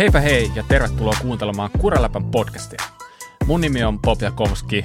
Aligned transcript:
Heipä 0.00 0.20
hei 0.20 0.50
ja 0.54 0.64
tervetuloa 0.68 1.14
kuuntelemaan 1.22 1.70
Kuraläpän 1.78 2.24
podcastia. 2.24 2.84
Mun 3.46 3.60
nimi 3.60 3.84
on 3.84 3.98
Bob 3.98 4.22
Jakovski 4.22 4.84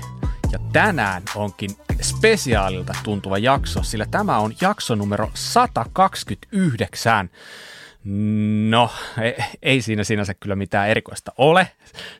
ja 0.51 0.59
tänään 0.73 1.23
onkin 1.35 1.71
spesiaalilta 2.01 2.93
tuntuva 3.03 3.37
jakso, 3.37 3.83
sillä 3.83 4.05
tämä 4.11 4.37
on 4.37 4.53
jakso 4.61 4.95
numero 4.95 5.31
129. 5.33 7.29
No, 8.69 8.89
ei, 9.21 9.35
ei 9.61 9.81
siinä 9.81 10.03
sinänsä 10.03 10.33
kyllä 10.33 10.55
mitään 10.55 10.89
erikoista 10.89 11.31
ole, 11.37 11.67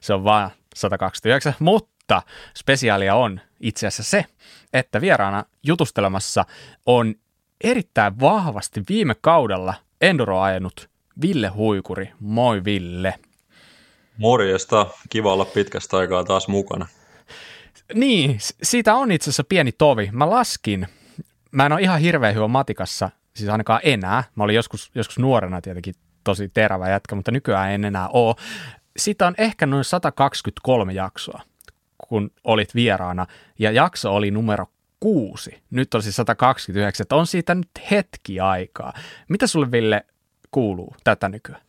se 0.01 0.13
on 0.13 0.23
vaan 0.23 0.51
129, 0.75 1.53
mutta 1.59 2.21
spesiaalia 2.57 3.15
on 3.15 3.41
itse 3.59 3.87
asiassa 3.87 4.03
se, 4.03 4.25
että 4.73 5.01
vieraana 5.01 5.43
jutustelemassa 5.63 6.45
on 6.85 7.15
erittäin 7.63 8.19
vahvasti 8.19 8.83
viime 8.89 9.15
kaudella 9.21 9.73
Enduro 10.01 10.41
ajanut 10.41 10.94
Ville 11.21 11.47
Huikuri. 11.47 12.11
Moi 12.19 12.63
Ville. 12.63 13.13
Morjesta, 14.17 14.87
kiva 15.09 15.33
olla 15.33 15.45
pitkästä 15.45 15.97
aikaa 15.97 16.23
taas 16.23 16.47
mukana. 16.47 16.87
Niin, 17.93 18.37
siitä 18.63 18.95
on 18.95 19.11
itse 19.11 19.29
asiassa 19.29 19.43
pieni 19.43 19.71
tovi. 19.71 20.09
Mä 20.11 20.29
laskin, 20.29 20.87
mä 21.51 21.65
en 21.65 21.71
ole 21.71 21.81
ihan 21.81 21.99
hirveän 21.99 22.35
hyvä 22.35 22.47
matikassa, 22.47 23.09
siis 23.35 23.49
ainakaan 23.49 23.79
enää. 23.83 24.23
Mä 24.35 24.43
olin 24.43 24.55
joskus, 24.55 24.91
joskus 24.95 25.19
nuorena 25.19 25.61
tietenkin 25.61 25.95
tosi 26.23 26.49
terävä 26.53 26.89
jätkä, 26.89 27.15
mutta 27.15 27.31
nykyään 27.31 27.71
en 27.71 27.85
enää 27.85 28.07
ole. 28.07 28.35
Siitä 28.97 29.27
on 29.27 29.35
ehkä 29.37 29.65
noin 29.65 29.83
123 29.83 30.93
jaksoa, 30.93 31.41
kun 31.97 32.31
olit 32.43 32.75
vieraana, 32.75 33.25
ja 33.59 33.71
jakso 33.71 34.15
oli 34.15 34.31
numero 34.31 34.65
kuusi. 34.99 35.61
Nyt 35.69 35.93
on 35.93 36.03
siis 36.03 36.15
129, 36.15 37.03
että 37.03 37.15
on 37.15 37.27
siitä 37.27 37.55
nyt 37.55 37.69
hetki 37.91 38.39
aikaa. 38.39 38.93
Mitä 39.29 39.47
sulle 39.47 39.71
Ville 39.71 40.05
kuuluu 40.55 40.95
tätä 41.03 41.29
nykyään? 41.29 41.61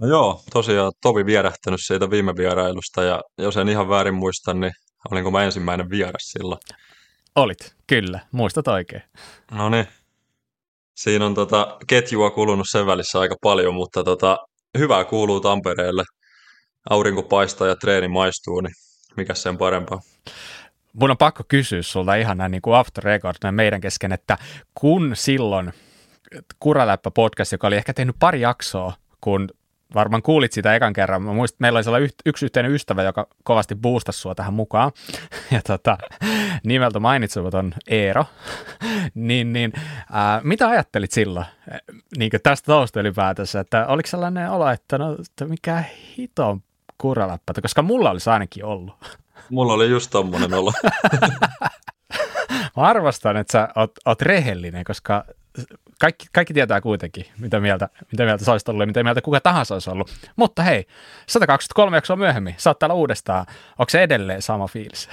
No 0.00 0.06
joo, 0.06 0.42
tosiaan 0.52 0.92
Tovi 1.02 1.26
vierähtänyt 1.26 1.80
siitä 1.82 2.10
viime 2.10 2.36
vierailusta 2.36 3.02
ja 3.02 3.22
jos 3.38 3.56
en 3.56 3.68
ihan 3.68 3.88
väärin 3.88 4.14
muista, 4.14 4.54
niin 4.54 4.72
olinko 5.10 5.30
mä 5.30 5.44
ensimmäinen 5.44 5.90
vieras 5.90 6.22
silloin? 6.22 6.60
Olit, 7.36 7.74
kyllä, 7.86 8.20
muistat 8.32 8.68
oikein. 8.68 9.02
No 9.50 9.68
niin, 9.68 9.86
siinä 10.94 11.26
on 11.26 11.34
tota 11.34 11.78
ketjua 11.86 12.30
kulunut 12.30 12.66
sen 12.70 12.86
välissä 12.86 13.20
aika 13.20 13.36
paljon, 13.42 13.74
mutta 13.74 14.04
tota, 14.04 14.38
hyvää 14.78 15.04
kuuluu 15.04 15.40
Tampereelle. 15.40 16.04
Aurinko 16.90 17.22
paistaa 17.22 17.68
ja 17.68 17.76
treeni 17.76 18.08
maistuu, 18.08 18.60
niin 18.60 18.74
mikä 19.16 19.34
sen 19.34 19.58
parempaa? 19.58 20.00
Mun 20.92 21.10
on 21.10 21.16
pakko 21.16 21.42
kysyä 21.48 21.82
sulta 21.82 22.14
ihan 22.14 22.38
näin 22.38 22.52
niin 22.52 22.62
kuin 22.62 22.76
after 22.76 23.04
record 23.04 23.36
näin 23.42 23.54
meidän 23.54 23.80
kesken, 23.80 24.12
että 24.12 24.38
kun 24.74 25.12
silloin 25.14 25.72
Kuraläppä 26.60 27.10
podcast, 27.10 27.52
joka 27.52 27.66
oli 27.66 27.76
ehkä 27.76 27.94
tehnyt 27.94 28.16
pari 28.18 28.40
jaksoa, 28.40 28.92
kun 29.20 29.48
varmaan 29.94 30.22
kuulit 30.22 30.52
sitä 30.52 30.74
ekan 30.74 30.92
kerran. 30.92 31.22
Mä 31.22 31.32
muistin, 31.32 31.56
meillä 31.60 31.76
oli 31.76 31.84
sellainen 31.84 32.10
yksi 32.26 32.44
yhteinen 32.44 32.72
ystävä, 32.72 33.02
joka 33.02 33.26
kovasti 33.42 33.74
boostasi 33.74 34.20
sua 34.20 34.34
tähän 34.34 34.54
mukaan. 34.54 34.92
Ja 35.50 35.62
tota, 35.62 35.98
nimeltä 36.64 37.00
mainitsematon 37.00 37.74
Eero. 37.88 38.24
niin, 39.14 39.52
niin 39.52 39.72
ää, 40.12 40.40
mitä 40.44 40.68
ajattelit 40.68 41.12
silloin 41.12 41.46
niin 42.16 42.30
tästä 42.42 42.66
tousta 42.66 43.00
ylipäätänsä? 43.00 43.60
Että 43.60 43.86
oliko 43.86 44.06
sellainen 44.06 44.50
olo, 44.50 44.70
että, 44.70 44.98
no, 44.98 45.12
että 45.12 45.44
mikä 45.44 45.84
hito 46.18 46.58
kuraläppä, 46.98 47.52
koska 47.62 47.82
mulla 47.82 48.10
olisi 48.10 48.30
ainakin 48.30 48.64
ollut. 48.64 48.94
Mulla 49.50 49.72
oli 49.72 49.90
just 49.90 50.10
tommonen 50.10 50.54
olo. 50.54 50.72
Mä 52.76 52.82
arvostan, 52.82 53.36
että 53.36 53.52
sä 53.52 53.68
oot, 53.76 53.92
oot 54.06 54.22
rehellinen, 54.22 54.84
koska 54.84 55.24
kaikki, 56.00 56.26
kaikki 56.32 56.54
tietää 56.54 56.80
kuitenkin, 56.80 57.26
mitä 57.38 57.60
mieltä, 57.60 57.88
mitä 58.12 58.24
mieltä 58.24 58.44
sä 58.44 58.52
olisit 58.52 58.68
ollut 58.68 58.82
ja 58.82 58.86
mitä 58.86 59.02
mieltä 59.02 59.20
kuka 59.20 59.40
tahansa 59.40 59.74
olisi 59.74 59.90
ollut. 59.90 60.10
Mutta 60.36 60.62
hei, 60.62 60.86
123 61.28 61.96
jaksoa 61.96 62.16
myöhemmin, 62.16 62.56
oot 62.66 62.78
täällä 62.78 62.94
uudestaan. 62.94 63.46
Onko 63.78 63.90
se 63.90 64.02
edelleen 64.02 64.42
sama 64.42 64.66
fiilis? 64.66 65.08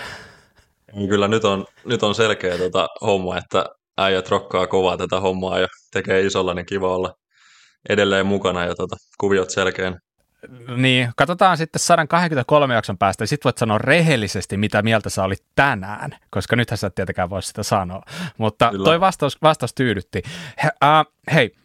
Kyllä 1.09 1.27
nyt 1.27 1.45
on, 1.45 1.65
nyt 1.85 2.03
on 2.03 2.15
selkeä 2.15 2.57
tota 2.57 2.87
homma, 3.01 3.37
että 3.37 3.65
äijät 3.97 4.29
rokkaa 4.29 4.67
kovaa 4.67 4.97
tätä 4.97 5.19
hommaa 5.19 5.59
ja 5.59 5.67
tekee 5.91 6.21
isolla, 6.21 6.53
niin 6.53 6.65
kiva 6.65 6.95
olla 6.95 7.13
edelleen 7.89 8.25
mukana 8.25 8.65
ja 8.65 8.75
tota, 8.75 8.95
kuviot 9.19 9.49
selkeän. 9.49 9.99
Niin, 10.77 11.11
katsotaan 11.15 11.57
sitten 11.57 11.79
123 11.79 12.73
jakson 12.73 12.97
päästä, 12.97 13.23
ja 13.23 13.27
sitten 13.27 13.43
voit 13.43 13.57
sanoa 13.57 13.77
rehellisesti, 13.77 14.57
mitä 14.57 14.81
mieltä 14.81 15.09
sä 15.09 15.23
olit 15.23 15.43
tänään, 15.55 16.11
koska 16.29 16.55
nythän 16.55 16.77
sä 16.77 16.87
et 16.87 16.95
tietenkään 16.95 17.29
voi 17.29 17.43
sitä 17.43 17.63
sanoa. 17.63 18.03
Mutta 18.37 18.69
Kyllä. 18.69 18.85
toi 18.85 18.99
vastaus, 18.99 19.41
vastaus 19.41 19.73
tyydytti. 19.73 20.21
He, 20.63 20.69
uh, 20.83 21.13
hei, 21.33 21.55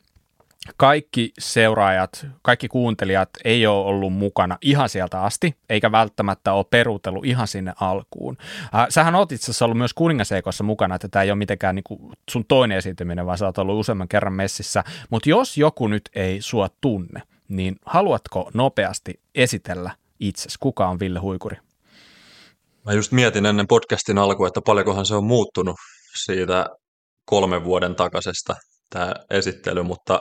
kaikki 0.76 1.32
seuraajat, 1.38 2.26
kaikki 2.42 2.68
kuuntelijat 2.68 3.30
ei 3.44 3.66
ole 3.66 3.86
ollut 3.86 4.12
mukana 4.12 4.58
ihan 4.60 4.88
sieltä 4.88 5.22
asti, 5.22 5.56
eikä 5.68 5.92
välttämättä 5.92 6.52
ole 6.52 6.64
peruutellut 6.70 7.24
ihan 7.24 7.48
sinne 7.48 7.72
alkuun. 7.80 8.36
Äh, 8.74 8.86
sähän 8.88 9.14
oot 9.14 9.32
itse 9.32 9.44
asiassa 9.44 9.64
ollut 9.64 9.78
myös 9.78 9.94
kuningaseikossa 9.94 10.64
mukana, 10.64 10.94
että 10.94 11.08
tämä 11.08 11.22
ei 11.22 11.30
ole 11.30 11.38
mitenkään 11.38 11.74
niin 11.74 11.84
kuin 11.84 12.12
sun 12.30 12.44
toinen 12.48 12.78
esiintyminen, 12.78 13.26
vaan 13.26 13.38
sä 13.38 13.46
oot 13.46 13.58
ollut 13.58 13.80
useamman 13.80 14.08
kerran 14.08 14.32
messissä. 14.32 14.84
Mutta 15.10 15.28
jos 15.28 15.58
joku 15.58 15.88
nyt 15.88 16.10
ei 16.14 16.42
sua 16.42 16.68
tunne, 16.80 17.22
niin 17.48 17.76
haluatko 17.86 18.50
nopeasti 18.54 19.20
esitellä 19.34 19.90
itsesi? 20.20 20.58
Kuka 20.60 20.88
on 20.88 21.00
Ville 21.00 21.18
Huikuri? 21.18 21.56
Mä 22.84 22.92
just 22.92 23.12
mietin 23.12 23.46
ennen 23.46 23.66
podcastin 23.66 24.18
alkua, 24.18 24.46
että 24.46 24.60
paljonkohan 24.66 25.06
se 25.06 25.14
on 25.14 25.24
muuttunut 25.24 25.76
siitä 26.24 26.66
kolmen 27.24 27.64
vuoden 27.64 27.94
takaisesta 27.94 28.56
tämä 28.90 29.14
esittely, 29.30 29.82
mutta 29.82 30.20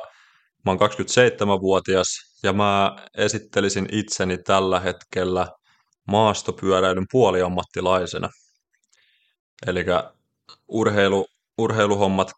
mä 0.66 0.72
oon 0.72 0.80
27-vuotias 0.80 2.08
ja 2.44 2.54
mä 2.54 2.96
esittelisin 3.18 3.88
itseni 3.92 4.38
tällä 4.38 4.80
hetkellä 4.80 5.48
maastopyöräilyn 6.08 7.06
puoliammattilaisena. 7.12 8.30
Eli 9.68 9.86
urheilu, 10.68 11.28
urheiluhommat 11.58 12.32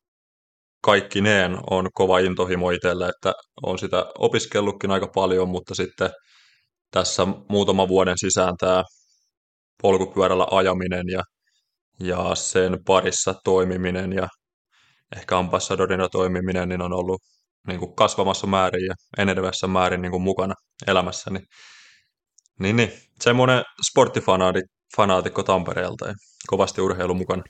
kaikkineen 0.84 1.58
on 1.70 1.90
kova 1.94 2.20
intohimo 2.20 2.72
itselle, 2.72 3.08
että 3.10 3.34
on 3.64 3.80
sitä 3.80 4.06
opiskellutkin 4.18 4.92
aika 4.92 5.08
paljon, 5.08 5.50
mutta 5.50 5.76
sitten 5.76 6.10
tässä 6.92 7.28
muutama 7.50 7.88
vuoden 7.88 8.18
sisään 8.18 8.58
tämä 8.58 8.84
polkupyörällä 9.82 10.48
ajaminen 10.52 11.06
ja, 11.12 11.24
ja 12.00 12.36
sen 12.36 12.78
parissa 12.86 13.36
toimiminen 13.44 14.14
ja 14.14 14.28
ehkä 15.18 15.38
ambassadorina 15.38 16.10
toimiminen 16.10 16.70
niin 16.70 16.82
on 16.82 16.94
ollut 16.94 17.22
niin 17.68 17.80
kuin 17.80 17.96
kasvamassa 17.96 18.48
määrin 18.48 18.86
ja 18.86 18.94
enenevässä 19.18 19.68
määrin 19.68 20.02
niin 20.02 20.12
kuin 20.12 20.24
mukana 20.24 20.54
elämässäni. 20.88 21.40
Niin, 22.60 22.76
niin. 22.76 22.92
semmoinen 23.22 23.64
sporttifanaatikko 23.90 25.44
Tampereelta 25.46 26.08
ja 26.08 26.14
kovasti 26.48 26.82
urheilu 26.82 27.14
mukana. 27.14 27.44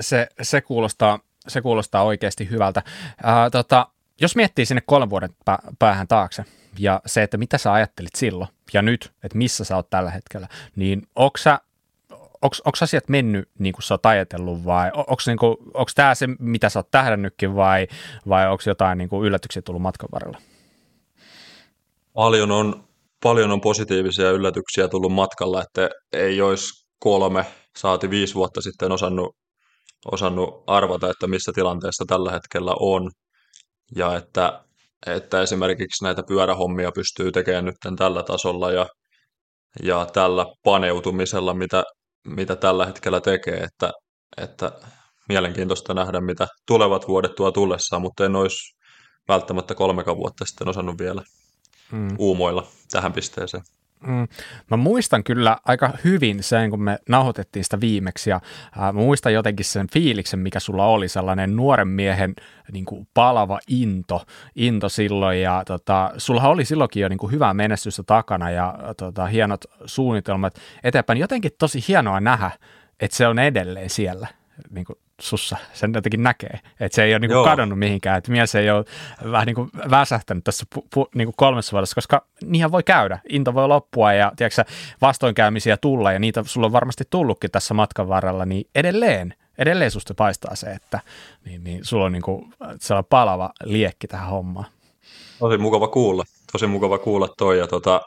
Se, 0.00 0.26
se 0.42 0.60
kuulostaa 0.60 1.18
se 1.48 1.60
kuulostaa 1.60 2.02
oikeasti 2.02 2.50
hyvältä. 2.50 2.82
Ää, 3.22 3.50
tota, 3.50 3.86
jos 4.20 4.36
miettii 4.36 4.66
sinne 4.66 4.82
kolmen 4.86 5.10
vuoden 5.10 5.30
päähän 5.78 6.08
taakse 6.08 6.44
ja 6.78 7.00
se, 7.06 7.22
että 7.22 7.36
mitä 7.36 7.58
sä 7.58 7.72
ajattelit 7.72 8.14
silloin 8.14 8.50
ja 8.72 8.82
nyt, 8.82 9.12
että 9.22 9.38
missä 9.38 9.64
sä 9.64 9.76
oot 9.76 9.90
tällä 9.90 10.10
hetkellä, 10.10 10.48
niin 10.76 11.02
onko 11.16 11.38
sä 11.38 11.60
onko 12.42 12.76
asiat 12.80 13.08
mennyt 13.08 13.48
niin 13.58 13.72
kuin 13.72 13.82
sä 13.82 13.94
oot 13.94 14.06
ajatellut 14.06 14.64
vai 14.64 14.90
onko 14.94 15.16
niinku, 15.26 15.58
tämä 15.94 16.14
se, 16.14 16.26
mitä 16.38 16.68
sä 16.68 16.78
oot 16.78 16.90
tähdännytkin 16.90 17.56
vai, 17.56 17.86
vai 18.28 18.48
onko 18.48 18.62
jotain 18.66 18.98
niin 18.98 19.08
kuin 19.08 19.26
yllätyksiä 19.26 19.62
tullut 19.62 19.82
matkan 19.82 20.08
varrella? 20.12 20.38
Paljon 22.12 22.50
on, 22.50 22.84
paljon 23.22 23.50
on 23.50 23.60
positiivisia 23.60 24.30
yllätyksiä 24.30 24.88
tullut 24.88 25.12
matkalla, 25.12 25.62
että 25.62 25.90
ei 26.12 26.40
olisi 26.40 26.86
kolme, 26.98 27.46
saati 27.76 28.10
viisi 28.10 28.34
vuotta 28.34 28.60
sitten 28.60 28.92
osannut 28.92 29.36
osannut 30.12 30.64
arvata, 30.66 31.10
että 31.10 31.26
missä 31.26 31.52
tilanteessa 31.54 32.04
tällä 32.08 32.30
hetkellä 32.30 32.74
on. 32.80 33.10
Ja 33.96 34.16
että, 34.16 34.64
että 35.06 35.42
esimerkiksi 35.42 36.04
näitä 36.04 36.22
pyörähommia 36.28 36.92
pystyy 36.92 37.32
tekemään 37.32 37.64
nyt 37.64 37.96
tällä 37.98 38.22
tasolla 38.22 38.72
ja, 38.72 38.86
ja 39.82 40.06
tällä 40.12 40.46
paneutumisella, 40.62 41.54
mitä, 41.54 41.84
mitä 42.26 42.56
tällä 42.56 42.86
hetkellä 42.86 43.20
tekee. 43.20 43.56
Että, 43.56 43.92
että 44.36 44.72
mielenkiintoista 45.28 45.94
nähdä, 45.94 46.20
mitä 46.20 46.46
tulevat 46.66 47.08
vuodet 47.08 47.34
tuo 47.34 47.52
tullessaan, 47.52 48.02
mutta 48.02 48.24
en 48.24 48.36
olisi 48.36 48.76
välttämättä 49.28 49.74
kolme 49.74 50.04
vuotta 50.06 50.44
sitten 50.44 50.68
osannut 50.68 50.98
vielä 50.98 51.22
mm. 51.92 52.08
uumoilla 52.18 52.66
tähän 52.90 53.12
pisteeseen. 53.12 53.62
Mm, 54.00 54.28
mä 54.70 54.76
muistan 54.76 55.24
kyllä 55.24 55.56
aika 55.64 55.92
hyvin 56.04 56.42
sen, 56.42 56.70
kun 56.70 56.82
me 56.82 56.98
nauhoitettiin 57.08 57.64
sitä 57.64 57.80
viimeksi 57.80 58.30
ja 58.30 58.40
ää, 58.78 58.92
mä 58.92 59.00
muistan 59.00 59.32
jotenkin 59.32 59.66
sen 59.66 59.86
fiiliksen, 59.92 60.40
mikä 60.40 60.60
sulla 60.60 60.86
oli, 60.86 61.08
sellainen 61.08 61.56
nuoren 61.56 61.88
miehen 61.88 62.34
niin 62.72 62.84
kuin 62.84 63.08
palava 63.14 63.58
into, 63.68 64.22
into 64.56 64.88
silloin 64.88 65.42
ja 65.42 65.62
tota, 65.66 66.12
sulla 66.16 66.48
oli 66.48 66.64
silloinkin 66.64 67.00
jo 67.00 67.08
niin 67.08 67.18
kuin 67.18 67.32
hyvää 67.32 67.54
menestystä 67.54 68.02
takana 68.02 68.50
ja 68.50 68.78
tota, 68.96 69.26
hienot 69.26 69.64
suunnitelmat 69.84 70.54
eteenpäin. 70.84 71.18
Jotenkin 71.18 71.52
tosi 71.58 71.84
hienoa 71.88 72.20
nähdä, 72.20 72.50
että 73.00 73.16
se 73.16 73.26
on 73.26 73.38
edelleen 73.38 73.90
siellä 73.90 74.26
niin 74.70 74.84
kuin 74.84 74.98
sussa, 75.20 75.56
sen 75.72 75.92
jotenkin 75.94 76.22
näkee, 76.22 76.60
että 76.80 76.96
se 76.96 77.04
ei 77.04 77.12
ole 77.12 77.18
niin 77.18 77.30
kuin 77.30 77.44
kadonnut 77.44 77.78
mihinkään, 77.78 78.18
että 78.18 78.32
mies 78.32 78.54
ei 78.54 78.70
ole 78.70 78.84
vähän 79.32 79.46
niin 79.46 79.54
kuin 79.54 79.70
väsähtänyt 79.90 80.44
tässä 80.44 80.66
pu, 80.74 80.86
pu, 80.94 81.08
niin 81.14 81.26
kuin 81.26 81.34
kolmessa 81.36 81.72
vuodessa, 81.72 81.94
koska 81.94 82.26
niinhän 82.44 82.72
voi 82.72 82.82
käydä, 82.82 83.18
into 83.28 83.54
voi 83.54 83.68
loppua 83.68 84.12
ja 84.12 84.32
tiedätkö, 84.36 84.64
vastoinkäymisiä 85.00 85.76
tulla 85.76 86.12
ja 86.12 86.18
niitä 86.18 86.42
sulla 86.46 86.66
on 86.66 86.72
varmasti 86.72 87.04
tullutkin 87.10 87.50
tässä 87.50 87.74
matkan 87.74 88.08
varrella, 88.08 88.44
niin 88.44 88.68
edelleen, 88.74 89.34
edelleen 89.58 89.90
susta 89.90 90.14
paistaa 90.14 90.54
se, 90.56 90.66
että 90.66 91.00
niin, 91.44 91.64
niin 91.64 91.84
sulla 91.84 92.04
on 92.04 92.12
niin 92.12 92.22
kuin 92.22 92.52
sellainen 92.80 93.08
palava 93.10 93.50
liekki 93.64 94.06
tähän 94.06 94.28
hommaan. 94.28 94.66
Tosi 95.38 95.58
mukava 95.58 95.88
kuulla, 95.88 96.24
tosi 96.52 96.66
mukava 96.66 96.98
kuulla 96.98 97.28
toi 97.38 97.58
ja 97.58 97.66
tota, 97.66 98.00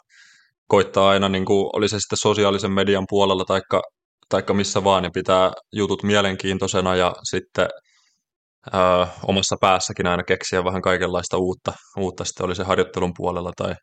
koittaa 0.67 1.09
aina, 1.09 1.29
niin 1.29 1.45
kuin, 1.45 1.69
oli 1.73 1.89
se 1.89 1.99
sitten 1.99 2.17
sosiaalisen 2.17 2.71
median 2.71 3.05
puolella 3.09 3.45
taikka 3.45 3.81
taikka 4.29 4.53
missä 4.53 4.83
vaan, 4.83 5.03
niin 5.03 5.11
pitää 5.13 5.51
jutut 5.73 6.03
mielenkiintoisena 6.03 6.95
ja 6.95 7.15
sitten 7.23 7.67
ää, 8.73 9.07
omassa 9.23 9.55
päässäkin 9.61 10.07
aina 10.07 10.23
keksiä 10.23 10.63
vähän 10.63 10.81
kaikenlaista 10.81 11.37
uutta, 11.37 11.73
uutta 11.97 12.25
sitten 12.25 12.45
oli 12.45 12.55
se 12.55 12.63
harjoittelun 12.63 13.13
puolella 13.17 13.51
tai 13.57 13.75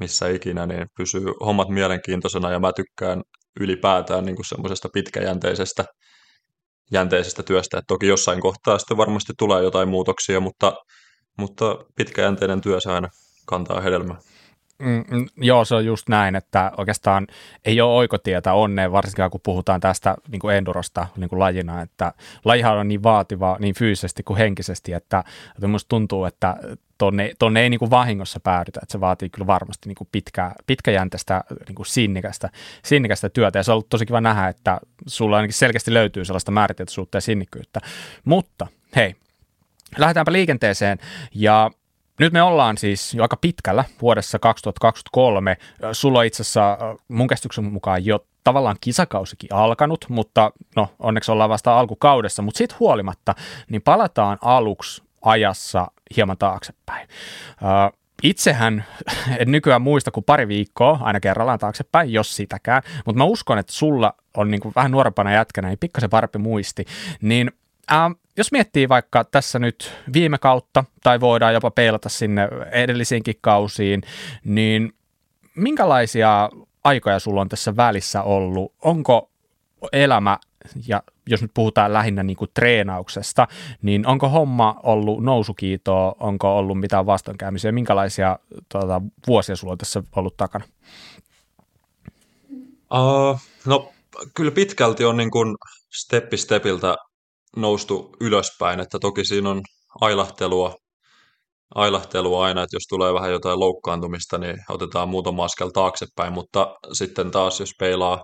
missä 0.00 0.28
ikinä, 0.28 0.66
niin 0.66 0.86
pysyy 0.96 1.24
hommat 1.46 1.68
mielenkiintoisena 1.68 2.50
ja 2.50 2.60
mä 2.60 2.72
tykkään 2.76 3.22
ylipäätään 3.60 4.24
niin 4.24 4.36
semmoisesta 4.44 4.88
pitkäjänteisestä 4.92 5.84
jänteisestä 6.92 7.42
työstä, 7.42 7.78
että 7.78 7.86
toki 7.88 8.06
jossain 8.06 8.40
kohtaa 8.40 8.78
sitten 8.78 8.96
varmasti 8.96 9.32
tulee 9.38 9.62
jotain 9.62 9.88
muutoksia, 9.88 10.40
mutta, 10.40 10.72
mutta 11.38 11.76
pitkäjänteinen 11.96 12.60
työ 12.60 12.80
se 12.80 12.92
aina 12.92 13.08
kantaa 13.46 13.80
hedelmää. 13.80 14.18
Mm, 14.82 15.04
mm, 15.10 15.26
joo, 15.36 15.64
se 15.64 15.74
on 15.74 15.86
just 15.86 16.08
näin, 16.08 16.36
että 16.36 16.72
oikeastaan 16.76 17.26
ei 17.64 17.80
ole 17.80 17.92
oikotietä 17.92 18.52
onneen, 18.52 18.92
varsinkaan 18.92 19.30
kun 19.30 19.40
puhutaan 19.44 19.80
tästä 19.80 20.14
niin 20.28 20.40
kuin 20.40 20.56
endurosta 20.56 21.06
niin 21.16 21.28
kuin 21.28 21.38
lajina, 21.38 21.82
että 21.82 22.12
lajihan 22.44 22.78
on 22.78 22.88
niin 22.88 23.02
vaativa 23.02 23.56
niin 23.60 23.74
fyysisesti 23.74 24.22
kuin 24.22 24.38
henkisesti, 24.38 24.92
että, 24.92 25.24
että 25.54 25.66
minusta 25.66 25.88
tuntuu, 25.88 26.24
että 26.24 26.56
tonne, 26.98 27.32
tonne 27.38 27.60
ei 27.60 27.70
niin 27.70 27.78
kuin 27.78 27.90
vahingossa 27.90 28.40
päädytä, 28.40 28.80
että 28.82 28.92
se 28.92 29.00
vaatii 29.00 29.30
kyllä 29.30 29.46
varmasti 29.46 29.88
niin 29.88 29.96
kuin 29.96 30.08
pitkä, 30.12 30.52
pitkäjänteistä 30.66 31.44
niin 31.66 31.74
kuin 31.74 31.86
sinnikästä, 31.86 32.50
sinnikästä 32.84 33.28
työtä, 33.28 33.58
ja 33.58 33.62
se 33.62 33.70
on 33.70 33.74
ollut 33.74 33.88
tosi 33.88 34.06
kiva 34.06 34.20
nähdä, 34.20 34.48
että 34.48 34.80
sulla 35.06 35.36
ainakin 35.36 35.54
selkeästi 35.54 35.94
löytyy 35.94 36.24
sellaista 36.24 36.50
määriteltyisyyttä 36.50 37.16
ja 37.16 37.20
sinnikkyyttä, 37.20 37.80
mutta 38.24 38.66
hei, 38.96 39.14
lähdetäänpä 39.98 40.32
liikenteeseen, 40.32 40.98
ja 41.34 41.70
nyt 42.20 42.32
me 42.32 42.42
ollaan 42.42 42.78
siis 42.78 43.14
jo 43.14 43.22
aika 43.22 43.36
pitkällä 43.36 43.84
vuodessa 44.02 44.38
2023. 44.38 45.56
Sulla 45.92 46.18
on 46.18 46.24
itse 46.24 46.42
asiassa 46.42 46.78
mun 47.08 47.26
käsityksen 47.26 47.64
mukaan 47.64 48.04
jo 48.04 48.26
tavallaan 48.44 48.76
kisakausikin 48.80 49.52
alkanut, 49.52 50.04
mutta 50.08 50.52
no 50.76 50.88
onneksi 50.98 51.32
ollaan 51.32 51.50
vasta 51.50 51.78
alkukaudessa, 51.78 52.42
mutta 52.42 52.58
siitä 52.58 52.74
huolimatta, 52.80 53.34
niin 53.70 53.82
palataan 53.82 54.38
aluksi 54.40 55.02
ajassa 55.22 55.90
hieman 56.16 56.38
taaksepäin. 56.38 57.08
Itsehän 58.22 58.84
en 59.38 59.52
nykyään 59.52 59.82
muista 59.82 60.10
kuin 60.10 60.24
pari 60.24 60.48
viikkoa 60.48 60.98
aina 61.02 61.20
kerrallaan 61.20 61.58
taaksepäin, 61.58 62.12
jos 62.12 62.36
sitäkään, 62.36 62.82
mutta 63.06 63.18
mä 63.18 63.24
uskon, 63.24 63.58
että 63.58 63.72
sulla 63.72 64.14
on 64.36 64.50
niin 64.50 64.60
kuin 64.60 64.72
vähän 64.76 64.90
nuorempana 64.90 65.32
jätkänä, 65.32 65.68
niin 65.68 65.78
pikkasen 65.78 66.10
parempi 66.10 66.38
muisti, 66.38 66.84
niin 67.20 67.50
äh, 67.92 68.10
jos 68.36 68.52
miettii 68.52 68.88
vaikka 68.88 69.24
tässä 69.24 69.58
nyt 69.58 69.92
viime 70.12 70.38
kautta, 70.38 70.84
tai 71.02 71.20
voidaan 71.20 71.54
jopa 71.54 71.70
peilata 71.70 72.08
sinne 72.08 72.48
edellisiinkin 72.72 73.34
kausiin, 73.40 74.02
niin 74.44 74.92
minkälaisia 75.54 76.50
aikoja 76.84 77.18
sulla 77.18 77.40
on 77.40 77.48
tässä 77.48 77.76
välissä 77.76 78.22
ollut? 78.22 78.72
Onko 78.82 79.30
elämä, 79.92 80.38
ja 80.86 81.02
jos 81.26 81.42
nyt 81.42 81.50
puhutaan 81.54 81.92
lähinnä 81.92 82.22
niin 82.22 82.36
kuin 82.36 82.50
treenauksesta, 82.54 83.48
niin 83.82 84.06
onko 84.06 84.28
homma 84.28 84.80
ollut 84.82 85.24
nousukiitoa, 85.24 86.14
onko 86.20 86.58
ollut 86.58 86.80
mitään 86.80 87.06
vastoinkäymisiä, 87.06 87.72
minkälaisia 87.72 88.38
tuota, 88.68 89.02
vuosia 89.26 89.56
sulla 89.56 89.72
on 89.72 89.78
tässä 89.78 90.02
ollut 90.16 90.36
takana? 90.36 90.64
Uh, 92.94 93.40
no 93.66 93.92
kyllä 94.34 94.50
pitkälti 94.50 95.04
on 95.04 95.16
niin 95.16 95.30
kuin 95.30 95.56
steppi 95.90 96.36
stepiltä 96.36 96.96
noustu 97.56 98.16
ylöspäin, 98.20 98.80
että 98.80 98.98
toki 98.98 99.24
siinä 99.24 99.50
on 99.50 99.62
ailahtelua, 100.00 100.74
ailahtelua 101.74 102.44
aina, 102.44 102.62
että 102.62 102.76
jos 102.76 102.86
tulee 102.88 103.14
vähän 103.14 103.32
jotain 103.32 103.60
loukkaantumista, 103.60 104.38
niin 104.38 104.56
otetaan 104.68 105.08
muutama 105.08 105.44
askel 105.44 105.68
taaksepäin, 105.68 106.32
mutta 106.32 106.74
sitten 106.92 107.30
taas 107.30 107.60
jos 107.60 107.70
peilaa 107.78 108.22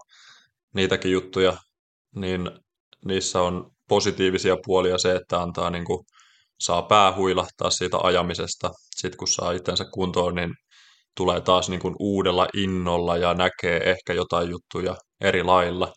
niitäkin 0.75 1.13
juttuja, 1.13 1.57
niin 2.17 2.51
niissä 3.05 3.43
on 3.43 3.71
positiivisia 3.89 4.57
puolia 4.65 4.99
se, 4.99 5.15
että 5.15 5.43
antaa 5.43 5.71
niin 5.71 5.85
kuin, 5.85 6.05
saa 6.61 6.83
pää 6.83 7.17
huilahtaa 7.17 7.71
siitä 7.71 7.99
ajamisesta. 8.03 8.71
Sitten 8.97 9.19
kun 9.19 9.29
saa 9.29 9.53
itsensä 9.53 9.85
kuntoon, 9.95 10.35
niin 10.35 10.55
tulee 11.17 11.41
taas 11.41 11.69
niin 11.69 11.81
kuin 11.81 11.95
uudella 11.99 12.49
innolla 12.55 13.17
ja 13.17 13.35
näkee 13.35 13.91
ehkä 13.91 14.13
jotain 14.13 14.51
juttuja 14.51 14.97
eri 15.21 15.43
lailla 15.43 15.93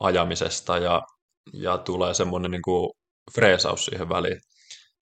ajamisesta 0.00 0.78
ja 0.78 1.02
ja 1.52 1.78
tulee 1.78 2.14
semmoinen 2.14 2.50
niin 2.50 2.62
kuin 2.62 2.90
freesaus 3.34 3.84
siihen 3.84 4.08
väliin. 4.08 4.40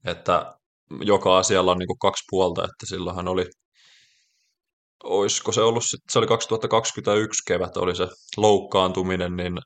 Että 0.05 0.55
joka 1.01 1.39
asialla 1.39 1.73
on 1.73 1.79
niin 1.79 1.87
kuin 1.87 1.99
kaksi 1.99 2.25
puolta, 2.31 2.65
että 2.65 2.87
silloinhan 2.87 3.29
oli, 3.29 3.47
olisiko 5.05 5.53
se 5.53 5.61
ollut, 5.61 5.83
se 6.11 6.19
oli 6.19 6.27
2021 6.27 7.43
kevät, 7.47 7.77
oli 7.77 7.97
se 7.97 8.09
loukkaantuminen, 8.37 9.37
niin 9.37 9.59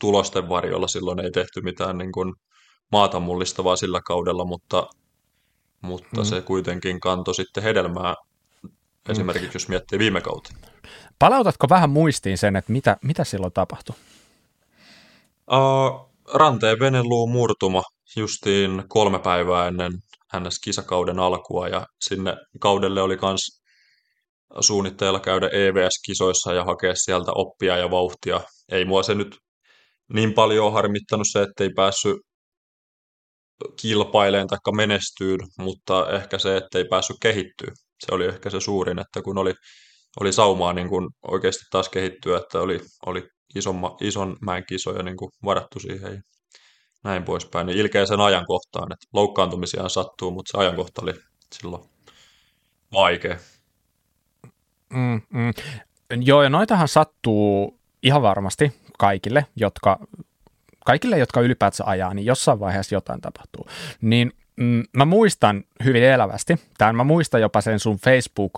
tulosten 0.00 0.48
varjolla 0.48 0.88
silloin 0.88 1.20
ei 1.20 1.30
tehty 1.30 1.60
mitään 1.60 1.98
niin 1.98 2.12
kuin 2.12 2.34
maata 2.92 3.20
mullistavaa 3.20 3.76
sillä 3.76 4.00
kaudella, 4.06 4.44
mutta, 4.44 4.86
mutta 5.80 6.20
mm. 6.20 6.24
se 6.24 6.40
kuitenkin 6.42 7.00
kantoi 7.00 7.34
sitten 7.34 7.62
hedelmää, 7.62 8.14
mm. 8.62 8.70
esimerkiksi 9.08 9.56
jos 9.56 9.68
miettii 9.68 9.98
viime 9.98 10.20
kautta. 10.20 10.50
Palautatko 11.18 11.66
vähän 11.70 11.90
muistiin 11.90 12.38
sen, 12.38 12.56
että 12.56 12.72
mitä, 12.72 12.96
mitä 13.02 13.24
silloin 13.24 13.52
tapahtui? 13.52 13.96
Uh, 15.50 16.15
ranteen 16.34 16.78
veneluu 16.80 17.26
murtuma 17.26 17.82
justiin 18.16 18.84
kolme 18.88 19.18
päivää 19.18 19.68
ennen 19.68 19.92
ns. 20.40 20.58
kisakauden 20.64 21.18
alkua 21.18 21.68
ja 21.68 21.86
sinne 22.00 22.36
kaudelle 22.60 23.02
oli 23.02 23.18
myös 23.22 23.40
suunnitteilla 24.60 25.20
käydä 25.20 25.48
EVS-kisoissa 25.48 26.52
ja 26.52 26.64
hakea 26.64 26.94
sieltä 26.94 27.32
oppia 27.34 27.76
ja 27.76 27.90
vauhtia. 27.90 28.40
Ei 28.72 28.84
mua 28.84 29.02
se 29.02 29.14
nyt 29.14 29.36
niin 30.12 30.34
paljon 30.34 30.72
harmittanut 30.72 31.26
se, 31.32 31.42
ettei 31.42 31.70
päässyt 31.76 32.16
kilpaileen 33.80 34.46
tai 34.46 34.58
menestyyn, 34.76 35.40
mutta 35.58 36.10
ehkä 36.10 36.38
se, 36.38 36.56
ettei 36.56 36.84
päässyt 36.90 37.16
kehittyä. 37.22 37.72
Se 38.06 38.14
oli 38.14 38.26
ehkä 38.26 38.50
se 38.50 38.60
suurin, 38.60 38.98
että 38.98 39.22
kun 39.22 39.38
oli, 39.38 39.54
oli 40.20 40.32
saumaa 40.32 40.72
niin 40.72 40.88
kun 40.88 41.10
oikeasti 41.28 41.64
taas 41.70 41.88
kehittyä, 41.88 42.38
että 42.38 42.60
oli, 42.60 42.80
oli 43.06 43.22
ison, 43.56 43.96
ison 44.00 44.36
mäen 44.40 44.64
kisoja 44.68 45.02
niin 45.02 45.16
kuin 45.16 45.30
varattu 45.44 45.80
siihen 45.80 46.14
ja 46.14 46.20
näin 47.04 47.22
poispäin. 47.22 47.66
Niin 47.66 47.78
ilkeä 47.78 48.06
sen 48.06 48.20
ajankohtaan, 48.20 48.92
että 48.92 49.06
loukkaantumisia 49.12 49.88
sattuu, 49.88 50.30
mutta 50.30 50.50
se 50.52 50.58
ajankohta 50.58 51.02
oli 51.02 51.14
silloin 51.54 51.82
vaikea. 52.92 53.36
Mm, 54.90 55.22
mm. 55.30 55.52
Joo, 56.20 56.42
ja 56.42 56.50
noitahan 56.50 56.88
sattuu 56.88 57.78
ihan 58.02 58.22
varmasti 58.22 58.72
kaikille, 58.98 59.46
jotka, 59.56 59.98
kaikille, 60.86 61.18
jotka 61.18 61.40
ylipäätänsä 61.40 61.84
ajaa, 61.86 62.14
niin 62.14 62.26
jossain 62.26 62.60
vaiheessa 62.60 62.94
jotain 62.94 63.20
tapahtuu. 63.20 63.66
Niin 64.00 64.32
mm, 64.56 64.82
mä 64.92 65.04
muistan 65.04 65.64
hyvin 65.84 66.02
elävästi, 66.02 66.56
tämän 66.78 66.96
mä 66.96 67.04
muistan 67.04 67.40
jopa 67.40 67.60
sen 67.60 67.80
sun 67.80 67.98
Facebook 67.98 68.52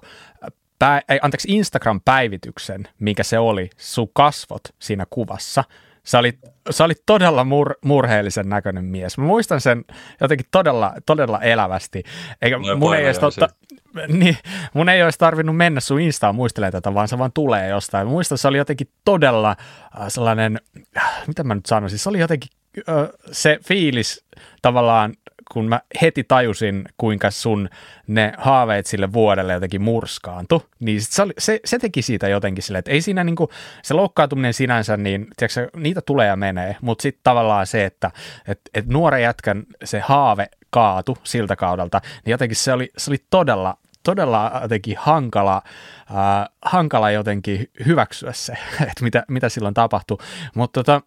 pä, 0.78 1.02
ei, 1.08 1.18
anteeksi, 1.22 1.48
Instagram-päivityksen, 1.56 2.88
mikä 2.98 3.22
se 3.22 3.38
oli, 3.38 3.70
sun 3.76 4.10
kasvot 4.12 4.62
siinä 4.78 5.06
kuvassa. 5.10 5.64
Sä 6.04 6.18
olit, 6.18 6.38
sä 6.70 6.84
olit 6.84 7.02
todella 7.06 7.44
mur, 7.44 7.74
murheellisen 7.84 8.48
näköinen 8.48 8.84
mies. 8.84 9.18
Mä 9.18 9.24
muistan 9.24 9.60
sen 9.60 9.84
jotenkin 10.20 10.46
todella, 10.50 10.94
todella 11.06 11.40
elävästi. 11.40 12.02
Eikä 12.42 12.58
no, 12.58 12.76
mun, 12.76 12.96
ei 12.96 13.04
edes 13.04 13.18
totta, 13.18 13.48
niin, 14.08 14.36
mun 14.74 14.88
ei 14.88 15.02
olisi 15.02 15.18
tarvinnut 15.18 15.56
mennä 15.56 15.80
sun 15.80 16.00
Instaan 16.00 16.34
muistelemaan 16.34 16.72
tätä, 16.72 16.94
vaan 16.94 17.08
se 17.08 17.18
vaan 17.18 17.32
tulee 17.32 17.68
jostain. 17.68 18.06
Mä 18.06 18.10
muistan, 18.10 18.38
se 18.38 18.48
oli 18.48 18.58
jotenkin 18.58 18.88
todella 19.04 19.50
äh, 19.50 20.08
sellainen, 20.08 20.60
äh, 20.96 21.26
mitä 21.26 21.44
mä 21.44 21.54
nyt 21.54 21.66
sanoisin, 21.66 21.98
se 21.98 22.08
oli 22.08 22.18
jotenkin 22.18 22.50
äh, 22.88 23.08
se 23.32 23.58
fiilis 23.64 24.24
tavallaan 24.62 25.14
kun 25.52 25.68
mä 25.68 25.80
heti 26.02 26.24
tajusin, 26.24 26.88
kuinka 26.96 27.30
sun 27.30 27.68
ne 28.06 28.32
haaveet 28.38 28.86
sille 28.86 29.12
vuodelle 29.12 29.52
jotenkin 29.52 29.82
murskaantu, 29.82 30.66
niin 30.80 31.02
se, 31.02 31.22
oli, 31.22 31.32
se, 31.38 31.60
se 31.64 31.78
teki 31.78 32.02
siitä 32.02 32.28
jotenkin 32.28 32.62
sille, 32.62 32.78
että 32.78 32.90
ei 32.90 33.00
siinä 33.00 33.24
niinku, 33.24 33.50
se 33.82 33.94
loukkaantuminen 33.94 34.54
sinänsä, 34.54 34.96
niin 34.96 35.26
tiedätkö, 35.36 35.70
niitä 35.76 36.00
tulee 36.00 36.26
ja 36.26 36.36
menee, 36.36 36.76
mutta 36.80 37.02
sitten 37.02 37.20
tavallaan 37.22 37.66
se, 37.66 37.84
että 37.84 38.10
et, 38.48 38.60
et 38.74 38.86
nuoren 38.86 39.22
jätkän 39.22 39.64
se 39.84 40.00
haave 40.00 40.46
kaatu 40.70 41.18
siltä 41.24 41.56
kaudelta, 41.56 42.00
niin 42.24 42.30
jotenkin 42.30 42.56
se 42.56 42.72
oli, 42.72 42.90
se 42.96 43.10
oli 43.10 43.18
todella, 43.30 43.76
todella 44.02 44.58
jotenkin 44.62 44.96
hankala, 44.98 45.62
äh, 46.10 46.48
hankala 46.62 47.10
jotenkin 47.10 47.70
hyväksyä 47.86 48.32
se, 48.32 48.52
että 48.90 49.04
mitä, 49.04 49.24
mitä 49.28 49.48
silloin 49.48 49.74
tapahtui, 49.74 50.18
mutta 50.54 50.82
tota, 50.84 51.02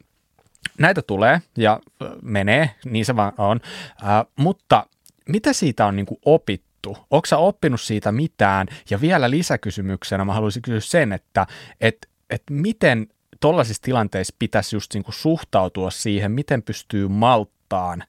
näitä 0.79 1.01
tulee 1.01 1.41
ja 1.57 1.79
menee, 2.21 2.69
niin 2.85 3.05
se 3.05 3.15
vaan 3.15 3.33
on, 3.37 3.59
äh, 4.03 4.25
mutta 4.35 4.85
mitä 5.29 5.53
siitä 5.53 5.85
on 5.85 5.95
niin 5.95 6.05
kuin 6.05 6.19
opittu? 6.25 6.97
Onko 7.11 7.25
sä 7.25 7.37
oppinut 7.37 7.81
siitä 7.81 8.11
mitään? 8.11 8.67
Ja 8.89 9.01
vielä 9.01 9.29
lisäkysymyksenä 9.29 10.25
mä 10.25 10.33
haluaisin 10.33 10.61
kysyä 10.61 10.79
sen, 10.79 11.13
että 11.13 11.47
et, 11.81 12.09
et 12.29 12.43
miten 12.49 13.07
tuollaisissa 13.39 13.83
tilanteissa 13.83 14.35
pitäisi 14.39 14.75
just 14.75 14.93
niin 14.93 15.03
kuin 15.03 15.15
suhtautua 15.15 15.91
siihen, 15.91 16.31
miten 16.31 16.63
pystyy 16.63 17.07
malttaan 17.07 18.03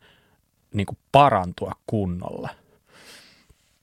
niin 0.74 0.86
kuin 0.86 0.98
parantua 1.12 1.72
kunnolla? 1.86 2.48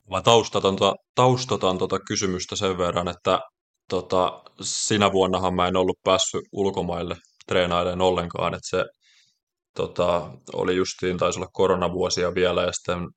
Mä 0.10 0.22
taustaton, 0.22 0.78
taustaton 1.16 1.78
tuota 1.78 2.00
kysymystä 2.00 2.56
sen 2.56 2.78
verran, 2.78 3.08
että 3.08 3.40
tota, 3.90 4.44
sinä 4.62 5.12
vuonnahan 5.12 5.54
mä 5.54 5.68
en 5.68 5.76
ollut 5.76 6.00
päässyt 6.04 6.42
ulkomaille 6.52 7.16
treenailemaan 7.50 8.02
ollenkaan, 8.02 8.54
että 8.54 8.70
se 8.70 8.86
tota, 9.76 10.32
oli 10.54 10.76
justiin, 10.76 11.18
taisi 11.18 11.40
olla 11.40 11.50
koronavuosia 11.54 12.36
vielä, 12.36 12.64
ja 12.64 12.72
sitten 12.72 13.08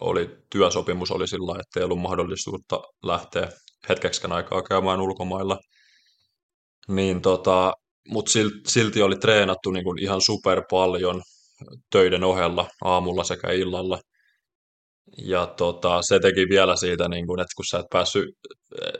oli, 0.00 0.30
työsopimus 0.50 1.10
oli 1.10 1.28
sillä 1.28 1.60
että 1.60 1.80
ei 1.80 1.84
ollut 1.84 2.00
mahdollisuutta 2.00 2.80
lähteä 3.02 3.48
hetkeksikään 3.88 4.32
aikaa 4.32 4.62
käymään 4.62 5.00
ulkomailla. 5.00 5.58
Niin 6.88 7.22
tota, 7.22 7.72
mutta 8.08 8.32
silti 8.66 9.02
oli 9.02 9.16
treenattu 9.16 9.70
niin 9.70 9.84
kuin 9.84 10.02
ihan 10.02 10.20
super 10.20 10.62
paljon 10.70 11.22
töiden 11.90 12.24
ohella 12.24 12.68
aamulla 12.84 13.24
sekä 13.24 13.52
illalla. 13.52 14.00
Ja 15.18 15.46
tota, 15.46 16.02
se 16.02 16.20
teki 16.20 16.46
vielä 16.50 16.76
siitä, 16.76 17.08
niin 17.08 17.26
kuin, 17.26 17.40
että 17.40 17.52
kun 17.56 17.64
sä 17.70 17.78
et 17.78 17.86
päässyt, 17.92 18.24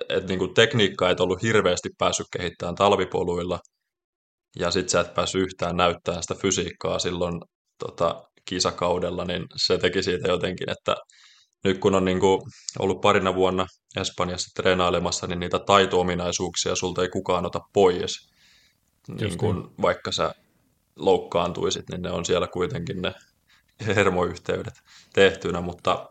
että 0.08 0.28
niin 0.28 0.38
kuin 0.38 0.54
tekniikka 0.54 1.10
et 1.10 1.20
ollut 1.20 1.42
hirveästi 1.42 1.88
päässyt 1.98 2.26
kehittämään 2.38 2.74
talvipoluilla, 2.74 3.58
ja 4.56 4.70
sit 4.70 4.88
sä 4.88 5.00
et 5.00 5.14
päässyt 5.14 5.42
yhtään 5.42 5.76
näyttämään 5.76 6.22
sitä 6.22 6.34
fysiikkaa 6.34 6.98
silloin 6.98 7.40
tota, 7.78 8.22
kisakaudella, 8.44 9.24
niin 9.24 9.46
se 9.56 9.78
teki 9.78 10.02
siitä 10.02 10.28
jotenkin, 10.28 10.70
että 10.70 10.96
nyt 11.64 11.78
kun 11.78 11.94
on 11.94 12.04
niin 12.04 12.20
kuin 12.20 12.40
ollut 12.78 13.00
parina 13.00 13.34
vuonna 13.34 13.66
Espanjassa 14.00 14.62
treenailemassa, 14.62 15.26
niin 15.26 15.40
niitä 15.40 15.58
taito-ominaisuuksia 15.58 16.76
sulta 16.76 17.02
ei 17.02 17.08
kukaan 17.08 17.46
ota 17.46 17.60
pois. 17.72 18.28
Niin 19.20 19.38
kuin, 19.38 19.56
niin. 19.56 19.70
vaikka 19.82 20.12
sä 20.12 20.34
loukkaantuisit, 20.96 21.84
niin 21.90 22.02
ne 22.02 22.10
on 22.10 22.24
siellä 22.24 22.46
kuitenkin 22.46 23.02
ne 23.02 23.14
hermoyhteydet 23.96 24.74
tehtynä, 25.12 25.60
mutta, 25.60 26.10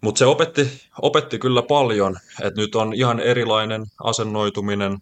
mutta 0.00 0.18
se 0.18 0.26
opetti, 0.26 0.82
opetti 1.02 1.38
kyllä 1.38 1.62
paljon, 1.62 2.16
että 2.42 2.60
nyt 2.60 2.74
on 2.74 2.94
ihan 2.94 3.20
erilainen 3.20 3.84
asennoituminen 4.04 4.98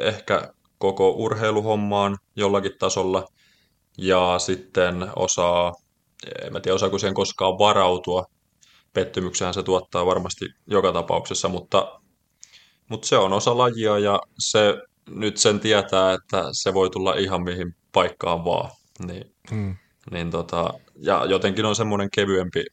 ehkä 0.00 0.53
koko 0.84 1.10
urheiluhommaan 1.10 2.18
jollakin 2.36 2.72
tasolla, 2.78 3.26
ja 3.98 4.38
sitten 4.38 5.10
osaa, 5.16 5.72
en 6.42 6.52
mä 6.52 6.60
tiedä 6.60 6.74
osaako 6.74 6.98
siihen 6.98 7.14
koskaan 7.14 7.58
varautua, 7.58 8.24
pettymyksehän 8.92 9.54
se 9.54 9.62
tuottaa 9.62 10.06
varmasti 10.06 10.44
joka 10.66 10.92
tapauksessa, 10.92 11.48
mutta, 11.48 12.00
mutta 12.88 13.08
se 13.08 13.16
on 13.16 13.32
osa 13.32 13.58
lajia 13.58 13.98
ja 13.98 14.20
se 14.38 14.74
nyt 15.10 15.36
sen 15.36 15.60
tietää, 15.60 16.12
että 16.12 16.44
se 16.52 16.74
voi 16.74 16.90
tulla 16.90 17.14
ihan 17.14 17.42
mihin 17.42 17.74
paikkaan 17.92 18.44
vaan. 18.44 18.70
Niin, 19.06 19.34
hmm. 19.50 19.76
niin 20.10 20.30
tota, 20.30 20.74
ja 20.96 21.24
jotenkin 21.24 21.64
on 21.64 21.76
semmoinen 21.76 22.08
kevyempi, 22.14 22.64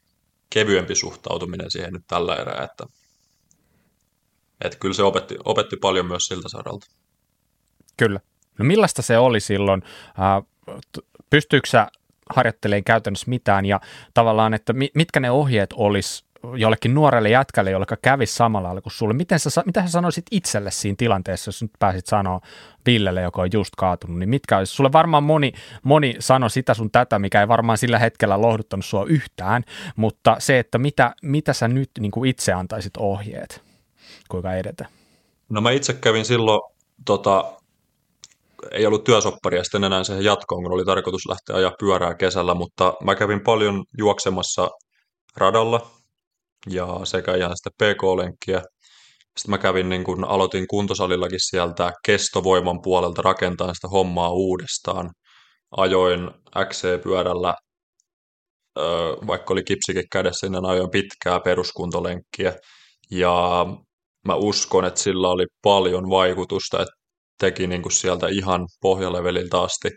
kevyempi 0.50 0.94
suhtautuminen 0.94 1.70
siihen 1.70 1.92
nyt 1.92 2.04
tällä 2.06 2.36
erää, 2.36 2.64
että, 2.64 2.86
että 4.64 4.78
kyllä 4.78 4.94
se 4.94 5.02
opetti, 5.02 5.36
opetti 5.44 5.76
paljon 5.76 6.06
myös 6.06 6.26
siltä 6.26 6.48
saralta. 6.48 6.86
Kyllä. 8.06 8.20
No 8.58 8.64
millaista 8.64 9.02
se 9.02 9.18
oli 9.18 9.40
silloin? 9.40 9.82
Pystyykö 11.30 11.68
sä 11.68 11.88
harjoittelemaan 12.30 12.84
käytännössä 12.84 13.30
mitään 13.30 13.66
ja 13.66 13.80
tavallaan, 14.14 14.54
että 14.54 14.72
mitkä 14.94 15.20
ne 15.20 15.30
ohjeet 15.30 15.70
olisi 15.72 16.24
jollekin 16.56 16.94
nuorelle 16.94 17.30
jätkälle, 17.30 17.70
jolle 17.70 17.86
kävisi 18.02 18.34
samalla 18.34 18.68
lailla 18.68 18.80
kuin 18.80 18.92
sulle. 18.92 19.14
Miten 19.14 19.38
sä, 19.38 19.62
mitä 19.66 19.82
sä 19.82 19.88
sanoisit 19.88 20.24
itselle 20.30 20.70
siinä 20.70 20.94
tilanteessa, 20.98 21.48
jos 21.48 21.62
nyt 21.62 21.70
pääsit 21.78 22.06
sanoa 22.06 22.40
Villelle, 22.86 23.22
joka 23.22 23.42
on 23.42 23.48
just 23.52 23.72
kaatunut, 23.76 24.18
niin 24.18 24.28
mitkä 24.28 24.58
olisi? 24.58 24.74
Sulle 24.74 24.92
varmaan 24.92 25.22
moni, 25.22 25.52
moni 25.82 26.16
sano 26.18 26.48
sitä 26.48 26.74
sun 26.74 26.90
tätä, 26.90 27.18
mikä 27.18 27.40
ei 27.40 27.48
varmaan 27.48 27.78
sillä 27.78 27.98
hetkellä 27.98 28.40
lohduttanut 28.40 28.84
sua 28.84 29.04
yhtään, 29.04 29.64
mutta 29.96 30.36
se, 30.38 30.58
että 30.58 30.78
mitä, 30.78 31.14
mitä 31.22 31.52
sä 31.52 31.68
nyt 31.68 31.90
niin 32.00 32.12
kuin 32.12 32.30
itse 32.30 32.52
antaisit 32.52 32.96
ohjeet, 32.96 33.62
kuinka 34.28 34.54
edetä? 34.54 34.86
No 35.48 35.60
mä 35.60 35.70
itse 35.70 35.92
kävin 35.92 36.24
silloin, 36.24 36.60
tota, 37.04 37.61
ollut 38.86 39.04
työsopparia 39.04 39.64
sitten 39.64 39.84
enää 39.84 40.04
siihen 40.04 40.24
jatkoon, 40.24 40.62
kun 40.62 40.72
oli 40.72 40.84
tarkoitus 40.84 41.28
lähteä 41.28 41.56
ajaa 41.56 41.72
pyörää 41.78 42.14
kesällä, 42.14 42.54
mutta 42.54 42.94
mä 43.04 43.14
kävin 43.14 43.42
paljon 43.44 43.84
juoksemassa 43.98 44.68
radalla, 45.36 45.90
ja 46.70 47.00
sekä 47.04 47.34
ihan 47.34 47.56
sitä 47.56 47.70
PK-lenkkiä. 47.70 48.62
Sitten 49.38 49.50
mä 49.50 49.58
kävin, 49.58 49.88
niin 49.88 50.04
kun 50.04 50.24
aloitin 50.24 50.66
kuntosalillakin 50.68 51.40
sieltä 51.42 51.92
kestovoiman 52.06 52.82
puolelta 52.82 53.22
rakentaa 53.22 53.74
sitä 53.74 53.88
hommaa 53.88 54.30
uudestaan. 54.30 55.10
Ajoin 55.76 56.30
XC-pyörällä, 56.68 57.54
vaikka 59.26 59.54
oli 59.54 59.62
kipsikin 59.62 60.04
kädessä, 60.12 60.48
niin 60.48 60.64
ajoin 60.64 60.90
pitkää 60.90 61.40
peruskuntolenkkiä. 61.40 62.54
Ja 63.10 63.66
mä 64.26 64.34
uskon, 64.34 64.84
että 64.84 65.00
sillä 65.00 65.28
oli 65.28 65.46
paljon 65.62 66.10
vaikutusta, 66.10 66.82
että 66.82 66.94
teki 67.38 67.66
niin 67.66 67.82
kuin 67.82 67.92
sieltä 67.92 68.28
ihan 68.28 68.66
pohjaleveliltä 68.80 69.60
asti, 69.60 69.88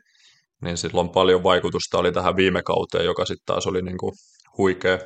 niin 0.61 0.77
silloin 0.77 1.09
paljon 1.09 1.43
vaikutusta 1.43 1.97
oli 1.97 2.11
tähän 2.11 2.35
viime 2.35 2.63
kauteen, 2.63 3.05
joka 3.05 3.25
sitten 3.25 3.45
taas 3.45 3.67
oli 3.67 3.81
niin 3.81 3.97
kuin 3.97 4.11
huikea. 4.57 4.99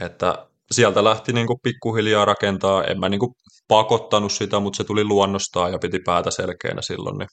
Että 0.00 0.48
sieltä 0.70 1.04
lähti 1.04 1.32
niin 1.32 1.46
kuin 1.46 1.58
pikkuhiljaa 1.62 2.24
rakentaa. 2.24 2.84
En 2.84 3.00
mä 3.00 3.08
niin 3.08 3.20
kuin 3.20 3.34
pakottanut 3.68 4.32
sitä, 4.32 4.60
mutta 4.60 4.76
se 4.76 4.84
tuli 4.84 5.04
luonnostaan 5.04 5.72
ja 5.72 5.78
piti 5.78 5.98
päätä 5.98 6.30
selkeänä 6.30 6.82
silloin, 6.82 7.18
niin 7.18 7.28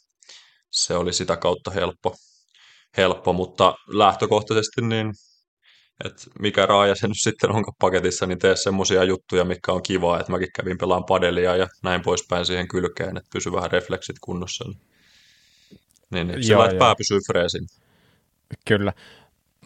se 0.71 0.95
oli 0.95 1.13
sitä 1.13 1.37
kautta 1.37 1.71
helppo. 1.71 2.15
helppo 2.97 3.33
mutta 3.33 3.75
lähtökohtaisesti 3.87 4.81
niin, 4.81 5.11
että 6.05 6.23
mikä 6.39 6.65
raaja 6.65 6.95
se 6.95 7.07
nyt 7.07 7.17
sitten 7.19 7.51
onkaan 7.51 7.75
paketissa, 7.79 8.25
niin 8.25 8.39
tee 8.39 8.55
semmoisia 8.55 9.03
juttuja, 9.03 9.45
mikä 9.45 9.71
on 9.71 9.83
kivaa, 9.83 10.19
että 10.19 10.31
mäkin 10.31 10.49
kävin 10.55 10.77
pelaan 10.77 11.03
padelia 11.03 11.55
ja 11.55 11.67
näin 11.83 12.01
poispäin 12.01 12.45
siihen 12.45 12.67
kylkeen, 12.67 13.17
että 13.17 13.29
pysy 13.33 13.51
vähän 13.51 13.71
refleksit 13.71 14.15
kunnossa. 14.21 14.65
Niin, 14.67 14.77
niin, 16.11 16.27
niin 16.27 16.43
sillä, 16.43 16.65
että 16.65 16.77
pää 16.77 16.95
pysyy 16.97 17.19
freesin. 17.31 17.67
Kyllä. 18.67 18.93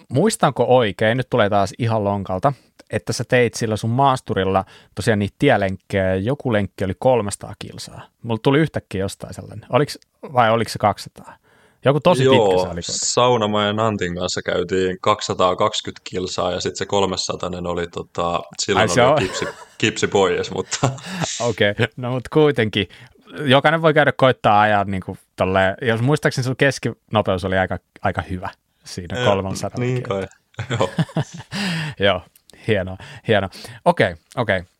Muistanko 0.09 0.65
oikein, 0.67 1.17
nyt 1.17 1.29
tulee 1.29 1.49
taas 1.49 1.73
ihan 1.79 2.03
lonkalta, 2.03 2.53
että 2.89 3.13
sä 3.13 3.23
teit 3.23 3.53
sillä 3.53 3.77
sun 3.77 3.89
maasturilla 3.89 4.65
tosiaan 4.95 5.19
niitä 5.19 5.35
tielenkkejä 5.39 6.03
ja 6.03 6.15
joku 6.15 6.53
lenkki 6.53 6.85
oli 6.85 6.93
300 6.99 7.53
kilsaa. 7.59 8.01
Mulla 8.23 8.39
tuli 8.43 8.59
yhtäkkiä 8.59 9.01
jostain 9.01 9.33
sellainen. 9.33 9.65
Oliks, 9.69 9.99
vai 10.33 10.51
oliko 10.51 10.69
se 10.69 10.79
200? 10.79 11.37
Joku 11.85 11.99
tosi 11.99 12.23
Joo, 12.23 12.33
pitkä 12.33 12.73
Joo, 12.73 12.75
Saunamojen 12.81 13.79
Antin 13.79 14.15
kanssa 14.15 14.41
käytiin 14.41 14.97
220 15.01 16.01
kilsaa 16.03 16.51
ja 16.51 16.59
sitten 16.59 16.77
se 16.77 16.85
300 16.85 17.49
oli 17.67 17.87
tota, 17.87 18.39
silloin 18.59 18.89
Ai, 18.99 19.05
oli 19.05 19.21
kipsi, 19.21 19.45
kipsi 19.77 20.07
pois, 20.07 20.51
mutta... 20.51 20.89
Okei, 21.49 21.71
okay. 21.71 21.87
no 21.97 22.11
mutta 22.11 22.29
kuitenkin 22.33 22.87
jokainen 23.45 23.81
voi 23.81 23.93
käydä 23.93 24.11
koittaa 24.11 24.61
ajaa 24.61 24.83
niin 24.83 25.03
kuin 25.05 25.17
tolleen, 25.35 25.75
jos 25.81 26.01
muistaakseni 26.01 26.45
sun 26.45 26.55
keskinopeus 26.55 27.45
oli 27.45 27.57
aika, 27.57 27.79
aika 28.01 28.21
hyvä 28.21 28.49
siinä 28.83 29.25
300. 29.25 29.79
Niin 29.79 30.03
kai, 30.03 30.27
joo. 30.69 30.89
joo, 32.07 32.21
hienoa, 32.67 32.97
hienoa. 33.27 33.49
Okei, 33.85 34.11
okay, 34.11 34.23
okei. 34.35 34.57
Okay. 34.59 34.74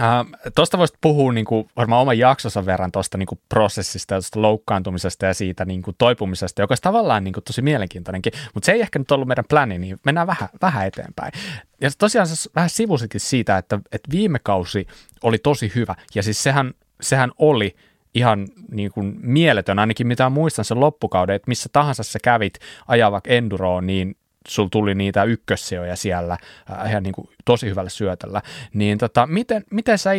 Uh, 0.00 0.50
tuosta 0.54 0.78
voisit 0.78 0.96
puhua 1.00 1.32
niin 1.32 1.44
kuin, 1.44 1.68
varmaan 1.76 2.02
oman 2.02 2.18
jaksonsa 2.18 2.66
verran 2.66 2.92
tuosta 2.92 3.18
niin 3.18 3.28
prosessista 3.48 4.14
ja 4.14 4.20
loukkaantumisesta 4.34 5.26
ja 5.26 5.34
siitä 5.34 5.64
niin 5.64 5.82
kuin, 5.82 5.94
toipumisesta, 5.98 6.62
joka 6.62 6.72
olisi 6.72 6.82
tavallaan 6.82 7.24
niin 7.24 7.34
kuin, 7.34 7.44
tosi 7.44 7.62
mielenkiintoinenkin, 7.62 8.32
mutta 8.54 8.66
se 8.66 8.72
ei 8.72 8.80
ehkä 8.80 8.98
nyt 8.98 9.10
ollut 9.10 9.28
meidän 9.28 9.44
pläni, 9.48 9.78
niin 9.78 9.98
mennään 10.04 10.26
vähän, 10.26 10.48
vähän 10.62 10.86
eteenpäin. 10.86 11.32
Ja 11.80 11.90
tosiaan 11.98 12.26
se 12.26 12.50
vähän 12.54 12.70
sivusikin 12.70 13.20
siitä, 13.20 13.58
että, 13.58 13.76
että 13.92 14.10
viime 14.10 14.38
kausi 14.42 14.86
oli 15.22 15.38
tosi 15.38 15.72
hyvä, 15.74 15.94
ja 16.14 16.22
siis 16.22 16.42
sehän, 16.42 16.74
sehän 17.00 17.32
oli 17.38 17.76
ihan 18.14 18.48
niin 18.70 18.90
kuin 18.90 19.16
mieletön, 19.20 19.78
ainakin 19.78 20.06
mitä 20.06 20.28
muistan 20.28 20.64
sen 20.64 20.80
loppukauden, 20.80 21.36
että 21.36 21.48
missä 21.48 21.68
tahansa 21.72 22.02
sä 22.02 22.18
kävit 22.22 22.54
ajaa 22.88 23.12
vaikka 23.12 23.30
enduroon, 23.30 23.86
niin 23.86 24.16
sul 24.48 24.68
tuli 24.68 24.94
niitä 24.94 25.24
ykkössijoja 25.24 25.96
siellä 25.96 26.36
äh, 26.70 26.90
ihan 26.90 27.02
niin 27.02 27.12
kuin 27.12 27.28
tosi 27.44 27.66
hyvällä 27.66 27.90
syötöllä, 27.90 28.42
niin 28.74 28.98
tota, 28.98 29.26
miten, 29.26 29.64
miten 29.70 29.98
sä 29.98 30.10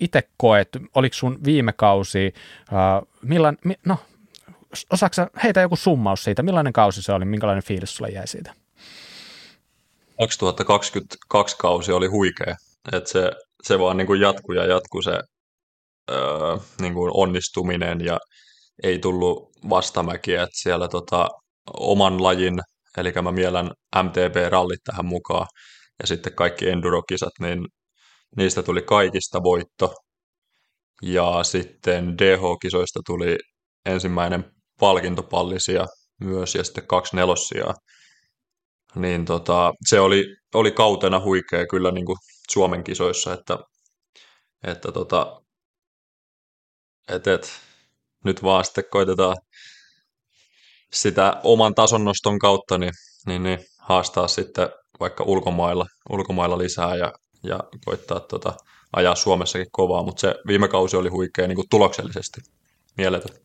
itse 0.00 0.28
koet, 0.36 0.68
oliko 0.94 1.14
sun 1.14 1.38
viime 1.44 1.72
kausi, 1.72 2.34
äh, 2.72 3.08
millan, 3.22 3.58
mi, 3.64 3.74
no, 3.86 3.98
osaatko 4.90 5.26
heitä 5.42 5.60
joku 5.60 5.76
summaus 5.76 6.24
siitä, 6.24 6.42
millainen 6.42 6.72
kausi 6.72 7.02
se 7.02 7.12
oli, 7.12 7.24
minkälainen 7.24 7.64
fiilis 7.64 7.96
sulle 7.96 8.10
jäi 8.10 8.26
siitä? 8.26 8.54
2022 10.18 11.56
kausi 11.58 11.92
oli 11.92 12.06
huikea, 12.06 12.56
että 12.92 13.10
se, 13.10 13.32
se 13.62 13.78
vaan 13.78 13.96
niin 13.96 14.06
kuin 14.06 14.20
jatkuu 14.20 14.54
ja 14.54 14.66
jatkuu 14.66 15.02
se 15.02 15.20
öö, 16.10 16.56
niin 16.80 16.94
kuin 16.94 17.10
onnistuminen 17.14 18.00
ja 18.00 18.18
ei 18.82 18.98
tullut 18.98 19.50
vastamäkiä, 19.70 20.42
että 20.42 20.58
siellä 20.58 20.88
tota, 20.88 21.28
oman 21.76 22.22
lajin, 22.22 22.60
eli 22.96 23.12
mä 23.22 23.32
mielän 23.32 23.70
MTB-rallit 24.02 24.80
tähän 24.84 25.06
mukaan, 25.06 25.46
ja 26.00 26.06
sitten 26.06 26.34
kaikki 26.34 26.68
endurokisat, 26.68 27.32
niin 27.40 27.66
niistä 28.36 28.62
tuli 28.62 28.82
kaikista 28.82 29.42
voitto. 29.42 29.94
Ja 31.02 31.42
sitten 31.42 32.18
DH-kisoista 32.18 33.00
tuli 33.06 33.38
ensimmäinen 33.86 34.44
palkintopallisia 34.80 35.86
myös, 36.20 36.54
ja 36.54 36.64
sitten 36.64 36.86
kaksi 36.86 37.16
nelossia. 37.16 37.74
Niin 38.94 39.24
tota, 39.24 39.72
se 39.88 40.00
oli, 40.00 40.24
oli 40.54 40.70
kautena 40.70 41.20
huikea 41.20 41.66
kyllä 41.66 41.90
niin 41.90 42.06
kuin 42.06 42.16
Suomen 42.50 42.84
kisoissa, 42.84 43.32
että, 43.32 43.58
että 44.64 44.92
tota, 44.92 45.42
et, 47.08 47.26
et, 47.26 47.50
nyt 48.24 48.42
vaan 48.42 48.64
sitten 48.64 48.84
koitetaan 48.90 49.36
sitä 50.92 51.40
oman 51.44 51.74
tasonnoston 51.74 52.38
kautta 52.38 52.78
niin, 52.78 52.92
niin, 53.26 53.42
niin 53.42 53.58
haastaa 53.78 54.28
sitten 54.28 54.68
vaikka 55.00 55.24
ulkomailla, 55.24 55.86
ulkomailla 56.10 56.58
lisää 56.58 56.96
ja, 56.96 57.12
ja 57.42 57.60
koittaa 57.84 58.20
tota, 58.20 58.54
ajaa 58.96 59.14
Suomessakin 59.14 59.66
kovaa, 59.72 60.02
mutta 60.02 60.20
se 60.20 60.34
viime 60.46 60.68
kausi 60.68 60.96
oli 60.96 61.08
huikea 61.08 61.48
niin 61.48 61.56
kuin 61.56 61.68
tuloksellisesti 61.70 62.40
mieletön. 62.96 63.36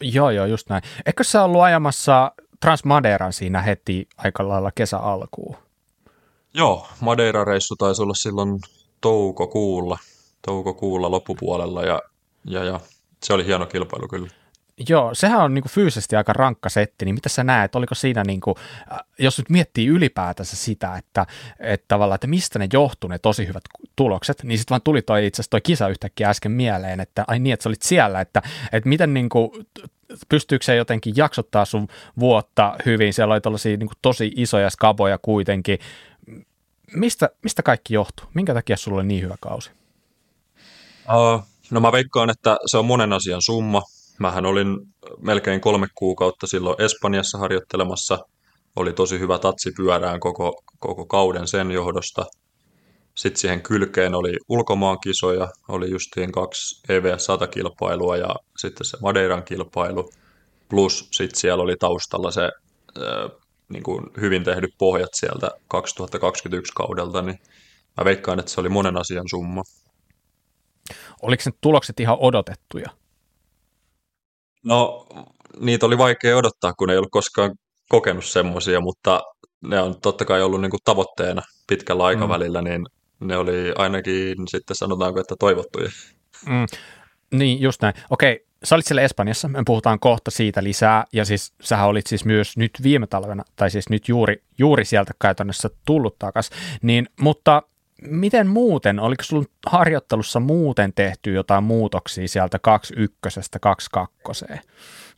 Joo, 0.00 0.30
joo, 0.30 0.46
just 0.46 0.68
näin. 0.68 0.82
Eikö 1.06 1.24
sä 1.24 1.44
ollut 1.44 1.62
ajamassa 1.62 2.32
Transmaderan 2.60 3.32
siinä 3.32 3.62
heti 3.62 4.08
aika 4.16 4.48
lailla 4.48 4.70
kesä 4.74 4.98
alkuun? 4.98 5.56
Joo, 6.54 6.86
Madeira-reissu 7.00 7.76
taisi 7.78 8.02
olla 8.02 8.14
silloin 8.14 8.60
toukokuulla, 9.00 9.98
toukokuulla 10.46 11.10
loppupuolella 11.10 11.82
ja, 11.82 12.02
ja, 12.44 12.64
ja 12.64 12.80
se 13.22 13.32
oli 13.32 13.46
hieno 13.46 13.66
kilpailu 13.66 14.08
kyllä. 14.08 14.28
Joo, 14.88 15.14
sehän 15.14 15.40
on 15.40 15.54
niin 15.54 15.62
kuin 15.62 15.72
fyysisesti 15.72 16.16
aika 16.16 16.32
rankka 16.32 16.68
setti, 16.68 17.04
niin 17.04 17.14
mitä 17.14 17.28
sä 17.28 17.44
näet, 17.44 17.74
oliko 17.74 17.94
siinä, 17.94 18.22
niin 18.26 18.40
kuin, 18.40 18.54
äh, 18.92 18.98
jos 19.18 19.38
nyt 19.38 19.50
miettii 19.50 19.86
ylipäätänsä 19.86 20.56
sitä, 20.56 20.96
että, 20.96 21.26
että 21.58 21.84
tavallaan, 21.88 22.14
että 22.14 22.26
mistä 22.26 22.58
ne 22.58 22.68
johtuu 22.72 23.10
ne 23.10 23.18
tosi 23.18 23.46
hyvät 23.46 23.64
tulokset, 23.96 24.42
niin 24.42 24.58
sitten 24.58 24.74
vaan 24.74 24.82
tuli 24.82 25.02
toi 25.02 25.26
itse 25.26 25.36
asiassa 25.36 25.50
toi 25.50 25.60
kisa 25.60 25.88
yhtäkkiä 25.88 26.28
äsken 26.28 26.52
mieleen, 26.52 27.00
että 27.00 27.24
ai 27.28 27.38
niin, 27.38 27.54
että 27.54 27.62
sä 27.62 27.68
olit 27.68 27.82
siellä, 27.82 28.20
että, 28.20 28.42
että 28.72 28.88
miten 28.88 29.14
niin 29.14 29.28
kuin, 29.28 29.50
pystyykö 30.28 30.64
se 30.64 30.76
jotenkin 30.76 31.14
jaksottaa 31.16 31.64
sun 31.64 31.88
vuotta 32.18 32.76
hyvin, 32.86 33.12
siellä 33.12 33.34
oli 33.34 33.40
tollaisia 33.40 33.76
niin 33.76 33.88
kuin 33.88 33.98
tosi 34.02 34.32
isoja 34.36 34.70
skaboja 34.70 35.18
kuitenkin, 35.18 35.78
mistä, 36.92 37.30
mistä 37.42 37.62
kaikki 37.62 37.94
johtuu, 37.94 38.26
minkä 38.34 38.54
takia 38.54 38.76
sulla 38.76 38.98
oli 38.98 39.06
niin 39.06 39.22
hyvä 39.22 39.36
kausi? 39.40 39.70
Uh, 41.08 41.42
no 41.70 41.80
mä 41.80 41.92
veikkaan, 41.92 42.30
että 42.30 42.56
se 42.66 42.78
on 42.78 42.86
monen 42.86 43.12
asian 43.12 43.42
summa, 43.42 43.82
Mähän 44.22 44.46
olin 44.46 44.76
melkein 45.20 45.60
kolme 45.60 45.86
kuukautta 45.94 46.46
silloin 46.46 46.82
Espanjassa 46.82 47.38
harjoittelemassa. 47.38 48.18
Oli 48.76 48.92
tosi 48.92 49.18
hyvä 49.18 49.38
tatsi 49.38 49.70
pyörään 49.76 50.20
koko, 50.20 50.62
koko 50.78 51.06
kauden 51.06 51.48
sen 51.48 51.70
johdosta. 51.70 52.24
Sitten 53.16 53.40
siihen 53.40 53.62
kylkeen 53.62 54.14
oli 54.14 54.36
ulkomaankisoja, 54.48 55.48
oli 55.68 55.90
justiin 55.90 56.32
kaksi 56.32 56.82
EVS 56.88 57.28
100-kilpailua 57.28 58.16
ja 58.16 58.34
sitten 58.58 58.86
se 58.86 58.98
Madeiran 59.02 59.44
kilpailu. 59.44 60.10
Plus 60.68 61.08
sitten 61.12 61.40
siellä 61.40 61.62
oli 61.62 61.76
taustalla 61.76 62.30
se 62.30 62.50
niin 63.68 63.82
kuin 63.82 64.06
hyvin 64.20 64.44
tehdyt 64.44 64.74
pohjat 64.78 65.10
sieltä 65.14 65.50
2021 65.68 66.72
kaudelta, 66.76 67.22
niin 67.22 67.38
mä 67.96 68.04
veikkaan, 68.04 68.38
että 68.38 68.52
se 68.52 68.60
oli 68.60 68.68
monen 68.68 68.96
asian 68.96 69.28
summa. 69.30 69.62
Oliko 71.22 71.42
ne 71.46 71.52
tulokset 71.60 72.00
ihan 72.00 72.16
odotettuja? 72.20 73.01
No, 74.64 75.06
niitä 75.60 75.86
oli 75.86 75.98
vaikea 75.98 76.36
odottaa, 76.36 76.72
kun 76.72 76.90
ei 76.90 76.96
ollut 76.96 77.10
koskaan 77.10 77.54
kokenut 77.88 78.24
semmoisia, 78.24 78.80
mutta 78.80 79.22
ne 79.60 79.80
on 79.80 80.00
totta 80.00 80.24
kai 80.24 80.42
ollut 80.42 80.60
niin 80.60 80.70
kuin 80.70 80.80
tavoitteena 80.84 81.42
pitkällä 81.66 82.04
aikavälillä, 82.04 82.62
mm. 82.62 82.68
niin 82.68 82.86
ne 83.20 83.36
oli 83.36 83.72
ainakin 83.78 84.48
sitten 84.48 84.76
sanotaanko, 84.76 85.20
että 85.20 85.34
toivottuja. 85.38 85.90
Mm. 86.46 86.66
Niin, 87.32 87.60
just 87.60 87.82
näin. 87.82 87.94
Okei, 88.10 88.46
sä 88.64 88.74
olit 88.74 88.86
siellä 88.86 89.02
Espanjassa, 89.02 89.48
me 89.48 89.62
puhutaan 89.66 90.00
kohta 90.00 90.30
siitä 90.30 90.62
lisää, 90.62 91.04
ja 91.12 91.24
siis 91.24 91.52
sähän 91.62 91.88
olit 91.88 92.06
siis 92.06 92.24
myös 92.24 92.56
nyt 92.56 92.70
viime 92.82 93.06
talvena, 93.06 93.44
tai 93.56 93.70
siis 93.70 93.88
nyt 93.88 94.08
juuri, 94.08 94.42
juuri 94.58 94.84
sieltä 94.84 95.12
käytännössä 95.22 95.70
tullut 95.86 96.18
takaisin, 96.18 96.56
niin, 96.82 97.08
mutta 97.20 97.62
miten 98.06 98.46
muuten, 98.46 99.00
oliko 99.00 99.22
sinulla 99.22 99.48
harjoittelussa 99.66 100.40
muuten 100.40 100.92
tehty 100.92 101.32
jotain 101.32 101.64
muutoksia 101.64 102.28
sieltä 102.28 102.58
21 102.58 103.50
22 103.60 104.44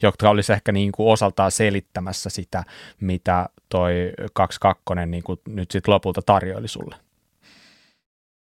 jotka 0.03 0.31
olisi 0.31 0.53
ehkä 0.53 0.73
niin 0.73 0.93
kuin 0.93 1.13
osaltaan 1.13 1.51
selittämässä 1.51 2.31
sitä, 2.31 2.65
mitä 3.01 3.49
toi 3.69 4.13
22 4.33 5.07
niin 5.07 5.23
kuin 5.23 5.39
nyt 5.49 5.71
sitten 5.71 5.95
lopulta 5.95 6.21
tarjoili 6.27 6.69
sulle? 6.69 6.97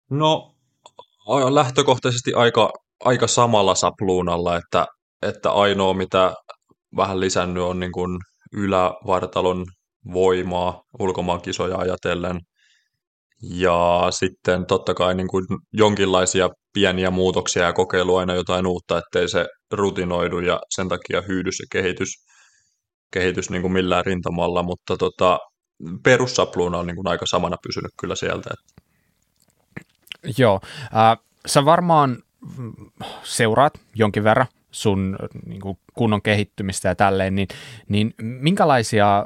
No 0.09 0.55
lähtökohtaisesti 1.49 2.33
aika, 2.33 2.73
aika 2.99 3.27
samalla 3.27 3.75
sapluunalla, 3.75 4.57
että, 4.57 4.85
että 5.21 5.51
ainoa 5.51 5.93
mitä 5.93 6.33
vähän 6.95 7.19
lisännyt 7.19 7.63
on 7.63 7.79
niin 7.79 7.91
kuin 7.91 8.19
ylävartalon 8.53 9.65
voimaa 10.13 10.83
ulkomaankisoja 10.99 11.77
ajatellen– 11.77 12.39
ja 13.41 14.07
sitten 14.09 14.65
totta 14.65 14.93
kai 14.93 15.15
niin 15.15 15.27
kuin 15.27 15.45
jonkinlaisia 15.73 16.49
pieniä 16.73 17.11
muutoksia 17.11 17.63
ja 17.63 17.73
kokeilu 17.73 18.15
aina 18.15 18.35
jotain 18.35 18.67
uutta, 18.67 18.97
ettei 18.97 19.29
se 19.29 19.47
rutinoidu 19.71 20.39
ja 20.39 20.59
sen 20.69 20.89
takia 20.89 21.21
hyydy 21.21 21.51
se 21.51 21.63
kehitys, 21.71 22.09
kehitys 23.13 23.49
niin 23.49 23.61
kuin 23.61 23.71
millään 23.71 24.05
rintamalla, 24.05 24.63
mutta 24.63 24.97
tota, 24.97 25.39
perussapluuna 26.03 26.77
on 26.77 26.87
niin 26.87 26.95
kuin 26.95 27.07
aika 27.07 27.25
samana 27.25 27.57
pysynyt 27.67 27.91
kyllä 27.99 28.15
sieltä. 28.15 28.49
Joo, 30.37 30.59
äh, 30.83 31.17
sä 31.47 31.65
varmaan 31.65 32.17
seuraat 33.23 33.73
jonkin 33.95 34.23
verran 34.23 34.47
sun 34.71 35.17
niin 35.45 35.61
kuin 35.61 35.77
kunnon 35.93 36.21
kehittymistä 36.21 36.87
ja 36.87 36.95
tälleen, 36.95 37.35
niin, 37.35 37.47
niin 37.87 38.13
minkälaisia 38.17 39.17
äh, 39.17 39.25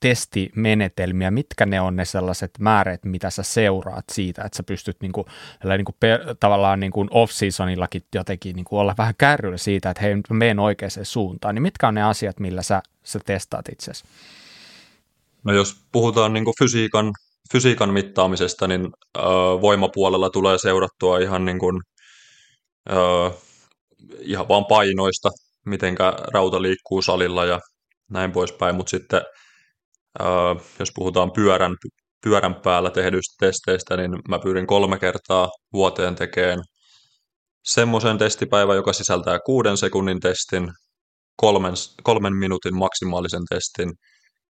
testimenetelmiä, 0.00 1.30
mitkä 1.30 1.66
ne 1.66 1.80
on 1.80 1.96
ne 1.96 2.04
sellaiset 2.04 2.50
määrät, 2.58 3.04
mitä 3.04 3.30
sä 3.30 3.42
seuraat 3.42 4.04
siitä, 4.12 4.42
että 4.42 4.56
sä 4.56 4.62
pystyt 4.62 4.96
niin 5.00 5.12
kuin, 5.12 5.26
niin 5.64 5.84
kuin 5.84 5.96
per, 6.00 6.20
tavallaan 6.40 6.80
niin 6.80 6.92
kuin 6.92 7.08
off-seasonillakin 7.10 8.02
jotenkin 8.14 8.56
niin 8.56 8.64
kuin 8.64 8.80
olla 8.80 8.94
vähän 8.98 9.14
kärryllä 9.18 9.58
siitä, 9.58 9.90
että 9.90 10.02
hei, 10.02 10.14
nyt 10.14 10.30
menen 10.30 10.58
oikeaan 10.58 10.90
suuntaan, 11.02 11.54
niin 11.54 11.62
mitkä 11.62 11.88
on 11.88 11.94
ne 11.94 12.02
asiat, 12.02 12.40
millä 12.40 12.62
sä, 12.62 12.82
sä 13.04 13.20
testaat 13.26 13.68
itsesi? 13.72 14.04
No 15.44 15.52
jos 15.52 15.76
puhutaan 15.92 16.32
niin 16.32 16.44
kuin 16.44 16.54
fysiikan, 16.58 17.12
fysiikan 17.52 17.92
mittaamisesta, 17.92 18.68
niin 18.68 18.88
ö, 19.16 19.20
voimapuolella 19.60 20.30
tulee 20.30 20.58
seurattua 20.58 21.18
ihan 21.18 21.44
niin 21.44 21.58
kuin, 21.58 21.80
ö, 22.90 23.30
ihan 24.20 24.48
vaan 24.48 24.66
painoista, 24.66 25.30
mitenkä 25.66 26.12
rauta 26.34 26.62
liikkuu 26.62 27.02
salilla 27.02 27.44
ja 27.44 27.60
näin 28.10 28.32
poispäin, 28.32 28.74
mutta 28.74 28.90
sitten 28.90 29.22
jos 30.78 30.92
puhutaan 30.94 31.32
pyörän, 31.32 31.76
pyörän 32.24 32.54
päällä 32.54 32.90
tehdyistä 32.90 33.46
testeistä, 33.46 33.96
niin 33.96 34.10
mä 34.28 34.38
pyrin 34.38 34.66
kolme 34.66 34.98
kertaa 34.98 35.48
vuoteen 35.72 36.14
tekemään 36.14 36.62
semmoisen 37.64 38.18
testipäivän, 38.18 38.76
joka 38.76 38.92
sisältää 38.92 39.38
kuuden 39.46 39.76
sekunnin 39.76 40.20
testin, 40.20 40.72
kolmen, 41.36 41.74
kolmen 42.02 42.36
minuutin 42.36 42.76
maksimaalisen 42.76 43.42
testin 43.50 43.92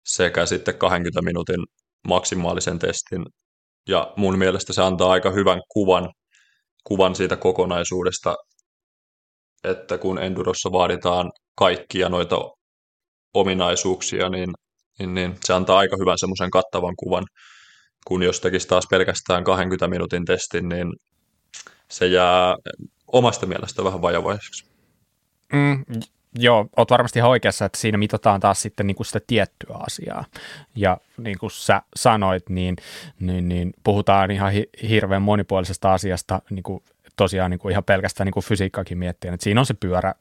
sekä 0.06 0.45
sitten 0.45 0.77
20 0.77 1.21
minuutin 1.21 1.63
maksimaalisen 2.08 2.80
testin. 2.80 3.25
Ja 3.88 4.13
mun 4.17 4.38
mielestä 4.38 4.73
se 4.73 4.82
antaa 4.82 5.12
aika 5.12 5.32
hyvän 5.32 5.62
kuvan, 5.69 6.10
kuvan 6.84 7.15
siitä 7.15 7.36
kokonaisuudesta, 7.36 8.36
että 9.63 9.97
kun 9.97 10.19
Endurossa 10.19 10.71
vaaditaan 10.71 11.32
kaikkia 11.56 12.10
noita 12.10 12.38
ominaisuuksia, 13.34 14.30
niin, 14.30 14.50
niin, 15.00 15.13
niin 15.13 15.38
se 15.43 15.54
antaa 15.54 15.78
aika 15.78 15.95
hyvän 16.00 16.17
semmoisen 16.19 16.52
kattavan 16.52 16.95
kuvan, 16.95 17.24
kun 18.08 18.24
jos 18.24 18.41
tekisi 18.41 18.67
taas 18.67 18.88
pelkästään 18.89 19.43
20 19.43 19.88
minuutin 19.88 20.26
testin, 20.26 20.69
niin 20.69 20.88
se 21.89 22.08
jää 22.08 22.56
omasta 23.08 23.45
mielestä 23.45 23.84
vähän 23.84 24.02
vajavaiseksi. 24.02 24.65
Mm, 25.54 25.86
joo, 26.36 26.65
olet 26.78 26.91
varmasti 26.91 27.19
ihan 27.19 27.32
oikeassa, 27.32 27.65
että 27.65 27.78
siinä 27.78 27.97
mitataan 27.97 28.39
taas 28.39 28.62
sitten 28.62 28.88
niin 28.88 28.95
kuin 28.95 29.08
sitä 29.08 29.19
tiettyä 29.28 29.76
asiaa. 29.80 30.26
Ja 30.76 30.97
niin 31.17 31.38
kuin 31.38 31.52
sä 31.52 31.82
sanoit, 31.95 32.50
niin, 32.50 32.76
niin, 33.19 33.50
niin 33.50 33.74
puhutaan 33.84 34.32
ihan 34.32 34.52
hi- 34.52 34.69
hirveän 34.89 35.21
monipuolisesta 35.21 35.93
asiasta 35.93 36.41
niin 36.50 36.63
kuin 36.63 36.84
tosiaan 37.15 37.52
niin 37.52 37.60
kuin 37.60 37.71
ihan 37.71 37.84
pelkästään 37.84 38.26
niin 38.26 38.34
kuin 38.34 38.43
fysiikkaakin 38.43 38.97
miettien, 38.97 39.34
että 39.34 39.43
siinä 39.43 39.60
on 39.60 39.65
se 39.65 39.74
pyörä 39.74 40.13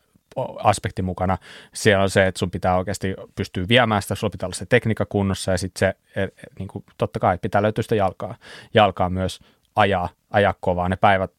aspekti 0.58 1.02
mukana. 1.02 1.38
Siellä 1.74 2.02
on 2.02 2.10
se, 2.10 2.26
että 2.26 2.38
sun 2.38 2.50
pitää 2.50 2.76
oikeasti 2.76 3.14
pystyä 3.34 3.68
viemään 3.68 4.02
sitä, 4.02 4.14
sulla 4.14 4.30
pitää 4.30 4.46
olla 4.46 4.54
se 4.54 4.66
tekniikka 4.66 5.06
kunnossa 5.06 5.50
ja 5.50 5.58
sitten 5.58 5.78
se, 5.78 6.20
e, 6.20 6.22
e, 6.22 6.28
niin 6.58 6.68
kuin, 6.68 6.84
totta 6.98 7.18
kai 7.18 7.38
pitää 7.38 7.62
löytyä 7.62 7.82
sitä 7.82 7.94
jalkaa, 7.94 8.34
jalkaa 8.74 9.10
myös 9.10 9.40
ajaa, 9.76 10.08
ajaa 10.30 10.54
kovaa. 10.60 10.88
Ne 10.88 10.96
päivät 10.96 11.30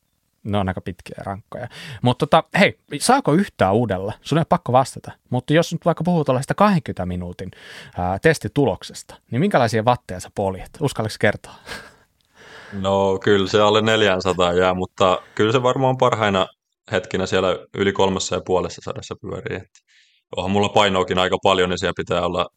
ne 0.44 0.58
on 0.58 0.68
aika 0.68 0.82
pitkiä 0.82 1.16
ja 1.18 1.24
rankkoja. 1.24 1.68
Mutta 2.02 2.28
tota, 2.28 2.44
hei, 2.60 2.80
saako 3.00 3.34
yhtään 3.34 3.74
uudella? 3.74 4.14
Sun 4.22 4.38
ei 4.38 4.46
pakko 4.50 4.72
vastata. 4.72 5.12
Mutta 5.30 5.54
jos 5.54 5.74
nyt 5.74 5.86
vaikka 5.86 6.04
puhuu 6.04 6.26
tuollaista 6.26 6.54
20 6.54 7.06
minuutin 7.06 7.52
ää, 7.98 8.20
testituloksesta, 8.20 9.16
niin 9.32 9.40
minkälaisia 9.40 9.86
vatteja 9.86 10.20
sä 10.20 10.30
poljet? 10.36 10.70
Uskallatko 10.80 11.18
kertoa? 11.20 11.54
No 12.74 13.20
kyllä 13.24 13.48
se 13.48 13.62
alle 13.62 13.82
400 13.82 14.54
jää, 14.54 14.74
mutta 14.74 15.22
kyllä 15.36 15.52
se 15.52 15.64
varmaan 15.64 15.98
parhaina 15.98 16.48
hetkinä 16.92 17.26
siellä 17.26 17.48
yli 17.74 17.94
kolmessa 17.94 18.36
ja 18.36 18.42
puolessa 18.46 18.82
sadassa 18.86 19.16
pyörii. 19.22 19.58
Että 19.58 19.80
onhan 20.36 20.52
mulla 20.52 20.70
painoakin 20.70 21.20
aika 21.20 21.38
paljon, 21.44 21.70
niin 21.70 21.80
siellä 21.80 21.94
pitää 21.98 22.22
olla, 22.22 22.50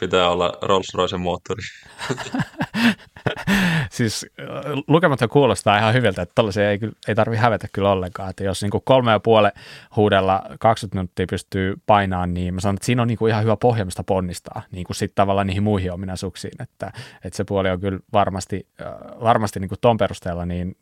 pitää 0.00 0.30
olla 0.30 0.52
Rolls-Royce 0.62 1.18
moottori. 1.18 1.62
siis 3.98 4.26
äh, 4.40 4.46
lukematta 4.86 5.28
kuulostaa 5.28 5.78
ihan 5.78 5.94
hyviltä, 5.94 6.22
että 6.22 6.32
tällaisia 6.34 6.70
ei, 6.70 6.78
ei 7.08 7.14
tarvitse 7.14 7.42
hävetä 7.42 7.68
kyllä 7.72 7.90
ollenkaan. 7.90 8.30
Että 8.30 8.44
jos 8.44 8.62
niin 8.62 8.70
kuin 8.70 8.82
kolme 8.84 9.10
ja 9.10 9.20
puolen 9.20 9.52
huudella 9.96 10.42
20 10.60 10.96
minuuttia 10.96 11.26
pystyy 11.30 11.74
painaan, 11.86 12.34
niin 12.34 12.54
mä 12.54 12.60
sanon, 12.60 12.74
että 12.74 12.86
siinä 12.86 13.02
on 13.02 13.08
niin 13.08 13.18
kuin 13.18 13.30
ihan 13.30 13.42
hyvä 13.42 13.56
pohja, 13.56 13.84
mistä 13.84 14.04
ponnistaa 14.04 14.62
niin 14.70 14.84
kuin 14.84 14.96
sitten 14.96 15.14
tavallaan 15.14 15.46
niihin 15.46 15.62
muihin 15.62 15.92
ominaisuuksiin. 15.92 16.62
Että, 16.62 16.92
että 17.24 17.36
se 17.36 17.44
puoli 17.44 17.70
on 17.70 17.80
kyllä 17.80 17.98
varmasti, 18.12 18.66
äh, 18.80 18.86
varmasti 19.22 19.60
niin 19.60 19.68
kuin 19.68 19.78
ton 19.80 19.96
perusteella 19.96 20.46
niin 20.46 20.76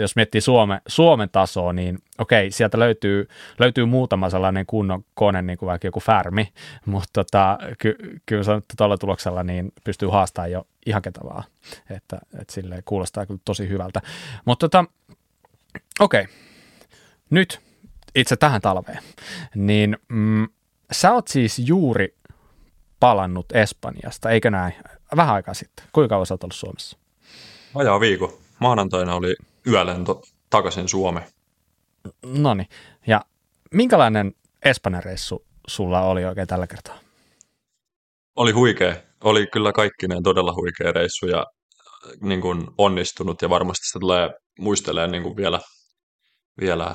jos 0.00 0.16
miettii 0.16 0.40
Suome, 0.40 0.80
Suomen 0.86 1.28
tasoa, 1.30 1.72
niin 1.72 1.98
okei, 2.18 2.50
sieltä 2.50 2.78
löytyy, 2.78 3.28
löytyy 3.58 3.84
muutama 3.84 4.30
sellainen 4.30 4.66
kunnon 4.66 5.04
kone, 5.14 5.42
niin 5.42 5.58
kuin 5.58 5.66
vaikka 5.66 5.88
joku 5.88 6.00
Färmi, 6.00 6.52
mutta 6.86 7.08
tota, 7.12 7.58
ky, 7.78 7.96
kyllä 8.26 8.42
sanon, 8.42 8.58
että 8.58 8.74
tuolla 8.76 8.98
tuloksella 8.98 9.42
niin 9.42 9.72
pystyy 9.84 10.08
haastamaan 10.08 10.50
jo 10.50 10.66
ihan 10.86 11.02
ketä 11.02 11.20
vaan, 11.24 11.44
että, 11.90 12.18
että 12.40 12.54
sille 12.54 12.82
kuulostaa 12.84 13.26
kyllä 13.26 13.40
tosi 13.44 13.68
hyvältä. 13.68 14.00
Mutta 14.44 14.68
tota, 14.68 14.84
okei, 16.00 16.26
nyt 17.30 17.60
itse 18.14 18.36
tähän 18.36 18.60
talveen, 18.60 18.98
niin 19.54 19.98
mm, 20.08 20.48
sä 20.92 21.12
oot 21.12 21.28
siis 21.28 21.58
juuri 21.58 22.14
palannut 23.00 23.46
Espanjasta, 23.52 24.30
eikö 24.30 24.50
näin? 24.50 24.74
Vähän 25.16 25.34
aikaa 25.34 25.54
sitten. 25.54 25.86
Kuinka 25.92 26.08
kauan 26.08 26.26
sä 26.26 26.34
oot 26.34 26.44
ollut 26.44 26.54
Suomessa? 26.54 26.98
Vajaa 27.74 28.00
viikko. 28.00 28.38
Maanantaina 28.58 29.14
oli 29.14 29.34
yölento 29.66 30.22
takaisin 30.50 30.88
Suomeen. 30.88 31.26
No 32.26 32.54
niin. 32.54 32.68
Ja 33.06 33.24
minkälainen 33.74 34.32
Espanjan 34.64 35.02
reissu 35.02 35.44
sulla 35.66 36.00
oli 36.00 36.24
oikein 36.24 36.48
tällä 36.48 36.66
kertaa? 36.66 36.98
Oli 38.36 38.52
huikea. 38.52 38.96
Oli 39.24 39.46
kyllä 39.46 39.72
kaikkineen 39.72 40.22
todella 40.22 40.54
huikea 40.54 40.92
reissu 40.92 41.26
ja 41.26 41.38
äh, 41.38 42.12
niin 42.20 42.40
kuin 42.40 42.66
onnistunut 42.78 43.42
ja 43.42 43.50
varmasti 43.50 43.86
se 43.92 43.98
tulee 43.98 44.30
muistelee 44.58 45.06
niin 45.06 45.22
kuin 45.22 45.36
vielä, 45.36 45.60
vielä 46.60 46.94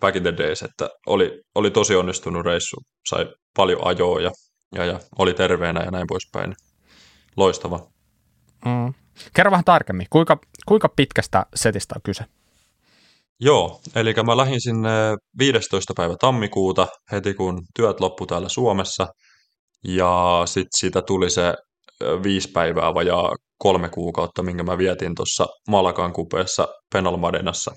back 0.00 0.16
in 0.16 0.22
the 0.22 0.36
days, 0.36 0.62
että 0.62 0.90
oli, 1.06 1.42
oli 1.54 1.70
tosi 1.70 1.94
onnistunut 1.96 2.44
reissu. 2.44 2.76
Sai 3.08 3.26
paljon 3.56 3.86
ajoa 3.86 4.20
ja, 4.20 4.30
ja, 4.74 4.84
ja 4.84 5.00
oli 5.18 5.34
terveenä 5.34 5.84
ja 5.84 5.90
näin 5.90 6.06
poispäin. 6.08 6.54
Loistava. 7.36 7.95
Mm. 8.66 8.94
Kerro 9.34 9.50
vähän 9.50 9.64
tarkemmin, 9.64 10.06
kuinka, 10.10 10.38
kuinka 10.66 10.88
pitkästä 10.88 11.46
setistä 11.54 11.94
on 11.96 12.02
kyse? 12.04 12.24
Joo, 13.40 13.80
eli 13.94 14.14
mä 14.26 14.36
lähdin 14.36 14.60
sinne 14.60 14.90
15. 15.38 15.92
päivä 15.96 16.14
tammikuuta 16.20 16.86
heti 17.12 17.34
kun 17.34 17.62
työt 17.74 18.00
loppu 18.00 18.26
täällä 18.26 18.48
Suomessa 18.48 19.06
ja 19.84 20.42
sitten 20.44 20.78
siitä 20.78 21.02
tuli 21.02 21.30
se 21.30 21.54
viisi 22.22 22.50
päivää 22.50 22.94
vajaa 22.94 23.34
kolme 23.58 23.88
kuukautta, 23.88 24.42
minkä 24.42 24.62
mä 24.62 24.78
vietin 24.78 25.14
tuossa 25.14 25.46
Malakan 25.68 26.12
kupeessa 26.12 26.68
Penalmadenassa. 26.92 27.70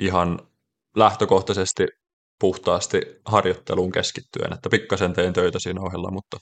Ihan 0.00 0.38
lähtökohtaisesti 0.96 1.86
puhtaasti 2.40 3.02
harjoitteluun 3.24 3.92
keskittyen, 3.92 4.52
että 4.52 4.68
pikkasen 4.70 5.12
tein 5.12 5.32
töitä 5.32 5.58
siinä 5.58 5.80
ohella, 5.80 6.10
mutta, 6.10 6.36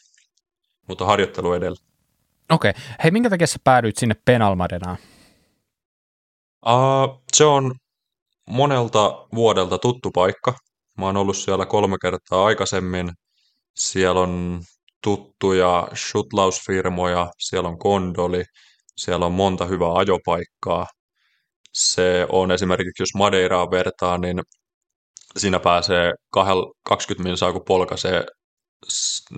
mutta 0.89 1.05
harjoittelu 1.05 1.53
edellä. 1.53 1.92
Okei. 2.51 2.71
Okay. 2.71 2.83
Hei, 3.03 3.11
minkä 3.11 3.31
takia 3.31 3.47
sä 3.47 3.59
päädyit 3.65 3.97
sinne 3.97 4.15
Penalmadenaan? 4.25 4.97
Uh, 6.67 7.23
se 7.33 7.45
on 7.45 7.75
monelta 8.49 9.27
vuodelta 9.35 9.79
tuttu 9.79 10.11
paikka. 10.11 10.55
Mä 10.99 11.07
oon 11.07 11.17
ollut 11.17 11.37
siellä 11.37 11.67
kolme 11.67 11.97
kertaa 12.03 12.45
aikaisemmin. 12.45 13.11
Siellä 13.77 14.21
on 14.21 14.63
tuttuja 15.03 15.89
shutlausfirmoja, 15.95 17.31
siellä 17.39 17.69
on 17.69 17.79
kondoli, 17.79 18.45
siellä 18.97 19.27
on 19.27 19.33
monta 19.33 19.65
hyvää 19.65 19.93
ajopaikkaa. 19.95 20.87
Se 21.75 22.27
on 22.29 22.51
esimerkiksi, 22.51 23.03
jos 23.03 23.15
Madeiraa 23.15 23.71
vertaa, 23.71 24.19
niin 24.19 24.41
siinä 25.37 25.59
pääsee 25.61 26.13
20 26.85 27.23
minsaa, 27.29 27.53
kun 27.53 27.65
polkaisee 27.67 28.25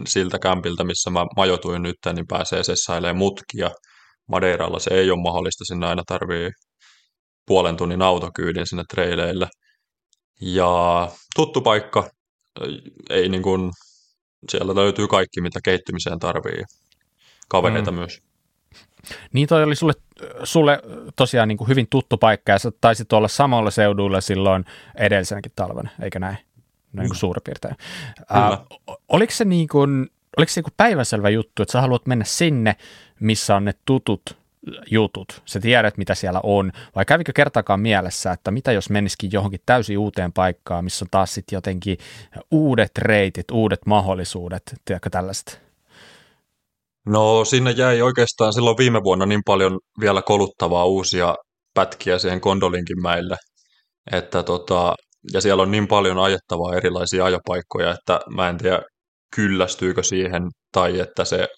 siltä 0.06 0.38
kämpiltä, 0.38 0.84
missä 0.84 1.10
mä 1.10 1.24
majoituin 1.36 1.82
nyt, 1.82 1.96
niin 2.12 2.26
pääsee 2.26 2.64
sessailemaan 2.64 3.16
mutkia. 3.16 3.70
Madeiralla 4.28 4.78
se 4.78 4.94
ei 4.94 5.10
ole 5.10 5.22
mahdollista, 5.22 5.64
sinne 5.64 5.86
aina 5.86 6.02
tarvii 6.06 6.50
puolen 7.46 7.76
tunnin 7.76 8.02
autokyydin 8.02 8.66
sinne 8.66 8.82
treileille. 8.90 9.48
Ja 10.40 11.08
tuttu 11.36 11.60
paikka, 11.60 12.10
ei 13.10 13.28
niin 13.28 13.42
kuin, 13.42 13.70
siellä 14.50 14.74
löytyy 14.74 15.08
kaikki, 15.08 15.40
mitä 15.40 15.60
kehittymiseen 15.64 16.18
tarvii. 16.18 16.62
Kavereita 17.48 17.90
mm. 17.90 17.98
myös. 17.98 18.18
Niin 19.32 19.48
toi 19.48 19.62
oli 19.62 19.76
sulle, 19.76 19.92
sulle 20.44 20.82
tosiaan 21.16 21.48
niin 21.48 21.58
kuin 21.58 21.68
hyvin 21.68 21.86
tuttu 21.90 22.16
paikka 22.16 22.52
ja 22.52 22.58
sä 22.58 22.72
taisit 22.80 23.12
olla 23.12 23.28
samalla 23.28 23.70
seudulla 23.70 24.20
silloin 24.20 24.64
edellisenäkin 24.96 25.52
talvena, 25.56 25.90
eikä 26.02 26.18
näin? 26.18 26.38
Niin. 26.94 27.08
Kuin 27.08 27.18
suurin 27.18 27.42
piirtein. 27.44 27.76
Ää, 28.30 28.58
oliko 29.08 29.32
se, 29.32 29.44
niin 29.44 29.68
kuin, 29.68 30.10
oliko 30.36 30.50
se 30.52 30.58
niin 30.58 30.64
kuin 30.64 30.74
päiväselvä 30.76 31.28
juttu, 31.28 31.62
että 31.62 31.72
sä 31.72 31.80
haluat 31.80 32.06
mennä 32.06 32.24
sinne, 32.24 32.76
missä 33.20 33.56
on 33.56 33.64
ne 33.64 33.74
tutut 33.84 34.22
jutut, 34.90 35.42
sä 35.44 35.60
tiedät, 35.60 35.96
mitä 35.96 36.14
siellä 36.14 36.40
on, 36.42 36.72
vai 36.96 37.04
kävikö 37.04 37.32
kertaakaan 37.32 37.80
mielessä, 37.80 38.32
että 38.32 38.50
mitä 38.50 38.72
jos 38.72 38.90
menisikin 38.90 39.30
johonkin 39.32 39.60
täysin 39.66 39.98
uuteen 39.98 40.32
paikkaan, 40.32 40.84
missä 40.84 41.04
on 41.04 41.08
taas 41.10 41.34
sitten 41.34 41.56
jotenkin 41.56 41.98
uudet 42.50 42.98
reitit, 42.98 43.50
uudet 43.52 43.86
mahdollisuudet, 43.86 44.62
tiedätkö 44.84 45.10
tällaista? 45.10 45.58
No 47.06 47.44
sinne 47.44 47.70
jäi 47.70 48.02
oikeastaan 48.02 48.52
silloin 48.52 48.76
viime 48.76 49.02
vuonna 49.02 49.26
niin 49.26 49.42
paljon 49.46 49.80
vielä 50.00 50.22
koluttavaa 50.22 50.84
uusia 50.84 51.34
pätkiä 51.74 52.18
siihen 52.18 52.40
Kondolinkin 52.40 53.02
mäille, 53.02 53.36
että 54.12 54.42
tota, 54.42 54.94
ja 55.32 55.40
siellä 55.40 55.62
on 55.62 55.70
niin 55.70 55.88
paljon 55.88 56.18
ajettavaa 56.18 56.76
erilaisia 56.76 57.24
ajopaikkoja, 57.24 57.90
että 57.90 58.20
mä 58.30 58.48
en 58.48 58.58
tiedä 58.58 58.82
kyllästyykö 59.34 60.02
siihen 60.02 60.42
tai 60.72 61.00
että 61.00 61.24
se 61.24 61.48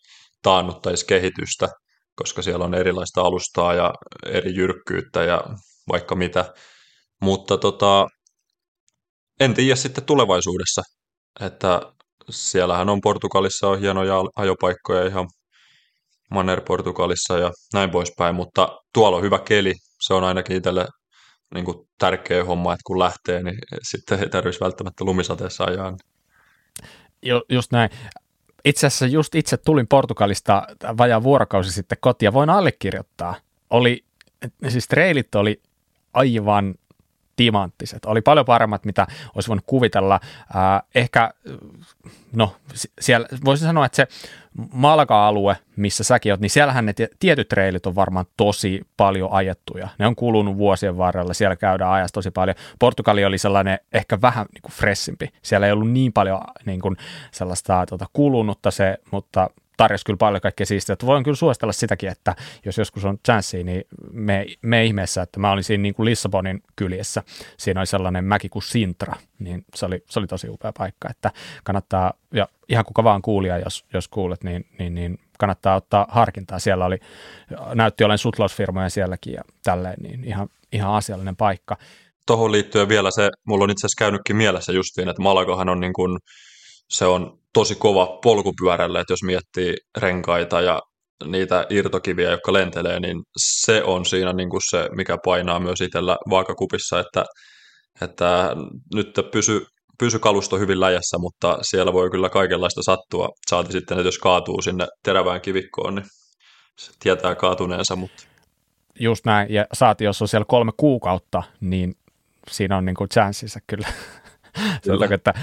taannuttaisi 0.42 1.06
kehitystä, 1.06 1.68
koska 2.16 2.42
siellä 2.42 2.64
on 2.64 2.74
erilaista 2.74 3.20
alustaa 3.20 3.74
ja 3.74 3.94
eri 4.26 4.54
jyrkkyyttä 4.54 5.24
ja 5.24 5.42
vaikka 5.88 6.14
mitä. 6.14 6.54
Mutta 7.22 7.58
tota, 7.58 8.06
en 9.40 9.54
tiedä 9.54 9.76
sitten 9.76 10.04
tulevaisuudessa, 10.04 10.82
että 11.40 11.80
siellähän 12.30 12.88
on 12.88 13.00
Portugalissa 13.00 13.68
on 13.68 13.80
hienoja 13.80 14.14
ajopaikkoja 14.36 15.06
ihan 15.06 15.28
Manner-Portugalissa 16.30 17.38
ja 17.38 17.50
näin 17.74 17.90
poispäin, 17.90 18.34
mutta 18.34 18.68
tuolla 18.94 19.16
on 19.16 19.22
hyvä 19.22 19.38
keli, 19.38 19.74
se 20.00 20.14
on 20.14 20.24
ainakin 20.24 20.56
itselle 20.56 20.86
niin 21.54 21.64
kuin 21.64 21.88
tärkeä 21.98 22.44
homma, 22.44 22.72
että 22.72 22.82
kun 22.86 22.98
lähtee, 22.98 23.42
niin 23.42 23.58
sitten 23.82 24.20
ei 24.20 24.28
tarvitsisi 24.28 24.64
välttämättä 24.64 25.04
lumisateessa 25.04 25.64
ajaa. 25.64 25.96
Jo, 27.22 27.42
just 27.48 27.72
näin. 27.72 27.90
Itse 28.64 28.86
asiassa 28.86 29.06
just 29.06 29.34
itse 29.34 29.56
tulin 29.56 29.86
Portugalista 29.88 30.62
vajaa 30.98 31.22
vuorokausi 31.22 31.72
sitten 31.72 31.98
kotiin 32.00 32.26
ja 32.26 32.32
voin 32.32 32.50
allekirjoittaa. 32.50 33.34
Oli, 33.70 34.04
siis 34.68 34.88
treilit 34.88 35.34
oli 35.34 35.62
aivan 36.12 36.74
timanttiset. 37.36 38.04
Oli 38.04 38.20
paljon 38.20 38.46
paremmat, 38.46 38.84
mitä 38.84 39.06
olisi 39.34 39.48
voinut 39.48 39.64
kuvitella. 39.66 40.20
Äh, 40.56 40.82
ehkä, 40.94 41.30
no 42.32 42.56
siellä 43.00 43.28
voisi 43.44 43.64
sanoa, 43.64 43.86
että 43.86 43.96
se 43.96 44.08
Malka-alue, 44.72 45.56
missä 45.76 46.04
säkin 46.04 46.32
oot, 46.32 46.40
niin 46.40 46.50
siellähän 46.50 46.86
ne 46.86 46.94
tietyt 47.18 47.52
reilit 47.52 47.86
on 47.86 47.94
varmaan 47.94 48.26
tosi 48.36 48.80
paljon 48.96 49.32
ajettuja. 49.32 49.88
Ne 49.98 50.06
on 50.06 50.16
kulunut 50.16 50.58
vuosien 50.58 50.98
varrella, 50.98 51.34
siellä 51.34 51.56
käydään 51.56 51.90
ajasta 51.90 52.14
tosi 52.14 52.30
paljon. 52.30 52.56
Portugali 52.78 53.24
oli 53.24 53.38
sellainen 53.38 53.78
ehkä 53.92 54.20
vähän 54.22 54.46
niin 54.54 54.62
kuin 54.62 54.72
fressimpi. 54.72 55.28
Siellä 55.42 55.66
ei 55.66 55.72
ollut 55.72 55.90
niin 55.90 56.12
paljon 56.12 56.40
niin 56.66 56.80
kuin 56.80 56.96
sellaista 57.30 57.86
tuota, 57.88 58.06
kulunutta 58.12 58.70
se, 58.70 58.98
mutta 59.10 59.50
tarjosi 59.76 60.04
kyllä 60.04 60.16
paljon 60.16 60.40
kaikkea 60.40 60.66
siistiä. 60.66 60.92
Että 60.92 61.06
voin 61.06 61.24
kyllä 61.24 61.36
suositella 61.36 61.72
sitäkin, 61.72 62.08
että 62.08 62.36
jos 62.64 62.78
joskus 62.78 63.04
on 63.04 63.18
chanssi, 63.24 63.64
niin 63.64 63.84
me, 64.12 64.46
me 64.62 64.84
ihmeessä, 64.84 65.22
että 65.22 65.40
mä 65.40 65.50
olin 65.50 65.64
siinä 65.64 65.82
niin 65.82 65.94
kuin 65.94 66.06
Lissabonin 66.06 66.62
kyljessä. 66.76 67.22
Siinä 67.58 67.80
oli 67.80 67.86
sellainen 67.86 68.24
mäki 68.24 68.48
kuin 68.48 68.62
Sintra, 68.62 69.14
niin 69.38 69.64
se 69.74 69.86
oli, 69.86 70.04
se 70.10 70.18
oli 70.18 70.26
tosi 70.26 70.48
upea 70.48 70.72
paikka, 70.78 71.08
että 71.10 71.30
kannattaa, 71.64 72.12
ja 72.32 72.48
ihan 72.68 72.84
kuka 72.84 73.04
vaan 73.04 73.22
kuulija, 73.22 73.58
jos, 73.58 73.84
jos 73.92 74.08
kuulet, 74.08 74.44
niin, 74.44 74.66
niin, 74.78 74.94
niin 74.94 75.18
kannattaa 75.38 75.76
ottaa 75.76 76.06
harkintaa. 76.10 76.58
Siellä 76.58 76.84
oli, 76.84 76.98
näytti 77.74 78.04
olen 78.04 78.18
sutlausfirmoja 78.18 78.88
sielläkin 78.88 79.32
ja 79.32 79.42
tälleen, 79.62 79.96
niin 80.02 80.24
ihan, 80.24 80.48
ihan 80.72 80.94
asiallinen 80.94 81.36
paikka. 81.36 81.76
Tuohon 82.26 82.52
liittyen 82.52 82.88
vielä 82.88 83.10
se, 83.10 83.30
mulla 83.44 83.64
on 83.64 83.70
itse 83.70 83.86
asiassa 83.86 84.04
käynytkin 84.04 84.36
mielessä 84.36 84.72
justiin, 84.72 85.08
että 85.08 85.22
Malagohan 85.22 85.68
on 85.68 85.80
niin 85.80 85.92
kuin, 85.92 86.18
se 86.88 87.06
on 87.06 87.38
tosi 87.56 87.74
kova 87.74 88.18
polkupyörälle, 88.22 89.00
että 89.00 89.12
jos 89.12 89.22
miettii 89.22 89.74
renkaita 89.98 90.60
ja 90.60 90.80
niitä 91.24 91.66
irtokiviä, 91.70 92.30
jotka 92.30 92.52
lentelee, 92.52 93.00
niin 93.00 93.22
se 93.36 93.82
on 93.84 94.04
siinä 94.04 94.32
niin 94.32 94.50
kuin 94.50 94.60
se, 94.70 94.88
mikä 94.96 95.18
painaa 95.24 95.60
myös 95.60 95.80
itsellä 95.80 96.16
vaakakupissa, 96.30 97.00
että, 97.00 97.24
että 98.00 98.56
nyt 98.94 99.14
pysy, 99.32 99.60
pysy 99.98 100.18
kalusto 100.18 100.58
hyvin 100.58 100.80
läjässä, 100.80 101.18
mutta 101.18 101.58
siellä 101.62 101.92
voi 101.92 102.10
kyllä 102.10 102.28
kaikenlaista 102.28 102.82
sattua. 102.82 103.28
Saati 103.50 103.72
sitten, 103.72 103.98
että 103.98 104.08
jos 104.08 104.18
kaatuu 104.18 104.62
sinne 104.62 104.86
terävään 105.02 105.40
kivikkoon, 105.40 105.94
niin 105.94 106.06
se 106.78 106.92
tietää 107.00 107.34
kaatuneensa. 107.34 107.96
Mutta... 107.96 108.22
Just 109.00 109.24
näin, 109.24 109.52
ja 109.52 109.66
saati, 109.72 110.04
jos 110.04 110.22
on 110.22 110.28
siellä 110.28 110.46
kolme 110.48 110.72
kuukautta, 110.76 111.42
niin 111.60 111.94
siinä 112.50 112.76
on 112.76 112.84
niin 112.84 112.96
kuin 112.96 113.08
chanssissa 113.08 113.60
kyllä. 113.66 113.88
Kyllä. 114.82 115.08
että 115.14 115.34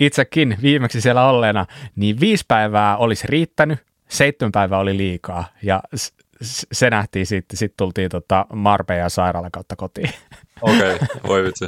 itsekin 0.00 0.56
viimeksi 0.62 1.00
siellä 1.00 1.28
olleena, 1.28 1.66
niin 1.96 2.20
viisi 2.20 2.44
päivää 2.48 2.96
olisi 2.96 3.26
riittänyt, 3.26 3.78
seitsemän 4.08 4.52
päivää 4.52 4.78
oli 4.78 4.96
liikaa 4.96 5.44
ja 5.62 5.82
se 6.72 6.90
nähtiin 6.90 7.26
sitten, 7.26 7.56
sitten 7.56 7.76
tultiin 7.76 8.10
tota 8.10 8.46
Marbella 8.52 9.08
sairaalan 9.08 9.50
kautta 9.50 9.76
kotiin. 9.76 10.10
Okei, 10.62 10.94
okay, 10.94 11.08
voi 11.26 11.44
vitsi. 11.44 11.64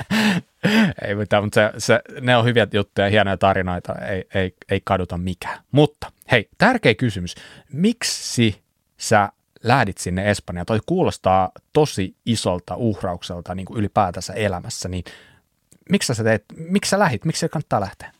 ei 1.06 1.14
mitään, 1.14 1.44
mutta 1.44 1.54
se, 1.54 1.72
se, 1.78 2.00
ne 2.20 2.36
on 2.36 2.44
hyviä 2.44 2.66
juttuja, 2.72 3.10
hienoja 3.10 3.36
tarinoita, 3.36 3.94
ei, 3.94 4.24
ei, 4.34 4.54
ei 4.70 4.80
kaduta 4.84 5.18
mikään. 5.18 5.58
Mutta 5.72 6.12
hei, 6.30 6.48
tärkeä 6.58 6.94
kysymys. 6.94 7.34
Miksi 7.72 8.62
sä 8.96 9.28
lähdit 9.62 9.98
sinne 9.98 10.30
Espanjaan? 10.30 10.66
Toi 10.66 10.80
kuulostaa 10.86 11.50
tosi 11.72 12.16
isolta 12.26 12.76
uhraukselta 12.76 13.54
niin 13.54 13.66
kuin 13.66 13.78
ylipäätänsä 13.78 14.32
elämässä, 14.32 14.88
niin 14.88 15.04
miksi 15.90 16.14
sä 16.14 16.24
teet, 16.24 16.44
miksi 16.56 16.90
sä 16.90 16.98
lähit, 16.98 17.24
miksi 17.24 17.40
se 17.40 17.48
kannattaa 17.48 17.80
lähteä? 17.80 18.12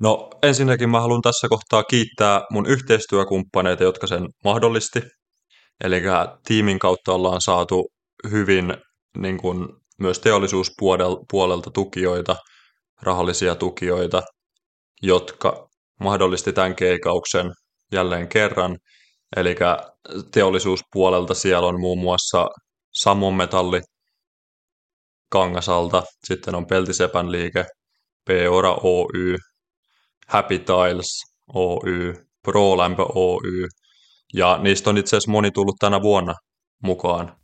No 0.00 0.30
ensinnäkin 0.42 0.90
mä 0.90 1.00
haluan 1.00 1.22
tässä 1.22 1.48
kohtaa 1.48 1.82
kiittää 1.82 2.42
mun 2.50 2.66
yhteistyökumppaneita, 2.66 3.82
jotka 3.84 4.06
sen 4.06 4.28
mahdollisti. 4.44 5.02
Eli 5.84 6.02
tiimin 6.44 6.78
kautta 6.78 7.12
ollaan 7.12 7.40
saatu 7.40 7.88
hyvin 8.30 8.76
niin 9.16 9.38
kuin, 9.38 9.68
myös 9.98 10.18
teollisuuspuolelta 10.18 11.70
tukijoita, 11.70 12.36
rahallisia 13.02 13.54
tukijoita, 13.54 14.22
jotka 15.02 15.68
mahdollisti 16.00 16.52
tämän 16.52 16.74
keikauksen 16.74 17.52
jälleen 17.92 18.28
kerran. 18.28 18.78
Eli 19.36 19.56
teollisuuspuolelta 20.32 21.34
siellä 21.34 21.68
on 21.68 21.80
muun 21.80 21.98
muassa 21.98 22.46
Sammon 22.94 23.34
metalli 23.34 23.80
Kangasalta, 25.30 26.02
sitten 26.24 26.54
on 26.54 26.66
Peltisepän 26.66 27.32
liike, 27.32 27.64
P-Ora 28.24 28.74
Oy, 28.74 29.36
Happy 30.26 30.58
Tiles 30.58 31.22
Oy, 31.54 32.14
ProLämpö 32.42 33.06
Oy, 33.14 33.68
ja 34.34 34.58
niistä 34.62 34.90
on 34.90 34.98
itse 34.98 35.16
asiassa 35.16 35.30
moni 35.30 35.50
tullut 35.50 35.76
tänä 35.78 36.02
vuonna 36.02 36.34
mukaan. 36.82 37.36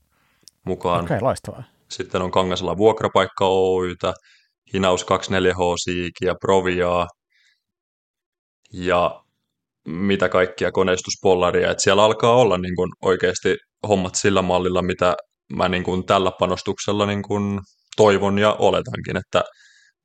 mukaan. 0.64 1.04
Okei, 1.04 1.16
okay, 1.16 1.26
loistavaa. 1.26 1.62
Sitten 1.90 2.22
on 2.22 2.30
Kangasala 2.30 2.76
Vuokrapaikka 2.76 3.48
Oytä, 3.48 4.14
Hinaus 4.74 5.04
24H 5.04 5.76
Siikiä, 5.84 6.34
Proviaa 6.40 7.08
ja 8.72 9.24
mitä 9.88 10.28
kaikkia 10.28 10.72
koneistuspollaria. 10.72 11.70
Et 11.70 11.80
siellä 11.80 12.04
alkaa 12.04 12.36
olla 12.36 12.58
niin 12.58 12.76
kun 12.76 12.92
oikeasti 13.02 13.56
hommat 13.88 14.14
sillä 14.14 14.42
mallilla, 14.42 14.82
mitä 14.82 15.16
mä 15.52 15.68
niin 15.68 15.84
kun 15.84 16.06
tällä 16.06 16.30
panostuksella 16.38 17.06
niin 17.06 17.22
kun 17.22 17.60
toivon 17.96 18.38
ja 18.38 18.52
oletankin, 18.52 19.16
että 19.16 19.42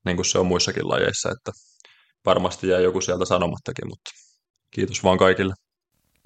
niin 0.06 0.15
kuin 0.15 0.25
se 0.25 0.39
on 0.39 0.45
muissakin 0.45 0.89
lajeissa, 0.89 1.30
että 1.32 1.52
varmasti 2.25 2.67
jää 2.67 2.80
joku 2.80 3.02
sieltä 3.02 3.25
sanomattakin, 3.25 3.88
mutta 3.88 4.12
kiitos 4.71 5.04
vaan 5.04 5.17
kaikille. 5.17 5.54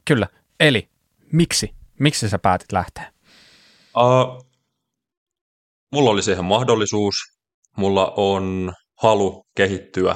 Kyllä, 0.08 0.28
eli 0.60 0.90
miksi? 1.32 1.70
Miksi 2.00 2.30
sä 2.30 2.40
päätit 2.40 2.72
lähteä? 2.72 3.14
Uh, 3.98 4.46
mulla 5.92 6.10
oli 6.10 6.24
siihen 6.24 6.46
mahdollisuus, 6.46 7.16
mulla 7.78 8.14
on 8.18 8.74
halu 9.02 9.44
kehittyä, 9.56 10.16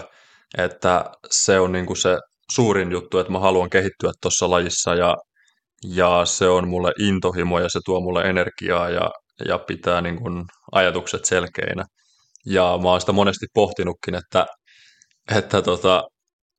että 0.58 1.06
se 1.32 1.60
on 1.60 1.72
niin 1.72 1.86
kuin 1.86 1.98
se 1.98 2.18
suurin 2.52 2.92
juttu, 2.92 3.20
että 3.20 3.32
mä 3.32 3.40
haluan 3.40 3.70
kehittyä 3.70 4.12
tuossa 4.22 4.50
lajissa 4.50 4.96
ja, 4.96 5.16
ja 5.86 6.26
se 6.26 6.48
on 6.48 6.68
mulle 6.68 6.92
intohimo 7.00 7.60
ja 7.60 7.70
se 7.70 7.80
tuo 7.86 8.02
mulle 8.02 8.22
energiaa 8.22 8.90
ja, 8.90 9.12
ja 9.46 9.58
pitää 9.60 10.02
niin 10.02 10.18
kuin 10.18 10.46
ajatukset 10.72 11.26
selkeinä. 11.26 11.86
Ja 12.46 12.80
mä 12.84 12.90
oon 12.90 13.00
sitä 13.00 13.12
monesti 13.12 13.46
pohtinutkin, 13.54 14.16
että, 14.16 14.46
että 15.36 15.62
tota, 15.62 16.04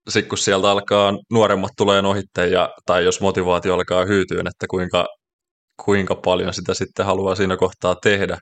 sit 0.09 0.29
kun 0.29 0.39
sieltä 0.39 0.71
alkaa 0.71 1.13
nuoremmat 1.33 1.71
tulee 1.77 2.01
ohitte 2.01 2.47
ja, 2.47 2.71
tai 2.87 3.05
jos 3.05 3.21
motivaatio 3.21 3.75
alkaa 3.75 4.05
hyytyä, 4.05 4.41
että 4.41 4.67
kuinka, 4.71 5.07
kuinka 5.85 6.15
paljon 6.15 6.55
sitä 6.55 6.75
sitten 6.75 7.07
haluaa 7.07 7.35
siinä 7.35 7.57
kohtaa 7.57 7.95
tehdä, 8.03 8.39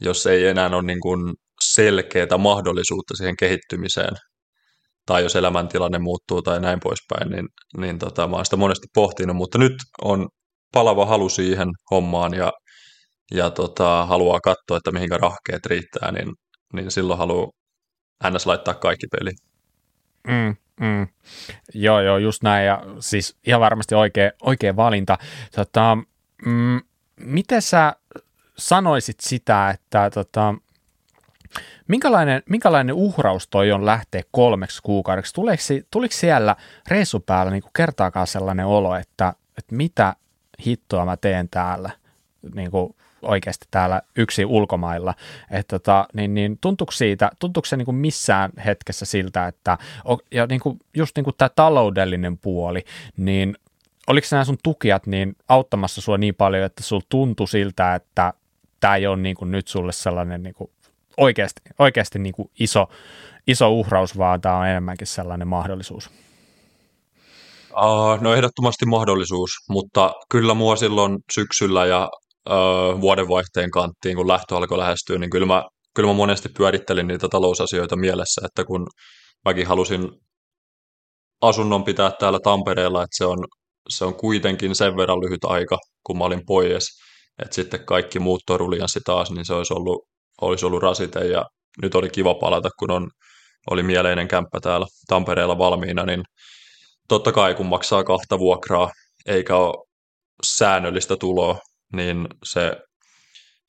jos 0.00 0.26
ei 0.26 0.46
enää 0.46 0.66
ole 0.68 0.82
niin 0.82 1.00
kuin 1.00 1.34
selkeää 1.64 2.38
mahdollisuutta 2.38 3.16
siihen 3.16 3.36
kehittymiseen, 3.36 4.16
tai 5.06 5.22
jos 5.22 5.36
elämäntilanne 5.36 5.98
muuttuu 5.98 6.42
tai 6.42 6.60
näin 6.60 6.80
poispäin, 6.82 7.30
niin, 7.30 7.48
niin 7.76 7.98
tota, 7.98 8.28
mä 8.28 8.36
oon 8.36 8.44
sitä 8.44 8.56
monesti 8.56 8.86
pohtinut, 8.94 9.36
mutta 9.36 9.58
nyt 9.58 9.74
on 10.02 10.28
palava 10.72 11.06
halu 11.06 11.28
siihen 11.28 11.68
hommaan 11.90 12.34
ja, 12.34 12.52
ja 13.34 13.50
tota, 13.50 14.06
haluaa 14.06 14.40
katsoa, 14.40 14.76
että 14.76 14.92
mihinkä 14.92 15.16
rahkeet 15.16 15.66
riittää, 15.66 16.12
niin, 16.12 16.32
niin 16.72 16.90
silloin 16.90 17.18
haluaa 17.18 17.50
ns. 18.30 18.46
laittaa 18.46 18.74
kaikki 18.74 19.06
peli. 19.06 19.30
Mm, 20.28 20.56
mm. 20.80 21.08
Joo, 21.74 22.00
joo, 22.00 22.18
just 22.18 22.42
näin, 22.42 22.66
ja 22.66 22.82
siis 23.00 23.36
ihan 23.46 23.60
varmasti 23.60 23.94
oikea, 23.94 24.30
oikea 24.42 24.76
valinta. 24.76 25.18
Tota, 25.56 25.98
mm, 26.46 26.80
miten 27.20 27.62
sä 27.62 27.96
sanoisit 28.58 29.20
sitä, 29.20 29.70
että 29.70 30.10
tota, 30.10 30.54
minkälainen, 31.88 32.42
minkälainen 32.48 32.94
uhraus 32.94 33.48
toi 33.48 33.72
on 33.72 33.86
lähteä 33.86 34.22
kolmeksi 34.30 34.82
kuukaudeksi? 34.82 35.34
Tuliko, 35.34 35.62
tuliko 35.90 36.14
siellä 36.14 36.56
reissu 36.88 37.20
päällä 37.20 37.52
niin 37.52 37.62
kuin 37.62 37.72
kertaakaan 37.76 38.26
sellainen 38.26 38.66
olo, 38.66 38.96
että, 38.96 39.34
että 39.58 39.74
mitä 39.74 40.16
hittoa 40.66 41.04
mä 41.04 41.16
teen 41.16 41.48
täällä 41.48 41.90
niin 42.54 42.70
kuin 42.70 42.94
oikeasti 43.22 43.66
täällä 43.70 44.02
yksi 44.16 44.44
ulkomailla. 44.44 45.14
että 45.50 45.78
tota, 45.78 46.06
niin, 46.14 46.34
niin 46.34 46.58
tuntuuko 46.60 46.92
siitä, 46.92 47.30
tuntuuko 47.38 47.66
se 47.66 47.76
niin 47.76 47.86
kuin 47.86 47.94
missään 47.94 48.50
hetkessä 48.64 49.04
siltä, 49.04 49.46
että 49.46 49.78
ja 50.32 50.46
niin 50.46 50.60
kuin, 50.60 50.78
just 50.94 51.16
niin 51.16 51.24
kuin 51.24 51.34
tämä 51.38 51.48
taloudellinen 51.48 52.38
puoli, 52.38 52.84
niin 53.16 53.56
oliko 54.06 54.26
nämä 54.30 54.44
sun 54.44 54.58
tukijat 54.62 55.06
niin 55.06 55.36
auttamassa 55.48 56.00
sua 56.00 56.18
niin 56.18 56.34
paljon, 56.34 56.64
että 56.64 56.82
sulla 56.82 57.06
tuntui 57.08 57.48
siltä, 57.48 57.94
että 57.94 58.32
tämä 58.80 58.96
ei 58.96 59.06
ole 59.06 59.16
niin 59.16 59.36
kuin 59.36 59.50
nyt 59.50 59.68
sulle 59.68 59.92
sellainen 59.92 60.42
niin 60.42 60.54
kuin 60.54 60.70
oikeasti, 61.16 61.60
oikeasti 61.78 62.18
niin 62.18 62.34
kuin 62.34 62.50
iso, 62.60 62.86
iso 63.46 63.70
uhraus, 63.70 64.18
vaan 64.18 64.40
tämä 64.40 64.58
on 64.58 64.66
enemmänkin 64.66 65.06
sellainen 65.06 65.48
mahdollisuus? 65.48 66.10
Uh, 67.70 68.20
no 68.20 68.34
ehdottomasti 68.34 68.86
mahdollisuus, 68.86 69.50
mutta 69.68 70.12
kyllä 70.28 70.54
mua 70.54 70.76
silloin 70.76 71.18
syksyllä 71.34 71.86
ja 71.86 72.10
uh, 72.50 73.00
vuodenvaihteen 73.00 73.70
kanttiin, 73.70 74.16
kun 74.16 74.28
lähtö 74.28 74.56
alkoi 74.56 74.78
lähestyä, 74.78 75.18
niin 75.18 75.30
kyllä 75.30 75.46
mä, 75.46 75.64
kyllä 75.94 76.06
mä 76.06 76.12
monesti 76.12 76.48
pyörittelin 76.48 77.06
niitä 77.06 77.28
talousasioita 77.28 77.96
mielessä, 77.96 78.40
että 78.44 78.64
kun 78.64 78.86
mäkin 79.44 79.66
halusin 79.66 80.08
asunnon 81.40 81.84
pitää 81.84 82.10
täällä 82.10 82.38
Tampereella, 82.42 83.02
että 83.02 83.16
se 83.16 83.24
on, 83.24 83.38
se 83.88 84.04
on 84.04 84.14
kuitenkin 84.14 84.74
sen 84.74 84.96
verran 84.96 85.20
lyhyt 85.20 85.44
aika, 85.44 85.78
kun 86.06 86.18
mä 86.18 86.24
olin 86.24 86.46
pois, 86.46 86.88
että 87.42 87.54
sitten 87.54 87.86
kaikki 87.86 88.18
muut 88.18 88.42
torulianssi 88.46 89.00
taas, 89.04 89.30
niin 89.30 89.44
se 89.44 89.54
olisi 89.54 89.74
ollut, 89.74 90.04
olisi 90.42 90.66
ollut 90.66 90.82
rasite 90.82 91.20
ja 91.20 91.44
nyt 91.82 91.94
oli 91.94 92.10
kiva 92.10 92.34
palata, 92.34 92.68
kun 92.78 92.90
on, 92.90 93.10
oli 93.70 93.82
mieleinen 93.82 94.28
kämppä 94.28 94.60
täällä 94.60 94.86
Tampereella 95.06 95.58
valmiina, 95.58 96.06
niin 96.06 96.22
totta 97.08 97.32
kai 97.32 97.54
kun 97.54 97.66
maksaa 97.66 98.04
kahta 98.04 98.38
vuokraa 98.38 98.90
eikä 99.26 99.56
ole 99.56 99.86
säännöllistä 100.44 101.16
tuloa, 101.16 101.58
niin 101.92 102.28
se, 102.44 102.76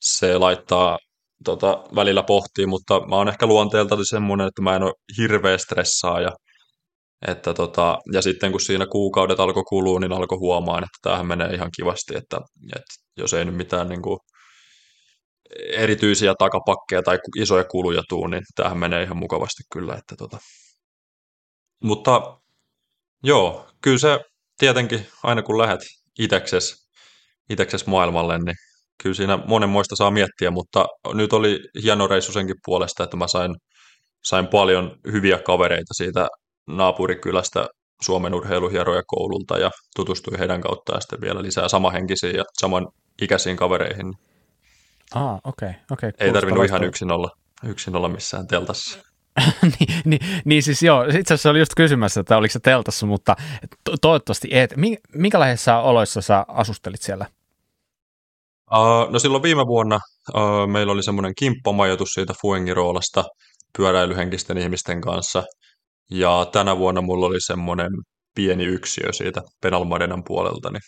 se 0.00 0.38
laittaa 0.38 0.98
tota, 1.44 1.84
välillä 1.94 2.22
pohtii, 2.22 2.66
mutta 2.66 3.06
mä 3.06 3.16
oon 3.16 3.28
ehkä 3.28 3.46
luonteelta 3.46 3.96
semmoinen, 4.02 4.46
että 4.46 4.62
mä 4.62 4.76
en 4.76 4.82
ole 4.82 4.92
hirveä 5.18 5.58
stressaaja. 5.58 6.32
Että 7.28 7.54
tota, 7.54 7.98
ja 8.12 8.22
sitten 8.22 8.50
kun 8.50 8.60
siinä 8.60 8.86
kuukaudet 8.86 9.40
alkoi 9.40 9.62
kulua, 9.68 10.00
niin 10.00 10.12
alkoi 10.12 10.38
huomaan, 10.38 10.84
että 10.84 10.98
tämähän 11.02 11.26
menee 11.26 11.54
ihan 11.54 11.70
kivasti, 11.76 12.16
että, 12.16 12.40
että 12.76 12.94
jos 13.16 13.34
ei 13.34 13.44
nyt 13.44 13.56
mitään 13.56 13.88
niin 13.88 14.02
kuin, 14.02 14.18
erityisiä 15.72 16.34
takapakkeja 16.38 17.02
tai 17.02 17.18
isoja 17.36 17.64
kuluja 17.64 18.02
tuu, 18.08 18.26
niin 18.26 18.42
tämähän 18.54 18.78
menee 18.78 19.02
ihan 19.02 19.16
mukavasti 19.16 19.62
kyllä. 19.72 19.94
Että 19.94 20.16
tota. 20.18 20.38
Mutta 21.82 22.38
joo, 23.22 23.66
kyllä 23.80 23.98
se 23.98 24.20
tietenkin 24.58 25.06
aina 25.22 25.42
kun 25.42 25.58
lähdet 25.58 25.80
itekses, 26.18 26.88
itekses 27.50 27.86
maailmalle, 27.86 28.38
niin 28.38 28.56
kyllä 29.02 29.14
siinä 29.14 29.36
monenmoista 29.36 29.96
saa 29.96 30.10
miettiä, 30.10 30.50
mutta 30.50 30.86
nyt 31.14 31.32
oli 31.32 31.60
hieno 31.82 32.06
reissu 32.06 32.32
senkin 32.32 32.56
puolesta, 32.64 33.04
että 33.04 33.16
mä 33.16 33.28
sain, 33.28 33.54
sain 34.24 34.46
paljon 34.46 34.96
hyviä 35.12 35.38
kavereita 35.38 35.94
siitä 35.94 36.28
naapurikylästä 36.66 37.66
Suomen 38.02 38.34
urheiluhieroja 38.34 39.02
koululta 39.06 39.58
ja 39.58 39.70
tutustuin 39.96 40.38
heidän 40.38 40.60
kauttaan 40.60 41.02
sitten 41.02 41.20
vielä 41.20 41.42
lisää 41.42 41.68
samahenkisiin 41.68 42.36
ja 42.36 42.44
saman 42.60 42.88
ikäisiin 43.22 43.56
kavereihin. 43.56 44.14
Ah, 45.14 45.40
okei, 45.44 45.68
okay, 45.68 45.80
okei. 45.90 46.08
Okay, 46.08 46.26
Ei 46.26 46.32
tarvinnut 46.32 46.64
ihan 46.64 46.84
yksin 46.84 47.12
olla, 47.12 47.30
yksin 47.64 47.96
olla 47.96 48.08
missään 48.08 48.46
teltassa. 48.46 48.98
niin, 49.62 50.00
niin, 50.04 50.20
niin 50.44 50.62
siis 50.62 50.82
joo, 50.82 51.04
itse 51.04 51.34
asiassa 51.34 51.50
oli 51.50 51.58
just 51.58 51.72
kysymässä, 51.76 52.20
että 52.20 52.36
oliko 52.36 52.52
se 52.52 52.60
teltassa, 52.60 53.06
mutta 53.06 53.36
to- 53.84 53.96
toivottavasti 54.00 54.48
et. 54.50 54.74
Minkälaisissa 55.14 55.78
oloissa 55.78 56.20
sä 56.20 56.44
asustelit 56.48 57.02
siellä? 57.02 57.26
Uh, 58.72 59.12
no 59.12 59.18
silloin 59.18 59.42
viime 59.42 59.66
vuonna 59.66 59.98
uh, 60.34 60.68
meillä 60.68 60.92
oli 60.92 61.02
semmoinen 61.02 61.32
kimppamajoitus 61.38 62.08
siitä 62.08 62.34
Fuengiroolasta 62.42 63.24
pyöräilyhenkisten 63.76 64.58
ihmisten 64.58 65.00
kanssa. 65.00 65.42
Ja 66.10 66.46
tänä 66.52 66.78
vuonna 66.78 67.00
mulla 67.02 67.26
oli 67.26 67.40
semmoinen 67.40 67.90
pieni 68.34 68.64
yksiö 68.64 69.12
siitä 69.12 69.42
Penalmadenan 69.60 70.22
puolelta. 70.26 70.70
Niin. 70.70 70.82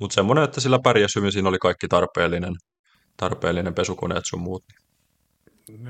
Mutta 0.00 0.14
semmoinen, 0.14 0.44
että 0.44 0.60
sillä 0.60 0.78
pärjäs 0.84 1.10
hyvin, 1.16 1.32
siinä 1.32 1.48
oli 1.48 1.58
kaikki 1.58 1.88
tarpeellinen, 1.88 2.52
tarpeellinen 3.20 3.74
pesukoneet 3.74 4.24
sun 4.26 4.40
muut. 4.40 4.64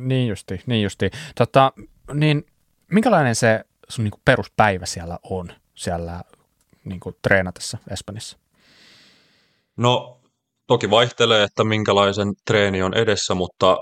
Niin 0.01 0.29
justi, 0.29 0.61
niin 0.67 0.83
justi. 0.83 1.11
Tota, 1.35 1.73
niin 2.15 2.47
minkälainen 2.91 3.35
se 3.35 3.65
sun 3.89 4.05
niinku 4.05 4.21
peruspäivä 4.25 4.87
siellä 4.87 5.19
on, 5.23 5.53
siellä 5.75 6.23
niinku 6.85 7.13
treenatessa 7.23 7.79
Espanjassa? 7.91 8.39
No 9.77 10.21
toki 10.67 10.91
vaihtelee, 10.91 11.43
että 11.43 11.65
minkälaisen 11.65 12.29
treeni 12.47 12.83
on 12.83 12.95
edessä, 12.95 13.35
mutta 13.35 13.77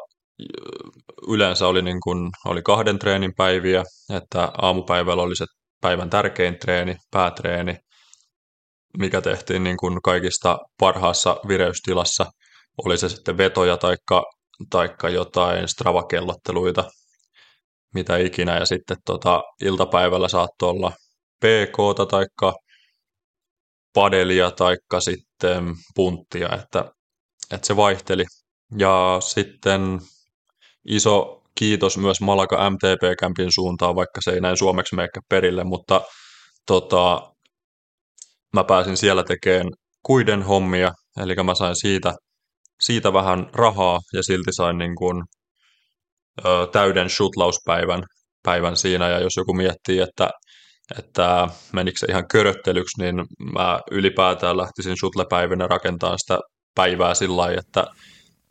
yleensä 1.28 1.66
oli, 1.66 1.82
niin 1.82 2.00
kuin, 2.00 2.30
oli 2.46 2.62
kahden 2.62 2.98
treenin 2.98 3.34
päiviä, 3.36 3.82
että 4.16 4.52
aamupäivällä 4.62 5.22
oli 5.22 5.36
se 5.36 5.46
päivän 5.80 6.10
tärkein 6.10 6.58
treeni, 6.58 6.96
päätreeni, 7.10 7.76
mikä 8.98 9.20
tehtiin 9.20 9.64
niin 9.64 9.76
kuin 9.76 10.02
kaikista 10.02 10.58
parhaassa 10.80 11.36
vireystilassa. 11.48 12.26
Oli 12.84 12.98
se 12.98 13.08
sitten 13.08 13.38
vetoja 13.38 13.76
taikka, 13.76 14.22
taikka 14.70 15.08
jotain 15.08 15.68
stravakellotteluita, 15.68 16.90
mitä 17.94 18.16
ikinä. 18.16 18.58
Ja 18.58 18.66
sitten 18.66 18.96
tota, 19.04 19.42
iltapäivällä 19.60 20.28
saattoi 20.28 20.70
olla 20.70 20.92
PK 21.40 22.08
taikka 22.10 22.54
padelia 23.94 24.50
taikka 24.50 25.00
sitten 25.00 25.74
punttia, 25.94 26.48
että, 26.54 26.84
että 27.52 27.66
se 27.66 27.76
vaihteli. 27.76 28.24
Ja 28.78 29.16
sitten 29.20 30.00
iso 30.84 31.42
kiitos 31.54 31.98
myös 31.98 32.20
Malaka 32.20 32.70
MTP-kämpin 32.70 33.52
suuntaan, 33.52 33.96
vaikka 33.96 34.20
se 34.20 34.30
ei 34.30 34.40
näin 34.40 34.56
suomeksi 34.56 34.96
mene 34.96 35.08
perille, 35.28 35.64
mutta 35.64 36.00
tota, 36.66 37.32
mä 38.54 38.64
pääsin 38.64 38.96
siellä 38.96 39.24
tekemään 39.24 39.70
kuiden 40.02 40.42
hommia, 40.42 40.92
eli 41.20 41.34
mä 41.34 41.54
sain 41.54 41.76
siitä, 41.76 42.14
siitä 42.80 43.12
vähän 43.12 43.50
rahaa 43.52 44.00
ja 44.12 44.22
silti 44.22 44.52
sain 44.52 44.78
niin 44.78 44.94
kuin, 44.94 45.24
ö, 46.44 46.66
täyden 46.72 47.10
shutlauspäivän 47.10 48.02
päivän 48.42 48.76
siinä, 48.76 49.08
ja 49.08 49.20
jos 49.20 49.36
joku 49.36 49.54
miettii, 49.54 50.00
että, 50.00 50.30
että 50.98 51.48
menikö 51.72 51.98
se 51.98 52.06
ihan 52.06 52.28
köröttelyksi, 52.28 53.02
niin 53.02 53.14
mä 53.52 53.80
ylipäätään 53.90 54.56
lähtisin 54.56 54.96
shutlepäivänä 54.96 55.66
rakentamaan 55.66 56.18
sitä 56.18 56.38
päivää 56.74 57.14
sillä 57.14 57.36
lailla, 57.36 57.60
että 57.60 57.84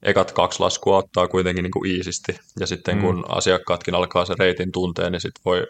ekat 0.03 0.31
kaksi 0.31 0.59
laskua 0.59 0.97
ottaa 0.97 1.27
kuitenkin 1.27 1.63
niin 1.63 1.71
kuin 1.71 1.91
iisisti, 1.91 2.39
ja 2.59 2.67
sitten 2.67 2.95
mm. 2.95 3.01
kun 3.01 3.25
asiakkaatkin 3.27 3.95
alkaa 3.95 4.25
se 4.25 4.33
reitin 4.39 4.71
tunteen, 4.71 5.11
niin 5.11 5.21
sitten 5.21 5.41
voi, 5.45 5.67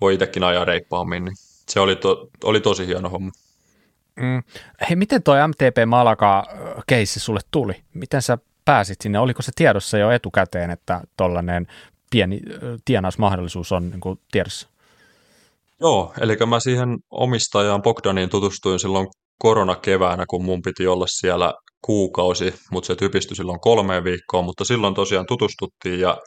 voi 0.00 0.14
itsekin 0.14 0.44
ajaa 0.44 0.64
reippaammin, 0.64 1.24
niin 1.24 1.36
se 1.68 1.80
oli, 1.80 1.96
to, 1.96 2.28
oli 2.44 2.60
tosi 2.60 2.86
hieno 2.86 3.08
homma. 3.08 3.30
Mm. 4.16 4.42
Hei, 4.88 4.96
miten 4.96 5.22
toi 5.22 5.48
MTP 5.48 5.76
Malaka 5.86 6.44
keissi 6.86 7.20
sulle 7.20 7.40
tuli? 7.50 7.82
Miten 7.94 8.22
sä 8.22 8.38
pääsit 8.64 9.00
sinne? 9.00 9.18
Oliko 9.18 9.42
se 9.42 9.52
tiedossa 9.54 9.98
jo 9.98 10.10
etukäteen, 10.10 10.70
että 10.70 11.00
tollainen 11.16 11.66
pieni 12.10 12.40
tienausmahdollisuus 12.84 13.72
on 13.72 13.90
niin 13.90 14.00
kuin 14.00 14.20
tiedossa? 14.32 14.68
Joo, 15.80 16.12
eli 16.20 16.36
mä 16.46 16.60
siihen 16.60 16.98
omistajaan 17.10 17.82
Bogdaniin 17.82 18.30
tutustuin 18.30 18.78
silloin 18.78 19.06
koronakeväänä, 19.38 20.24
kun 20.28 20.44
mun 20.44 20.62
piti 20.62 20.86
olla 20.86 21.06
siellä 21.08 21.54
kuukausi, 21.82 22.54
mutta 22.70 22.86
se 22.86 22.96
typistyi 22.96 23.36
silloin 23.36 23.60
kolmeen 23.60 24.04
viikkoon, 24.04 24.44
mutta 24.44 24.64
silloin 24.64 24.94
tosiaan 24.94 25.26
tutustuttiin 25.26 26.00
ja, 26.00 26.18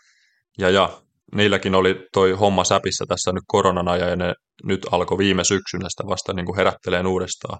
ja, 0.57 0.69
ja 0.69 1.01
niilläkin 1.35 1.75
oli 1.75 2.07
toi 2.13 2.31
homma 2.31 2.63
säpissä 2.63 3.05
tässä 3.07 3.31
nyt 3.31 3.43
koronan 3.47 3.87
ajan 3.87 4.09
ja 4.09 4.15
ne 4.15 4.33
nyt 4.63 4.87
alkoi 4.91 5.17
viime 5.17 5.43
syksynä 5.43 5.89
sitä 5.89 6.03
vasta 6.07 6.33
niin 6.33 6.45
kuin 6.45 6.55
herätteleen 6.55 7.07
uudestaan 7.07 7.59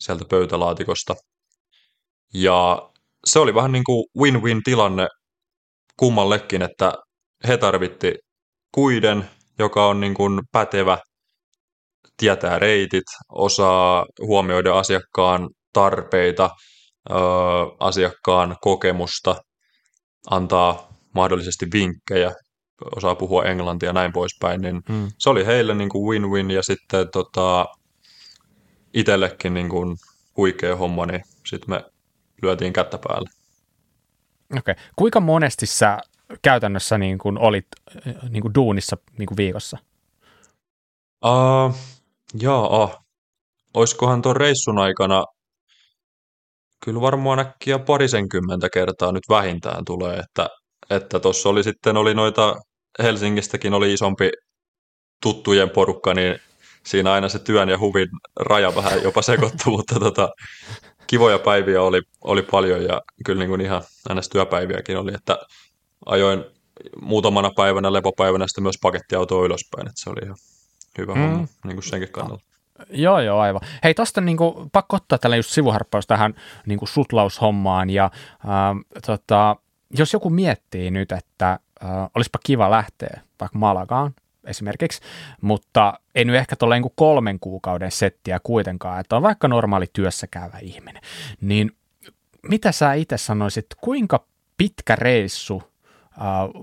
sieltä 0.00 0.24
pöytälaatikosta. 0.30 1.14
Ja 2.34 2.88
se 3.26 3.38
oli 3.38 3.54
vähän 3.54 3.72
niin 3.72 3.84
kuin 3.84 4.04
win-win 4.18 4.60
tilanne 4.64 5.08
kummallekin, 5.96 6.62
että 6.62 6.92
he 7.48 7.56
tarvitti 7.56 8.14
kuiden, 8.74 9.30
joka 9.58 9.86
on 9.86 10.00
niin 10.00 10.14
kuin 10.14 10.40
pätevä, 10.52 10.98
tietää 12.16 12.58
reitit, 12.58 13.04
osaa 13.28 14.06
huomioida 14.26 14.78
asiakkaan 14.78 15.48
tarpeita, 15.72 16.50
asiakkaan 17.80 18.56
kokemusta, 18.60 19.36
antaa 20.30 20.88
mahdollisesti 21.14 21.66
vinkkejä, 21.72 22.32
osaa 22.96 23.14
puhua 23.14 23.44
englantia 23.44 23.88
ja 23.88 23.92
näin 23.92 24.12
poispäin, 24.12 24.60
niin 24.60 24.82
hmm. 24.88 25.10
se 25.18 25.30
oli 25.30 25.46
heille 25.46 25.74
niin 25.74 25.88
kuin 25.88 26.04
win-win 26.04 26.50
ja 26.50 26.62
sitten 26.62 27.08
tota, 27.12 27.66
itsellekin 28.94 29.54
niin 29.54 29.68
kuin 29.68 29.96
huikea 30.36 30.76
homma, 30.76 31.06
niin 31.06 31.22
sitten 31.46 31.70
me 31.70 31.84
lyötiin 32.42 32.72
kättä 32.72 32.98
päälle. 33.08 33.30
Okei. 34.58 34.72
Okay. 34.72 34.84
Kuinka 34.96 35.20
monesti 35.20 35.66
sä 35.66 35.98
käytännössä 36.42 36.98
niin 36.98 37.18
kuin 37.18 37.38
olit 37.38 37.66
niin 38.28 38.42
kuin 38.42 38.54
duunissa 38.54 38.96
niin 39.18 39.26
kuin 39.26 39.36
viikossa? 39.36 39.78
Uh, 41.24 41.74
jaa, 42.40 43.02
olisikohan 43.74 44.22
tuon 44.22 44.36
reissun 44.36 44.78
aikana 44.78 45.24
kyllä 46.84 47.00
varmaan 47.00 47.38
äkkiä 47.38 47.78
parisenkymmentä 47.78 48.68
kertaa 48.70 49.12
nyt 49.12 49.24
vähintään 49.28 49.84
tulee, 49.84 50.16
että 50.18 50.48
että 50.90 51.20
tuossa 51.20 51.48
oli 51.48 51.62
sitten 51.62 51.96
oli 51.96 52.14
noita, 52.14 52.56
Helsingistäkin 53.02 53.74
oli 53.74 53.92
isompi 53.92 54.30
tuttujen 55.22 55.70
porukka, 55.70 56.14
niin 56.14 56.38
siinä 56.86 57.12
aina 57.12 57.28
se 57.28 57.38
työn 57.38 57.68
ja 57.68 57.78
huvin 57.78 58.08
raja 58.36 58.74
vähän 58.74 59.02
jopa 59.02 59.22
sekoittui, 59.32 59.72
mutta 59.76 60.00
tota, 60.00 60.28
kivoja 61.06 61.38
päiviä 61.38 61.82
oli, 61.82 62.02
oli 62.24 62.42
paljon 62.42 62.84
ja 62.84 63.00
kyllä 63.24 63.38
niin 63.38 63.48
kuin 63.48 63.60
ihan 63.60 63.82
aina 64.08 64.20
työpäiviäkin 64.32 64.98
oli, 64.98 65.14
että 65.14 65.38
ajoin 66.06 66.44
muutamana 67.00 67.50
päivänä, 67.56 67.92
lepopäivänä 67.92 68.46
sitten 68.46 68.62
myös 68.62 68.78
pakettiautoa 68.82 69.44
ylöspäin, 69.44 69.88
että 69.88 70.02
se 70.02 70.10
oli 70.10 70.20
ihan 70.24 70.36
hyvä 70.98 71.14
mm. 71.14 71.20
homma 71.20 71.46
niin 71.64 71.76
kuin 71.76 71.84
senkin 71.84 72.12
kannalta. 72.12 72.44
Joo, 72.90 73.20
joo, 73.20 73.38
aivan. 73.38 73.60
Hei, 73.84 73.94
tuosta 73.94 74.20
niin 74.20 74.36
kuin, 74.36 74.70
pakko 74.70 74.96
ottaa 74.96 75.18
tällä 75.18 75.36
just 75.36 75.50
sivuharppaus 75.50 76.06
tähän 76.06 76.34
niin 76.66 76.78
kuin 76.78 76.88
sutlaushommaan 76.88 77.90
ja 77.90 78.04
äh, 78.30 79.02
tota, 79.06 79.56
jos 79.92 80.12
joku 80.12 80.30
miettii 80.30 80.90
nyt, 80.90 81.12
että 81.12 81.50
äh, 81.84 81.90
olisipa 82.14 82.38
kiva 82.44 82.70
lähteä 82.70 83.20
vaikka 83.40 83.58
Malagaan 83.58 84.14
esimerkiksi, 84.44 85.00
mutta 85.40 86.00
ei 86.14 86.24
nyt 86.24 86.36
ehkä 86.36 86.56
tuolla 86.56 86.74
kolmen 86.94 87.40
kuukauden 87.40 87.90
settiä 87.90 88.40
kuitenkaan, 88.42 89.00
että 89.00 89.16
on 89.16 89.22
vaikka 89.22 89.48
normaali 89.48 89.86
työssä 89.92 90.26
käyvä 90.26 90.58
ihminen, 90.58 91.02
niin 91.40 91.70
mitä 92.48 92.72
sä 92.72 92.92
itse 92.92 93.18
sanoisit, 93.18 93.66
kuinka 93.80 94.26
pitkä 94.56 94.96
reissu 94.96 95.62
äh, 95.62 96.18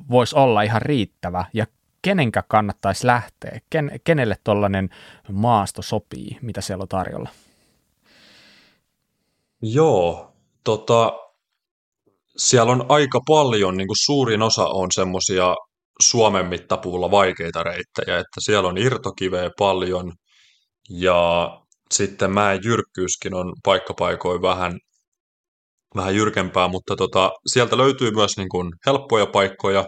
voisi 0.09 0.35
olla 0.35 0.61
ihan 0.61 0.81
riittävä 0.81 1.45
ja 1.53 1.65
kenenkä 2.01 2.43
kannattaisi 2.47 3.07
lähteä, 3.07 3.59
Ken, 3.69 3.91
kenelle 4.03 4.37
tuollainen 4.43 4.89
maasto 5.31 5.81
sopii, 5.81 6.37
mitä 6.41 6.61
siellä 6.61 6.81
on 6.81 6.87
tarjolla? 6.87 7.29
Joo, 9.61 10.33
tota, 10.63 11.28
siellä 12.39 12.71
on 12.71 12.85
aika 12.89 13.19
paljon, 13.27 13.77
niin 13.77 13.87
kuin 13.87 14.05
suurin 14.05 14.41
osa 14.41 14.65
on 14.67 14.91
semmoisia 14.91 15.55
Suomen 16.01 16.45
mittapuulla 16.45 17.11
vaikeita 17.11 17.63
reittejä, 17.63 18.17
että 18.19 18.39
siellä 18.39 18.69
on 18.69 18.77
irtokiveä 18.77 19.49
paljon 19.57 20.11
ja 20.89 21.51
sitten 21.91 22.31
mäen 22.31 22.59
jyrkkyyskin 22.63 23.33
on 23.33 23.53
paikkapaikoin 23.63 24.41
vähän, 24.41 24.73
vähän 25.95 26.15
jyrkempää, 26.15 26.67
mutta 26.67 26.95
tota, 26.95 27.31
sieltä 27.47 27.77
löytyy 27.77 28.11
myös 28.11 28.37
niin 28.37 28.49
kuin 28.49 28.71
helppoja 28.85 29.25
paikkoja. 29.25 29.87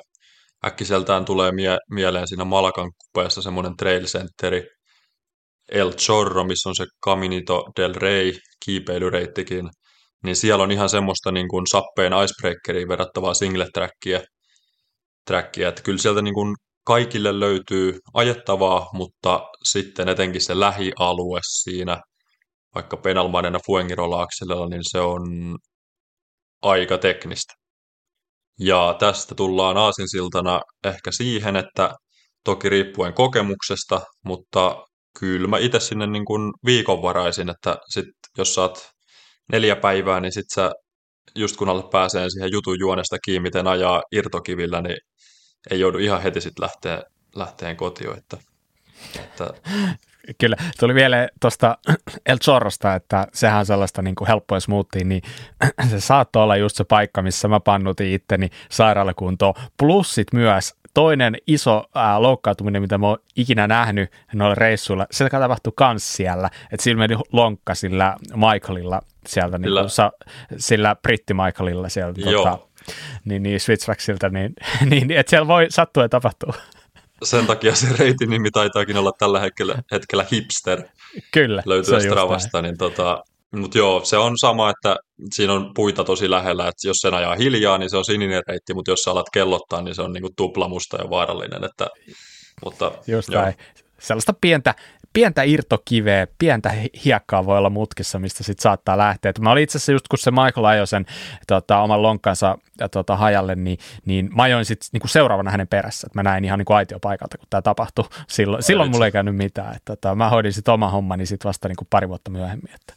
Äkkiseltään 0.66 1.26
tulee 1.26 1.52
mie- 1.52 1.78
mieleen 1.90 2.28
siinä 2.28 2.46
Malakan 2.46 2.92
kupeessa 2.98 3.42
semmoinen 3.42 3.76
trail 3.78 4.06
centeri, 4.06 4.64
El 5.72 5.94
Chorro, 5.94 6.44
missä 6.44 6.70
on 6.70 6.76
se 6.76 6.86
Caminito 7.06 7.66
del 7.78 7.94
Rey 7.96 8.34
kiipeilyreittikin, 8.66 9.70
niin 10.24 10.36
siellä 10.36 10.64
on 10.64 10.72
ihan 10.72 10.90
semmoista 10.90 11.32
niin 11.32 11.48
kuin 11.48 11.68
sappeen 11.68 12.14
icebreakeriin 12.24 12.88
verrattavaa 12.88 13.34
single-trackia, 13.34 14.22
trackia, 15.28 15.70
että 15.70 15.82
kyllä 15.82 15.98
sieltä 15.98 16.22
niin 16.22 16.34
kuin 16.34 16.56
kaikille 16.86 17.40
löytyy 17.40 18.00
ajettavaa, 18.14 18.90
mutta 18.94 19.50
sitten 19.64 20.10
etenkin 20.10 20.42
se 20.42 20.60
lähialue 20.60 21.40
siinä, 21.44 22.02
vaikka 22.76 22.98
Penalmanen 22.98 23.54
ja 23.54 23.60
fuengirola 23.66 24.28
niin 24.70 24.82
se 24.84 25.00
on 25.00 25.22
aika 26.62 26.98
teknistä. 26.98 27.54
Ja 28.60 28.96
tästä 29.00 29.36
tullaan 29.36 29.78
aasinsiltana 29.78 30.62
ehkä 30.84 31.12
siihen, 31.12 31.56
että 31.56 31.96
toki 32.46 32.70
riippuen 32.70 33.14
kokemuksesta, 33.14 34.02
mutta 34.26 34.86
kyllä 35.20 35.48
mä 35.48 35.58
itse 35.58 35.80
sinne 35.80 36.08
niin 36.08 36.26
kuin 36.26 36.54
viikonvaraisin, 36.66 37.50
että 37.50 37.78
sit, 37.90 38.06
jos 38.38 38.56
saat 38.56 38.90
neljä 39.52 39.76
päivää, 39.76 40.20
niin 40.20 40.34
sit 40.34 40.50
sä 40.56 40.72
just 41.36 41.58
kun 41.58 41.70
alle 41.70 41.84
pääsee 41.92 42.30
siihen 42.30 42.52
jutun 42.52 42.80
juonesta 42.80 43.18
kiinni, 43.26 43.48
miten 43.48 43.68
ajaa 43.68 44.04
irtokivillä, 44.12 44.82
niin 44.82 44.98
ei 45.72 45.80
joudu 45.80 45.98
ihan 45.98 46.22
heti 46.22 46.42
sitten 46.42 46.64
lähteä, 46.64 47.04
lähteen 47.36 47.78
kotiin. 47.78 48.18
Että, 48.18 48.38
että... 49.20 49.54
Kyllä, 50.38 50.56
tuli 50.80 50.96
vielä 50.96 51.30
tuosta 51.42 51.78
El 52.26 52.38
Chorrosta, 52.38 52.96
että 52.96 53.28
sehän 53.34 53.60
on 53.60 53.66
sellaista 53.66 54.02
niin 54.02 54.16
kuin 54.16 54.28
helppoa 54.28 54.60
smoothia, 54.60 55.06
niin 55.06 55.22
se 55.90 56.00
saattoi 56.00 56.44
olla 56.44 56.56
just 56.56 56.76
se 56.76 56.84
paikka, 56.84 57.22
missä 57.22 57.48
mä 57.48 57.60
pannutin 57.60 58.14
itteni 58.14 58.50
sairaalakuntoon. 58.70 59.54
Plussit 59.78 60.28
myös 60.34 60.74
toinen 60.94 61.38
iso 61.48 61.84
ää, 61.96 62.22
loukkaantuminen, 62.22 62.82
mitä 62.82 62.98
mä 62.98 63.08
oon 63.08 63.18
ikinä 63.36 63.68
nähnyt 63.68 64.12
noilla 64.34 64.56
reissuilla, 64.56 65.08
se 65.12 65.30
tapahtui 65.30 65.74
kans 65.76 66.14
siellä, 66.14 66.50
että 66.72 66.84
sillä 66.84 66.98
meni 67.00 67.16
lonkka 67.32 67.76
sillä 67.76 68.16
Michaelilla 68.36 69.02
sieltä, 69.28 69.58
niin 69.58 69.74
kuin, 69.74 69.90
sa, 69.90 70.12
sillä 70.58 70.96
britti 70.96 71.34
Michaelilla 71.34 71.90
sieltä, 71.90 72.22
tota, 72.22 72.60
niin, 73.26 73.44
niin 73.44 73.60
Switchbacksilta, 73.60 74.30
niin, 74.36 74.54
niin 74.86 75.12
että 75.12 75.30
siellä 75.30 75.48
voi 75.48 75.66
sattua 75.70 76.04
ja 76.04 76.10
tapahtua. 76.10 76.54
Sen 77.24 77.48
takia 77.48 77.76
se 77.76 77.88
reitin 77.98 78.30
nimi 78.30 78.52
taitaakin 78.52 78.98
olla 78.98 79.12
tällä 79.20 79.40
hetkellä, 79.40 79.76
hetkellä 79.92 80.26
hipster. 80.32 80.84
Kyllä, 81.34 81.64
Löytyy 81.66 82.02
Stravasta, 82.02 82.62
niin 82.62 82.78
tota, 82.78 83.24
mutta 83.56 83.78
joo, 83.78 84.02
se 84.04 84.18
on 84.18 84.38
sama, 84.38 84.70
että 84.70 84.96
siinä 85.34 85.54
on 85.54 85.72
puita 85.74 86.04
tosi 86.04 86.30
lähellä, 86.30 86.68
että 86.68 86.88
jos 86.88 86.98
sen 86.98 87.14
ajaa 87.14 87.36
hiljaa, 87.36 87.78
niin 87.78 87.90
se 87.90 87.98
on 87.98 88.06
sininen 88.06 88.44
reitti, 88.48 88.74
mutta 88.74 88.92
jos 88.92 89.04
sä 89.04 89.12
alat 89.12 89.30
kellottaa, 89.34 89.82
niin 89.82 89.96
se 89.96 90.02
on 90.02 90.14
niinku 90.14 90.30
tuplamusta 90.36 90.98
ja 90.98 91.10
vaarallinen. 91.10 91.64
Että, 91.64 91.88
mutta, 92.66 92.92
Just 93.08 93.30
joo. 93.30 93.42
näin. 93.42 93.56
Sellaista 94.00 94.34
pientä, 94.42 94.76
pientä 95.14 95.44
irtokiveä, 95.44 96.28
pientä 96.38 96.74
hiekkaa 97.06 97.46
voi 97.46 97.58
olla 97.58 97.70
mutkissa, 97.70 98.20
mistä 98.20 98.44
sitten 98.44 98.64
saattaa 98.64 98.98
lähteä. 98.98 99.34
mä 99.40 99.52
olin 99.52 99.64
itse 99.64 99.78
asiassa 99.78 99.92
just 99.92 100.08
kun 100.08 100.20
se 100.20 100.32
Michael 100.32 100.66
ajoi 100.66 100.88
sen 100.88 101.06
tota, 101.48 101.80
oman 101.80 102.02
lonkkansa 102.02 102.58
tota, 102.92 103.16
hajalle, 103.16 103.56
niin, 103.56 103.78
niin 104.06 104.30
mä 104.36 104.44
ajoin 104.44 104.66
sitten 104.66 104.90
niinku 104.94 105.08
seuraavana 105.08 105.52
hänen 105.52 105.68
perässä. 105.68 106.08
Et 106.08 106.16
mä 106.16 106.24
näin 106.24 106.46
ihan 106.46 106.60
niinku 106.60 106.74
aitiopaikalta, 106.74 107.38
kun 107.38 107.48
tämä 107.50 107.62
tapahtui. 107.62 108.06
Silloin, 108.28 108.64
silloin 108.64 108.92
mulla 108.92 109.06
ei 109.06 109.12
käynyt 109.12 109.36
mitään. 109.36 109.76
Et, 109.76 109.82
tota, 109.86 110.16
mä 110.16 110.30
hoidin 110.30 110.54
sitten 110.54 110.74
oman 110.74 110.92
hommani 110.92 111.26
sitten 111.26 111.50
vasta 111.50 111.68
niinku 111.68 111.88
pari 111.90 112.10
vuotta 112.10 112.32
myöhemmin. 112.32 112.74
Että, 112.76 112.94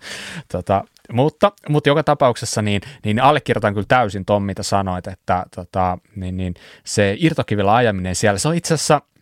tota, 0.52 0.84
mutta, 1.12 1.52
mutta 1.68 1.88
joka 1.88 2.02
tapauksessa 2.02 2.62
niin, 2.62 2.82
niin 3.04 3.20
allekirjoitan 3.20 3.74
kyllä 3.74 3.86
täysin 3.88 4.24
Tom, 4.24 4.42
mitä 4.42 4.62
sanoit, 4.62 5.06
että 5.06 5.44
tota, 5.54 5.98
niin, 6.16 6.36
niin, 6.36 6.54
se 6.84 7.16
irtokivillä 7.18 7.74
ajaminen 7.74 8.14
siellä, 8.14 8.38
se 8.38 8.48
on 8.48 8.54
itse 8.54 8.74
asiassa– 8.74 9.00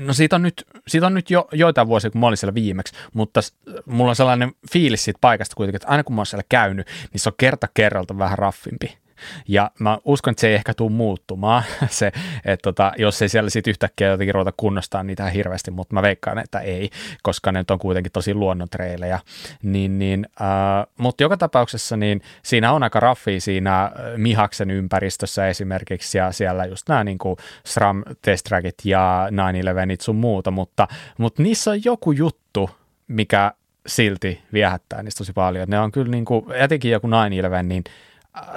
No 0.00 0.12
siitä 0.12 0.36
on 0.36 0.42
nyt, 0.42 0.66
siitä 0.88 1.06
on 1.06 1.14
nyt 1.14 1.30
jo 1.30 1.48
joitain 1.52 1.88
vuosia, 1.88 2.10
kun 2.10 2.20
mä 2.20 2.26
olin 2.26 2.36
siellä 2.36 2.54
viimeksi, 2.54 2.94
mutta 3.12 3.40
mulla 3.86 4.10
on 4.10 4.16
sellainen 4.16 4.52
fiilis 4.72 5.04
siitä 5.04 5.18
paikasta 5.20 5.56
kuitenkin, 5.56 5.76
että 5.76 5.88
aina 5.88 6.04
kun 6.04 6.14
mä 6.14 6.20
oon 6.20 6.26
siellä 6.26 6.44
käynyt, 6.48 6.86
niin 7.12 7.20
se 7.20 7.28
on 7.28 7.34
kerta 7.38 7.68
kerralta 7.74 8.18
vähän 8.18 8.38
raffimpi. 8.38 8.98
Ja 9.48 9.70
mä 9.78 9.98
uskon, 10.04 10.30
että 10.30 10.40
se 10.40 10.48
ei 10.48 10.54
ehkä 10.54 10.74
tule 10.74 10.90
muuttumaan, 10.90 11.62
se, 11.88 12.12
että 12.44 12.62
tota, 12.62 12.92
jos 12.98 13.22
ei 13.22 13.28
siellä 13.28 13.50
sitten 13.50 13.70
yhtäkkiä 13.70 14.08
jotenkin 14.08 14.34
ruveta 14.34 14.54
kunnostaa 14.56 15.02
niitä 15.02 15.30
hirveästi, 15.30 15.70
mutta 15.70 15.94
mä 15.94 16.02
veikkaan, 16.02 16.38
että 16.38 16.60
ei, 16.60 16.90
koska 17.22 17.52
ne 17.52 17.64
on 17.70 17.78
kuitenkin 17.78 18.12
tosi 18.12 18.34
luonnontreilejä. 18.34 19.20
Niin, 19.62 19.98
niin, 19.98 20.26
äh, 20.40 20.86
mutta 20.98 21.22
joka 21.22 21.36
tapauksessa 21.36 21.96
niin 21.96 22.22
siinä 22.42 22.72
on 22.72 22.82
aika 22.82 23.00
raffi 23.00 23.40
siinä 23.40 23.92
Mihaksen 24.16 24.70
ympäristössä 24.70 25.48
esimerkiksi, 25.48 26.18
ja 26.18 26.32
siellä 26.32 26.64
just 26.64 26.88
nämä 26.88 27.04
niin 27.04 27.18
kuin 27.18 27.36
SRAM 27.66 28.02
Test 28.22 28.46
ja 28.84 29.28
911 29.32 30.04
sun 30.04 30.16
muuta, 30.16 30.50
mutta, 30.50 30.88
mutta 31.18 31.42
niissä 31.42 31.70
on 31.70 31.84
joku 31.84 32.12
juttu, 32.12 32.70
mikä 33.08 33.52
silti 33.86 34.42
viehättää 34.52 35.02
niistä 35.02 35.18
tosi 35.18 35.32
paljon. 35.32 35.68
Ne 35.68 35.80
on 35.80 35.92
kyllä 35.92 36.10
niin 36.10 36.24
kuin, 36.24 36.44
etenkin 36.52 36.90
joku 36.90 37.06
911, 37.06 37.62
niin 37.62 37.84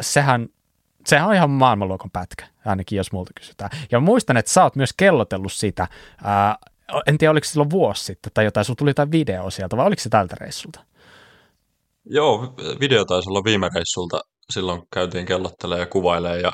sehän 0.01 0.49
sehän 1.05 1.27
on 1.27 1.35
ihan 1.35 1.49
maailmanluokan 1.49 2.11
pätkä, 2.11 2.47
ainakin 2.65 2.97
jos 2.97 3.11
multa 3.11 3.31
kysytään. 3.35 3.69
Ja 3.91 3.99
muistan, 3.99 4.37
että 4.37 4.51
sä 4.51 4.63
oot 4.63 4.75
myös 4.75 4.93
kellotellut 4.97 5.53
sitä, 5.53 5.87
ää, 6.23 6.57
en 7.07 7.17
tiedä 7.17 7.31
oliko 7.31 7.45
silloin 7.45 7.69
vuosi 7.69 8.03
sitten 8.03 8.31
tai 8.33 8.45
jotain, 8.45 8.65
sulla 8.65 8.77
tuli 8.77 8.89
jotain 8.89 9.11
videoa 9.11 9.49
sieltä, 9.49 9.77
vai 9.77 9.85
oliko 9.85 10.01
se 10.01 10.09
tältä 10.09 10.35
reissulta? 10.39 10.79
Joo, 12.05 12.53
video 12.79 13.05
taisi 13.05 13.29
olla 13.29 13.43
viime 13.43 13.69
reissulta, 13.75 14.19
silloin 14.53 14.81
käytiin 14.93 15.25
kellottelemaan 15.25 15.79
ja 15.79 15.85
kuvailemaan, 15.85 16.41
ja 16.41 16.51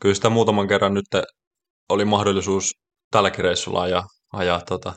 kyllä 0.00 0.14
sitä 0.14 0.30
muutaman 0.30 0.68
kerran 0.68 0.94
nyt 0.94 1.06
oli 1.88 2.04
mahdollisuus 2.04 2.72
tälläkin 3.10 3.44
reissulla 3.44 3.82
ajaa, 3.82 4.04
ajaa 4.32 4.60
tota, 4.60 4.92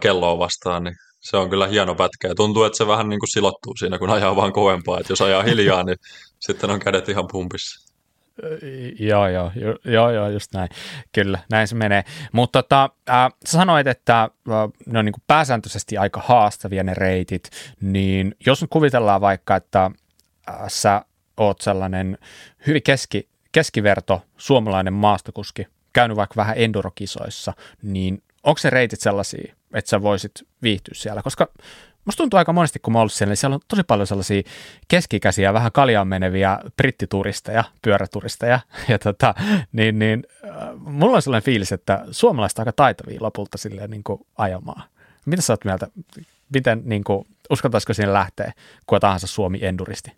kelloa 0.00 0.38
vastaan, 0.38 0.84
niin 0.84 0.94
se 1.20 1.36
on 1.36 1.50
kyllä 1.50 1.66
hieno 1.66 1.94
pätkä 1.94 2.28
ja 2.28 2.34
tuntuu, 2.34 2.64
että 2.64 2.76
se 2.76 2.86
vähän 2.86 3.08
niin 3.08 3.20
kuin 3.20 3.30
silottuu 3.30 3.76
siinä, 3.78 3.98
kun 3.98 4.10
ajaa 4.10 4.36
vaan 4.36 4.52
kovempaa. 4.52 5.00
Että 5.00 5.12
jos 5.12 5.22
ajaa 5.22 5.42
hiljaa, 5.42 5.82
niin 5.82 5.96
sitten 6.38 6.70
on 6.70 6.80
kädet 6.80 7.08
ihan 7.08 7.28
pumpissa. 7.32 7.88
Joo, 8.98 9.28
joo, 9.28 9.52
joo, 9.84 10.10
joo, 10.10 10.28
just 10.28 10.54
näin. 10.54 10.68
Kyllä, 11.12 11.38
näin 11.50 11.68
se 11.68 11.74
menee. 11.74 12.04
Mutta 12.32 12.62
tota, 12.62 12.90
äh, 13.10 13.32
sanoit, 13.44 13.86
että 13.86 14.22
äh, 14.22 14.30
ne 14.86 14.98
on 14.98 15.04
niin 15.04 15.14
pääsääntöisesti 15.26 15.98
aika 15.98 16.22
haastavia 16.24 16.84
ne 16.84 16.94
reitit, 16.94 17.50
niin 17.80 18.34
jos 18.46 18.60
nyt 18.60 18.70
kuvitellaan 18.70 19.20
vaikka, 19.20 19.56
että 19.56 19.90
äh, 20.48 20.56
sä 20.68 21.04
oot 21.36 21.60
sellainen 21.60 22.18
hyvin 22.66 22.82
keski, 22.82 23.28
keskiverto 23.52 24.22
suomalainen 24.36 24.92
maastokuski, 24.92 25.66
käynyt 25.92 26.16
vaikka 26.16 26.36
vähän 26.36 26.58
endurokisoissa, 26.58 27.52
niin 27.82 28.22
onko 28.42 28.58
se 28.58 28.70
reitit 28.70 29.00
sellaisia, 29.00 29.54
että 29.74 29.88
sä 29.88 30.02
voisit 30.02 30.32
viihtyä 30.62 30.94
siellä, 30.94 31.22
koska 31.22 31.48
musta 32.08 32.22
tuntuu 32.22 32.38
aika 32.38 32.52
monesti, 32.52 32.78
kun 32.78 32.92
mä 32.92 33.00
ollut 33.00 33.12
siellä, 33.12 33.30
niin 33.30 33.36
siellä 33.36 33.54
on 33.54 33.60
tosi 33.68 33.82
paljon 33.82 34.06
sellaisia 34.06 34.42
keskikäisiä, 34.88 35.52
vähän 35.52 35.72
kaljaan 35.72 36.08
meneviä 36.08 36.58
brittituristeja, 36.76 37.64
pyöräturisteja, 37.82 38.60
ja 38.88 38.98
tota, 38.98 39.34
niin, 39.72 39.98
niin 39.98 40.26
äh, 40.44 40.68
mulla 40.78 41.16
on 41.16 41.22
sellainen 41.22 41.44
fiilis, 41.44 41.72
että 41.72 42.04
suomalaiset 42.10 42.58
aika 42.58 42.72
taitavia 42.72 43.18
lopulta 43.20 43.58
silleen 43.58 43.90
niin 43.90 44.04
kuin 44.04 44.20
ajamaan. 44.38 44.82
Mitä 45.26 45.42
sä 45.42 45.52
oot 45.52 45.64
mieltä? 45.64 45.86
Miten, 46.54 46.82
niin 46.84 47.04
kuin, 47.04 47.26
uskaltaisiko 47.50 47.94
sinne 47.94 48.12
lähteä 48.12 48.52
kuka 48.86 49.00
tahansa 49.00 49.26
Suomi-enduristi? 49.26 50.12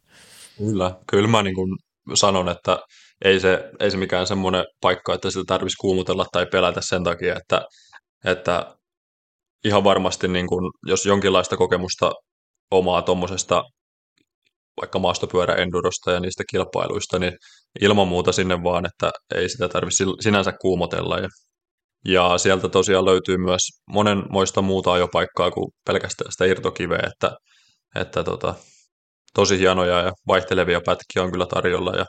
Kyllä, 0.59 0.95
kyllä 1.07 1.29
mä 1.29 1.43
niin 1.43 1.55
kuin 1.55 1.79
sanon, 2.15 2.49
että 2.49 2.79
ei 3.25 3.41
se, 3.41 3.71
ei 3.81 3.91
se 3.91 3.97
mikään 3.97 4.27
semmoinen 4.27 4.65
paikka, 4.81 5.15
että 5.15 5.31
sitä 5.31 5.45
tarvitsisi 5.47 5.81
kuumutella 5.81 6.27
tai 6.33 6.47
pelätä 6.47 6.81
sen 6.81 7.05
takia, 7.05 7.37
että, 7.37 7.63
että 8.25 8.77
ihan 9.65 9.85
varmasti, 9.85 10.29
niin 10.29 10.47
kun, 10.47 10.73
jos 10.87 11.07
jonkinlaista 11.07 11.57
kokemusta 11.57 12.13
omaa 12.71 13.03
tuommoisesta 13.03 13.63
vaikka 14.81 14.99
maastopyöräendurosta 14.99 16.13
ja 16.13 16.21
niistä 16.21 16.45
kilpailuista, 16.51 17.19
niin 17.19 17.33
ilman 17.81 18.09
muuta 18.09 18.33
sinne 18.33 18.63
vaan, 18.63 18.87
että 18.87 19.11
ei 19.35 19.49
sitä 19.49 19.69
tarvitse 19.69 20.05
sinänsä 20.21 20.53
kuumotella. 20.61 21.19
Ja, 21.19 21.29
ja 22.05 22.39
sieltä 22.39 22.69
tosiaan 22.69 23.05
löytyy 23.05 23.37
myös 23.37 23.61
monenmoista 23.93 24.63
muuta 24.63 24.93
ajopaikkaa 24.93 25.51
kuin 25.51 25.73
pelkästään 25.87 26.33
sitä 26.33 26.45
irtokiveä, 26.45 27.09
että, 27.13 27.37
että 27.97 28.25
tota, 28.25 28.55
tosi 29.35 29.59
hienoja 29.59 30.01
ja 30.01 30.13
vaihtelevia 30.27 30.81
pätkiä 30.87 31.23
on 31.23 31.33
kyllä 31.33 31.47
tarjolla 31.47 31.93
ja 31.97 32.07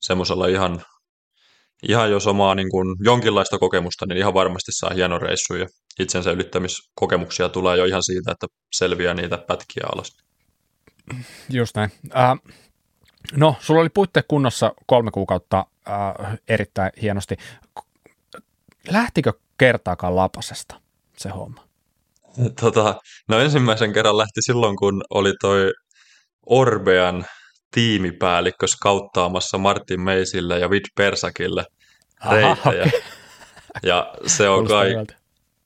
semmoisella 0.00 0.46
ihan 0.46 0.82
ihan 1.88 2.10
jos 2.10 2.26
omaa 2.26 2.54
niin 2.54 2.70
kuin 2.70 2.96
jonkinlaista 3.00 3.58
kokemusta, 3.58 4.06
niin 4.06 4.18
ihan 4.18 4.34
varmasti 4.34 4.72
saa 4.72 4.90
hieno 4.94 5.18
reissu 5.18 5.54
ja 5.54 5.66
itsensä 6.00 6.30
ylittämiskokemuksia 6.30 7.48
tulee 7.48 7.76
jo 7.76 7.84
ihan 7.84 8.02
siitä, 8.02 8.32
että 8.32 8.46
selviää 8.72 9.14
niitä 9.14 9.38
pätkiä 9.38 9.84
alas. 9.92 10.16
Just 11.50 11.76
näin. 11.76 11.90
Äh, 12.16 12.38
no, 13.32 13.56
sulla 13.60 13.80
oli 13.80 13.88
puitteet 13.88 14.26
kunnossa 14.28 14.72
kolme 14.86 15.10
kuukautta 15.10 15.66
äh, 15.88 16.38
erittäin 16.48 16.92
hienosti. 17.02 17.36
Lähtikö 18.90 19.32
kertaakaan 19.58 20.16
lapasesta 20.16 20.80
se 21.16 21.28
homma? 21.28 21.68
Tota, 22.60 23.00
no 23.28 23.38
ensimmäisen 23.38 23.92
kerran 23.92 24.18
lähti 24.18 24.42
silloin, 24.42 24.76
kun 24.76 25.02
oli 25.10 25.34
toi 25.40 25.72
Orbean 26.46 27.24
tiimipäällikkö 27.70 28.66
skauttaamassa 28.66 29.58
Martin 29.58 30.00
Meisille 30.00 30.58
ja 30.58 30.70
Vid 30.70 30.84
Persakille 30.94 31.64
reittejä. 32.30 32.82
Okay. 32.82 33.00
Ja 33.82 34.14
se 34.26 34.48
on 34.48 34.66
kai, 34.66 34.94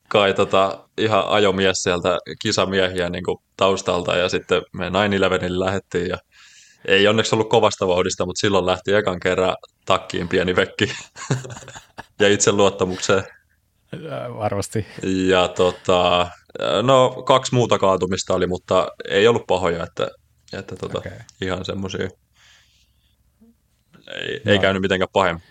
kai 0.08 0.34
tota, 0.34 0.88
ihan 0.98 1.24
ajomies 1.28 1.82
sieltä 1.82 2.18
kisamiehiä 2.42 3.08
niin 3.08 3.24
kuin 3.24 3.38
taustalta 3.56 4.16
ja 4.16 4.28
sitten 4.28 4.62
me 4.72 4.86
9 4.86 5.60
lähettiin 5.60 6.08
ja 6.08 6.18
ei 6.88 7.08
onneksi 7.08 7.34
ollut 7.34 7.48
kovasta 7.48 7.88
vauhdista, 7.88 8.26
mutta 8.26 8.40
silloin 8.40 8.66
lähti 8.66 8.92
ekan 8.92 9.20
kerran 9.20 9.56
takkiin 9.84 10.28
pieni 10.28 10.56
vekki 10.56 10.92
ja 12.20 12.28
itse 12.28 12.52
luottamukseen. 12.52 13.22
Varmasti. 14.38 14.86
Ja 15.02 15.48
tota, 15.48 16.30
no 16.82 17.10
kaksi 17.26 17.54
muuta 17.54 17.78
kaatumista 17.78 18.34
oli, 18.34 18.46
mutta 18.46 18.88
ei 19.08 19.28
ollut 19.28 19.46
pahoja, 19.46 19.84
että, 19.84 20.08
että 20.58 20.76
tota, 20.76 20.98
okay. 20.98 21.12
ihan 21.40 21.64
semmoisia 21.64 22.08
ei, 24.14 24.40
no. 24.44 24.52
ei 24.52 24.58
käynyt 24.58 24.82
mitenkään 24.82 25.08
pahemmin. 25.12 25.42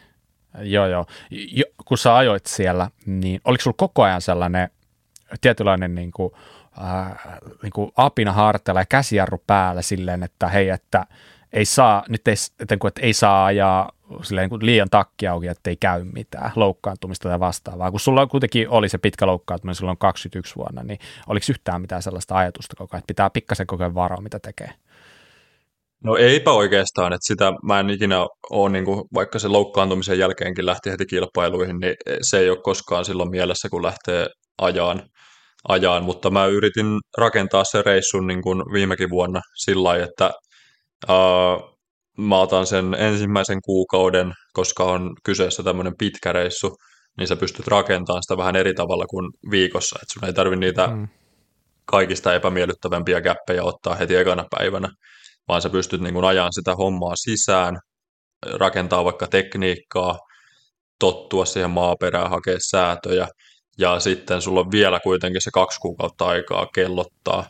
Joo, 0.61 0.87
joo. 0.87 1.05
Jo, 1.29 1.63
kun 1.85 1.97
sä 1.97 2.15
ajoit 2.15 2.45
siellä, 2.45 2.89
niin 3.05 3.41
oliko 3.45 3.61
sulla 3.61 3.75
koko 3.77 4.03
ajan 4.03 4.21
sellainen 4.21 4.69
tietynlainen 5.41 5.95
niin 5.95 6.11
kuin, 6.11 6.33
äh, 6.81 7.39
niin 7.63 7.71
kuin 7.71 7.91
apina 7.95 8.33
harteilla 8.33 8.81
ja 8.81 8.85
käsijarru 8.89 9.43
päällä 9.47 9.81
silleen, 9.81 10.23
että 10.23 10.47
hei, 10.47 10.69
että 10.69 11.05
ei 11.53 11.65
saa, 11.65 12.03
nyt 12.09 12.27
ei, 12.27 12.35
että, 12.59 12.75
että 12.87 13.01
ei 13.01 13.13
saa 13.13 13.45
ajaa 13.45 13.91
silleen, 14.21 14.43
niin 14.43 14.49
kuin 14.49 14.65
liian 14.65 14.89
takki 14.89 15.27
auki, 15.27 15.47
että 15.47 15.69
ei 15.69 15.75
käy 15.75 16.03
mitään 16.03 16.51
loukkaantumista 16.55 17.29
tai 17.29 17.39
vastaavaa. 17.39 17.91
Kun 17.91 17.99
sulla 17.99 18.27
kuitenkin 18.27 18.69
oli 18.69 18.89
se 18.89 18.97
pitkä 18.97 19.27
loukkaantuminen 19.27 19.75
silloin 19.75 19.97
21 19.97 20.55
vuonna, 20.55 20.83
niin 20.83 20.99
oliko 21.27 21.45
yhtään 21.49 21.81
mitään 21.81 22.01
sellaista 22.01 22.37
ajatusta 22.37 22.75
koko 22.75 22.95
ajan, 22.95 22.99
että 22.99 23.07
pitää 23.07 23.29
pikkasen 23.29 23.67
koko 23.67 23.83
ajan 23.83 23.95
varoa, 23.95 24.21
mitä 24.21 24.39
tekee? 24.39 24.73
No 26.03 26.17
eipä 26.17 26.51
oikeastaan, 26.51 27.13
että 27.13 27.27
sitä 27.27 27.53
mä 27.63 27.79
en 27.79 27.89
ikinä 27.89 28.25
ole, 28.49 28.69
niin 28.69 28.85
kuin, 28.85 29.03
vaikka 29.13 29.39
se 29.39 29.47
loukkaantumisen 29.47 30.19
jälkeenkin 30.19 30.65
lähti 30.65 30.91
heti 30.91 31.05
kilpailuihin, 31.05 31.79
niin 31.79 31.95
se 32.21 32.39
ei 32.39 32.49
ole 32.49 32.61
koskaan 32.63 33.05
silloin 33.05 33.29
mielessä, 33.29 33.69
kun 33.69 33.83
lähtee 33.83 34.27
ajaan, 34.61 35.03
ajaan. 35.67 36.03
mutta 36.03 36.29
mä 36.29 36.45
yritin 36.45 36.99
rakentaa 37.17 37.63
se 37.63 37.81
reissun 37.81 38.27
niin 38.27 38.41
kuin 38.41 38.59
viimekin 38.73 39.09
vuonna 39.09 39.41
sillä 39.55 39.83
lailla, 39.83 40.05
että 40.05 40.31
uh, 41.09 41.77
mä 42.17 42.39
otan 42.39 42.65
sen 42.65 42.93
ensimmäisen 42.93 43.59
kuukauden, 43.65 44.33
koska 44.53 44.83
on 44.83 45.11
kyseessä 45.23 45.63
tämmöinen 45.63 45.93
pitkä 45.99 46.33
reissu, 46.33 46.75
niin 47.17 47.27
sä 47.27 47.35
pystyt 47.35 47.67
rakentamaan 47.67 48.23
sitä 48.23 48.37
vähän 48.37 48.55
eri 48.55 48.73
tavalla 48.73 49.05
kuin 49.05 49.31
viikossa, 49.51 49.99
että 50.01 50.13
sun 50.13 50.25
ei 50.25 50.33
tarvi 50.33 50.55
niitä 50.55 50.87
mm. 50.87 51.07
kaikista 51.85 52.33
epämiellyttävämpiä 52.33 53.21
käppejä 53.21 53.63
ottaa 53.63 53.95
heti 53.95 54.15
ekana 54.15 54.45
päivänä, 54.57 54.89
vaan 55.47 55.61
sä 55.61 55.69
pystyt 55.69 56.01
niin 56.01 56.13
kuin 56.13 56.25
ajamaan 56.25 56.53
sitä 56.53 56.75
hommaa 56.75 57.15
sisään, 57.15 57.79
rakentaa 58.45 59.05
vaikka 59.05 59.27
tekniikkaa, 59.27 60.19
tottua 60.99 61.45
siihen 61.45 61.71
maaperään, 61.71 62.29
hakea 62.29 62.57
säätöjä, 62.71 63.27
ja 63.77 63.99
sitten 63.99 64.41
sulla 64.41 64.59
on 64.59 64.71
vielä 64.71 64.99
kuitenkin 65.03 65.41
se 65.41 65.51
kaksi 65.53 65.79
kuukautta 65.79 66.25
aikaa 66.25 66.67
kellottaa, 66.75 67.49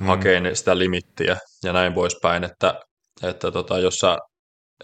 mm. 0.00 0.06
hakea 0.06 0.54
sitä 0.54 0.78
limittiä 0.78 1.36
ja 1.64 1.72
näin 1.72 1.94
poispäin, 1.94 2.44
että, 2.44 2.80
että 3.22 3.50
tota, 3.50 3.78
jos 3.78 3.94
sä 3.94 4.18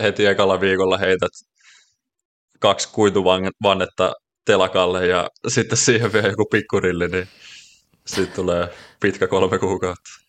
heti 0.02 0.26
ekalla 0.26 0.60
viikolla 0.60 0.98
heität 0.98 1.30
kaksi 2.60 2.88
kuituvannetta 2.92 4.12
telakalle 4.44 5.06
ja 5.06 5.28
sitten 5.54 5.78
siihen 5.78 6.12
vielä 6.12 6.28
joku 6.28 6.44
pikkurilli, 6.50 7.08
niin 7.08 7.28
sitten 8.06 8.36
tulee 8.36 8.74
pitkä 9.00 9.26
kolme 9.26 9.58
kuukautta 9.58 10.19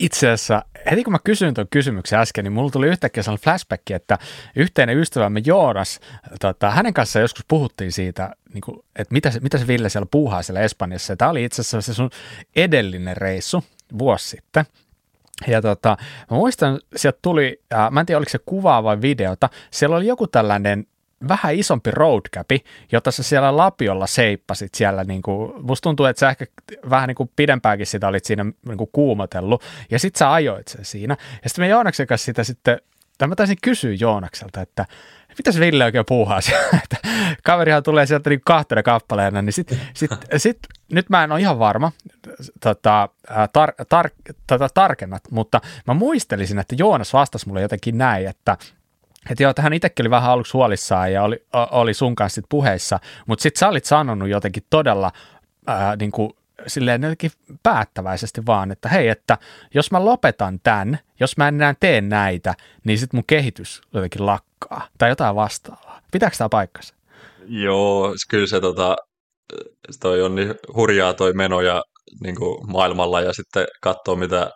itse 0.00 0.30
asiassa, 0.30 0.64
heti 0.90 1.04
kun 1.04 1.12
mä 1.12 1.18
kysyin 1.24 1.54
tuon 1.54 1.66
kysymyksen 1.70 2.18
äsken, 2.18 2.44
niin 2.44 2.52
mulla 2.52 2.70
tuli 2.70 2.86
yhtäkkiä 2.86 3.22
sellainen 3.22 3.44
flashback, 3.44 3.90
että 3.90 4.18
yhteinen 4.56 4.98
ystävämme 4.98 5.42
Joonas, 5.46 6.00
tota, 6.40 6.70
hänen 6.70 6.94
kanssaan 6.94 7.20
joskus 7.20 7.44
puhuttiin 7.48 7.92
siitä, 7.92 8.36
niin 8.54 8.60
kuin, 8.60 8.78
että 8.96 9.12
mitä 9.12 9.30
se, 9.30 9.40
mitä 9.40 9.58
se 9.58 9.66
Ville 9.66 9.88
siellä 9.88 10.08
puuhaa 10.10 10.42
siellä 10.42 10.60
Espanjassa. 10.60 11.16
Tämä 11.16 11.30
oli 11.30 11.44
itse 11.44 11.60
asiassa 11.60 11.92
se 11.92 11.96
sun 11.96 12.10
edellinen 12.56 13.16
reissu 13.16 13.64
vuosi 13.98 14.28
sitten. 14.28 14.64
Ja 15.46 15.62
tota, 15.62 15.96
mä 16.30 16.36
muistan, 16.36 16.80
sieltä 16.96 17.18
tuli, 17.22 17.62
äh, 17.74 17.90
mä 17.90 18.00
en 18.00 18.06
tiedä 18.06 18.18
oliko 18.18 18.30
se 18.30 18.38
kuvaa 18.46 18.82
vai 18.82 19.00
videota, 19.00 19.48
siellä 19.70 19.96
oli 19.96 20.06
joku 20.06 20.26
tällainen 20.26 20.86
vähän 21.28 21.54
isompi 21.54 21.90
roadcapi, 21.90 22.64
jota 22.92 23.10
sä 23.10 23.22
siellä 23.22 23.56
Lapiolla 23.56 24.06
seippasit 24.06 24.74
siellä, 24.74 25.04
niin 25.04 25.22
kuin, 25.22 25.52
musta 25.66 25.82
tuntuu, 25.82 26.06
että 26.06 26.20
sä 26.20 26.30
ehkä 26.30 26.46
vähän 26.90 27.08
niin 27.08 27.14
kuin 27.14 27.30
pidempäänkin 27.36 27.86
sitä 27.86 28.08
olit 28.08 28.24
siinä 28.24 28.44
niin 28.66 28.78
kuin 28.78 28.90
kuumotellut, 28.92 29.62
ja 29.90 29.98
sit 29.98 30.16
sä 30.16 30.32
ajoit 30.32 30.68
sen 30.68 30.84
siinä. 30.84 31.16
Ja 31.42 31.48
sitten 31.48 31.62
me 31.62 31.68
Joonaksen 31.68 32.06
kanssa 32.06 32.24
sitä 32.24 32.44
sitten, 32.44 32.80
tai 33.18 33.28
mä 33.28 33.36
taisin 33.36 33.58
kysyä 33.62 33.94
Joonakselta, 34.00 34.60
että 34.60 34.86
mitä 35.38 35.52
se 35.52 35.60
Ville 35.60 35.84
oikein 35.84 36.04
puuhaa 36.08 36.40
siellä, 36.40 36.80
kaverihan 37.44 37.82
tulee 37.82 38.06
sieltä 38.06 38.30
niin 38.30 38.40
kahtena 38.44 38.82
kappaleena, 38.82 39.42
niin 39.42 39.52
sit, 39.52 39.78
sit, 39.94 40.10
sit, 40.36 40.58
nyt 40.92 41.10
mä 41.10 41.24
en 41.24 41.32
ole 41.32 41.40
ihan 41.40 41.58
varma, 41.58 41.92
tota, 42.60 43.08
tar, 43.52 43.72
tar, 43.88 44.10
tota, 44.46 44.68
tarkennat, 44.74 45.22
mutta 45.30 45.60
mä 45.86 45.94
muistelisin, 45.94 46.58
että 46.58 46.74
Joonas 46.78 47.12
vastasi 47.12 47.48
mulle 47.48 47.62
jotenkin 47.62 47.98
näin, 47.98 48.26
että 48.28 48.56
että 49.30 49.42
joo, 49.42 49.52
hän 49.58 49.72
itsekin 49.72 50.02
oli 50.02 50.10
vähän 50.10 50.30
aluksi 50.30 50.52
huolissaan 50.52 51.12
ja 51.12 51.22
oli, 51.22 51.46
oli 51.70 51.94
sun 51.94 52.14
kanssa 52.14 52.34
sit 52.34 52.44
puheissa, 52.48 53.00
mutta 53.26 53.42
sitten 53.42 53.58
sä 53.58 53.68
olit 53.68 53.84
sanonut 53.84 54.28
jotenkin 54.28 54.62
todella 54.70 55.12
ää, 55.66 55.96
niin 55.96 56.10
kuin, 56.10 56.32
silleen 56.66 57.02
jotenkin 57.02 57.30
päättäväisesti 57.62 58.46
vaan, 58.46 58.70
että 58.70 58.88
hei, 58.88 59.08
että 59.08 59.38
jos 59.74 59.90
mä 59.90 60.04
lopetan 60.04 60.60
tämän, 60.62 60.98
jos 61.20 61.36
mä 61.36 61.48
en 61.48 61.54
enää 61.54 61.74
tee 61.80 62.00
näitä, 62.00 62.54
niin 62.84 62.98
sitten 62.98 63.18
mun 63.18 63.24
kehitys 63.26 63.80
jotenkin 63.94 64.26
lakkaa 64.26 64.88
tai 64.98 65.08
jotain 65.08 65.36
vastaavaa. 65.36 66.00
Pitääkö 66.12 66.36
tämä 66.36 66.48
paikkansa? 66.48 66.94
Joo, 67.46 68.14
kyllä 68.30 68.46
se 68.46 68.60
tota, 68.60 68.96
toi 70.00 70.22
on 70.22 70.34
niin 70.34 70.54
hurjaa 70.74 71.14
toi 71.14 71.32
meno 71.32 71.60
ja 71.60 71.82
niin 72.22 72.36
kuin 72.36 72.70
maailmalla 72.70 73.20
ja 73.20 73.32
sitten 73.32 73.66
katsoo, 73.82 74.16
mitä 74.16 74.50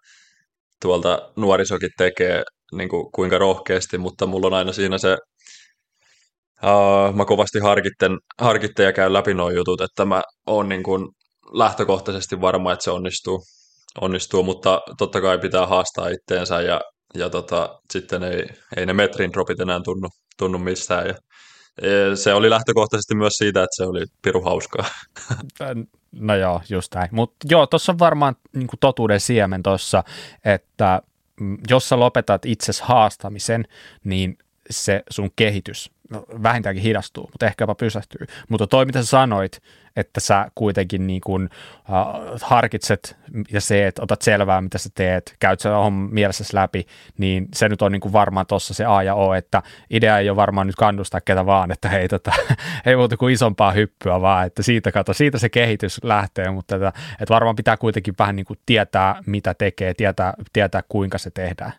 tuolta 0.83 1.33
nuorisokin 1.37 1.91
tekee 1.99 2.43
niin 2.73 2.89
kuin, 2.89 3.13
kuinka 3.13 3.39
rohkeasti, 3.39 3.99
mutta 3.99 4.27
mulla 4.27 4.47
on 4.47 4.55
aina 4.55 4.73
siinä 4.73 4.99
se, 4.99 5.17
uh, 6.63 7.15
mä 7.15 7.25
kovasti 7.25 7.59
harkitten, 7.59 8.19
harkitten 8.41 8.87
ja 8.87 8.93
käyn 8.93 9.13
läpi 9.13 9.35
nuo 9.35 9.51
jutut, 9.51 9.81
että 9.81 10.05
mä 10.05 10.23
oon 10.47 10.69
niin 10.69 10.83
kuin 10.83 11.09
lähtökohtaisesti 11.53 12.41
varma, 12.41 12.73
että 12.73 12.85
se 12.85 12.91
onnistuu, 12.91 13.43
onnistuu 14.01 14.43
mutta 14.43 14.81
totta 14.99 15.21
kai 15.21 15.39
pitää 15.39 15.67
haastaa 15.67 16.09
itteensä 16.09 16.61
ja, 16.61 16.81
ja 17.15 17.31
tota, 17.31 17.81
sitten 17.93 18.23
ei, 18.23 18.47
ei 18.77 18.87
ne 18.87 18.93
metrin 18.93 19.33
dropit 19.33 19.61
enää 19.61 19.81
tunnu, 19.85 20.09
tunnu 20.39 20.59
missään 20.59 21.07
ja 21.07 21.15
e, 21.83 22.17
se 22.17 22.35
oli 22.35 22.51
lähtökohtaisesti 22.51 23.15
myös 23.15 23.33
siitä, 23.33 23.63
että 23.63 23.77
se 23.77 23.85
oli 23.85 24.05
piru 24.23 24.43
hauskaa. 24.43 24.85
No 26.21 26.37
joo, 26.37 26.61
just 26.69 26.95
näin. 26.95 27.09
Mutta 27.13 27.37
joo, 27.49 27.67
tuossa 27.67 27.93
on 27.93 27.99
varmaan 27.99 28.37
niin 28.55 28.69
totuuden 28.81 29.21
siemen 29.21 29.63
tuossa, 29.63 30.05
että 30.45 31.03
jos 31.71 31.89
sä 31.89 31.99
lopetat 31.99 32.45
itses 32.45 32.81
haastamisen, 32.81 33.65
niin 34.05 34.39
se 34.71 35.03
sun 35.11 35.31
kehitys 35.37 35.91
no, 36.11 36.25
vähintäänkin 36.43 36.83
hidastuu, 36.83 37.29
mutta 37.33 37.47
ehkä 37.47 37.63
jopa 37.63 37.75
pysähtyy. 37.75 38.27
Mutta 38.49 38.67
toi, 38.67 38.87
mitä 38.87 39.03
sä 39.03 39.09
sanoit, 39.09 39.63
että 39.97 40.21
sä 40.21 40.51
kuitenkin 40.55 41.07
niin 41.07 41.21
kuin, 41.21 41.45
uh, 41.45 42.41
harkitset 42.43 43.17
ja 43.53 43.61
se, 43.61 43.87
että 43.87 44.03
otat 44.03 44.23
selvää, 44.23 44.61
mitä 44.61 44.79
sä 44.79 44.91
teet, 44.95 45.37
käyt 45.39 45.61
sä 45.61 45.71
homman 45.71 46.15
mielessäsi 46.15 46.55
läpi, 46.55 46.87
niin 47.19 47.49
se 47.55 47.69
nyt 47.69 47.83
on 47.83 47.93
niin 47.93 48.01
kuin 48.01 48.13
varmaan 48.13 48.47
tuossa 48.47 48.75
se 48.75 48.85
A 48.85 49.03
ja 49.03 49.15
O, 49.15 49.35
että 49.35 49.63
idea 49.91 50.19
ei 50.19 50.31
ole 50.31 50.37
varmaan 50.37 50.67
nyt 50.67 50.77
kannustaa 50.77 51.21
ketä 51.21 51.47
vaan, 51.47 51.71
että 51.71 51.89
hei, 51.89 52.09
tota, 52.09 52.33
ei 52.87 52.97
muuta 52.97 53.17
kuin 53.17 53.35
isompaa 53.35 53.73
hyppyä 53.73 54.21
vaan, 54.21 54.47
että 54.47 54.63
siitä, 54.63 54.93
kato, 54.93 55.13
siitä 55.13 55.39
se 55.39 55.49
kehitys 55.49 56.01
lähtee, 56.03 56.51
mutta 56.51 56.77
että, 56.77 56.93
että 57.21 57.35
varmaan 57.35 57.57
pitää 57.57 57.77
kuitenkin 57.77 58.15
vähän 58.19 58.37
niin 58.37 58.47
kuin 58.47 58.59
tietää, 58.67 59.23
mitä 59.27 59.55
tekee, 59.55 59.95
tietää, 59.95 60.35
tietää 60.53 60.83
kuinka 60.89 61.19
se 61.19 61.31
tehdään. 61.31 61.73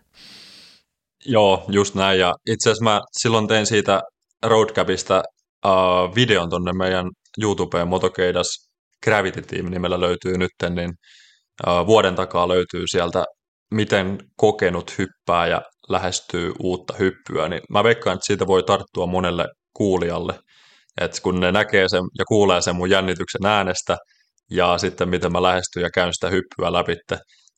Joo, 1.25 1.65
just 1.67 1.95
näin. 1.95 2.19
Ja 2.19 2.33
itse 2.49 2.69
asiassa 2.69 2.83
mä 2.83 3.01
silloin 3.11 3.47
tein 3.47 3.65
siitä 3.65 4.01
Roadcapista 4.45 5.23
uh, 5.65 6.15
videon 6.15 6.49
tonne 6.49 6.73
meidän 6.73 7.09
YouTubeen 7.41 7.87
Motokeidas 7.87 8.47
Gravity 9.03 9.41
Team 9.41 9.65
nimellä 9.65 9.99
löytyy 9.99 10.37
nyt, 10.37 10.51
niin 10.69 10.91
uh, 11.67 11.87
vuoden 11.87 12.15
takaa 12.15 12.47
löytyy 12.47 12.83
sieltä 12.91 13.23
miten 13.73 14.17
kokenut 14.37 14.97
hyppää 14.97 15.47
ja 15.47 15.61
lähestyy 15.89 16.51
uutta 16.59 16.93
hyppyä, 16.99 17.49
niin 17.49 17.61
mä 17.69 17.83
veikkaan, 17.83 18.13
että 18.15 18.25
siitä 18.25 18.47
voi 18.47 18.63
tarttua 18.63 19.05
monelle 19.05 19.47
kuulijalle, 19.73 20.39
että 21.01 21.21
kun 21.21 21.39
ne 21.39 21.51
näkee 21.51 21.89
sen 21.89 22.03
ja 22.19 22.25
kuulee 22.25 22.61
sen 22.61 22.75
mun 22.75 22.89
jännityksen 22.89 23.45
äänestä 23.45 23.97
ja 24.51 24.77
sitten 24.77 25.09
miten 25.09 25.31
mä 25.31 25.41
lähestyn 25.41 25.83
ja 25.83 25.89
käyn 25.93 26.13
sitä 26.13 26.29
hyppyä 26.29 26.73
läpi, 26.73 26.95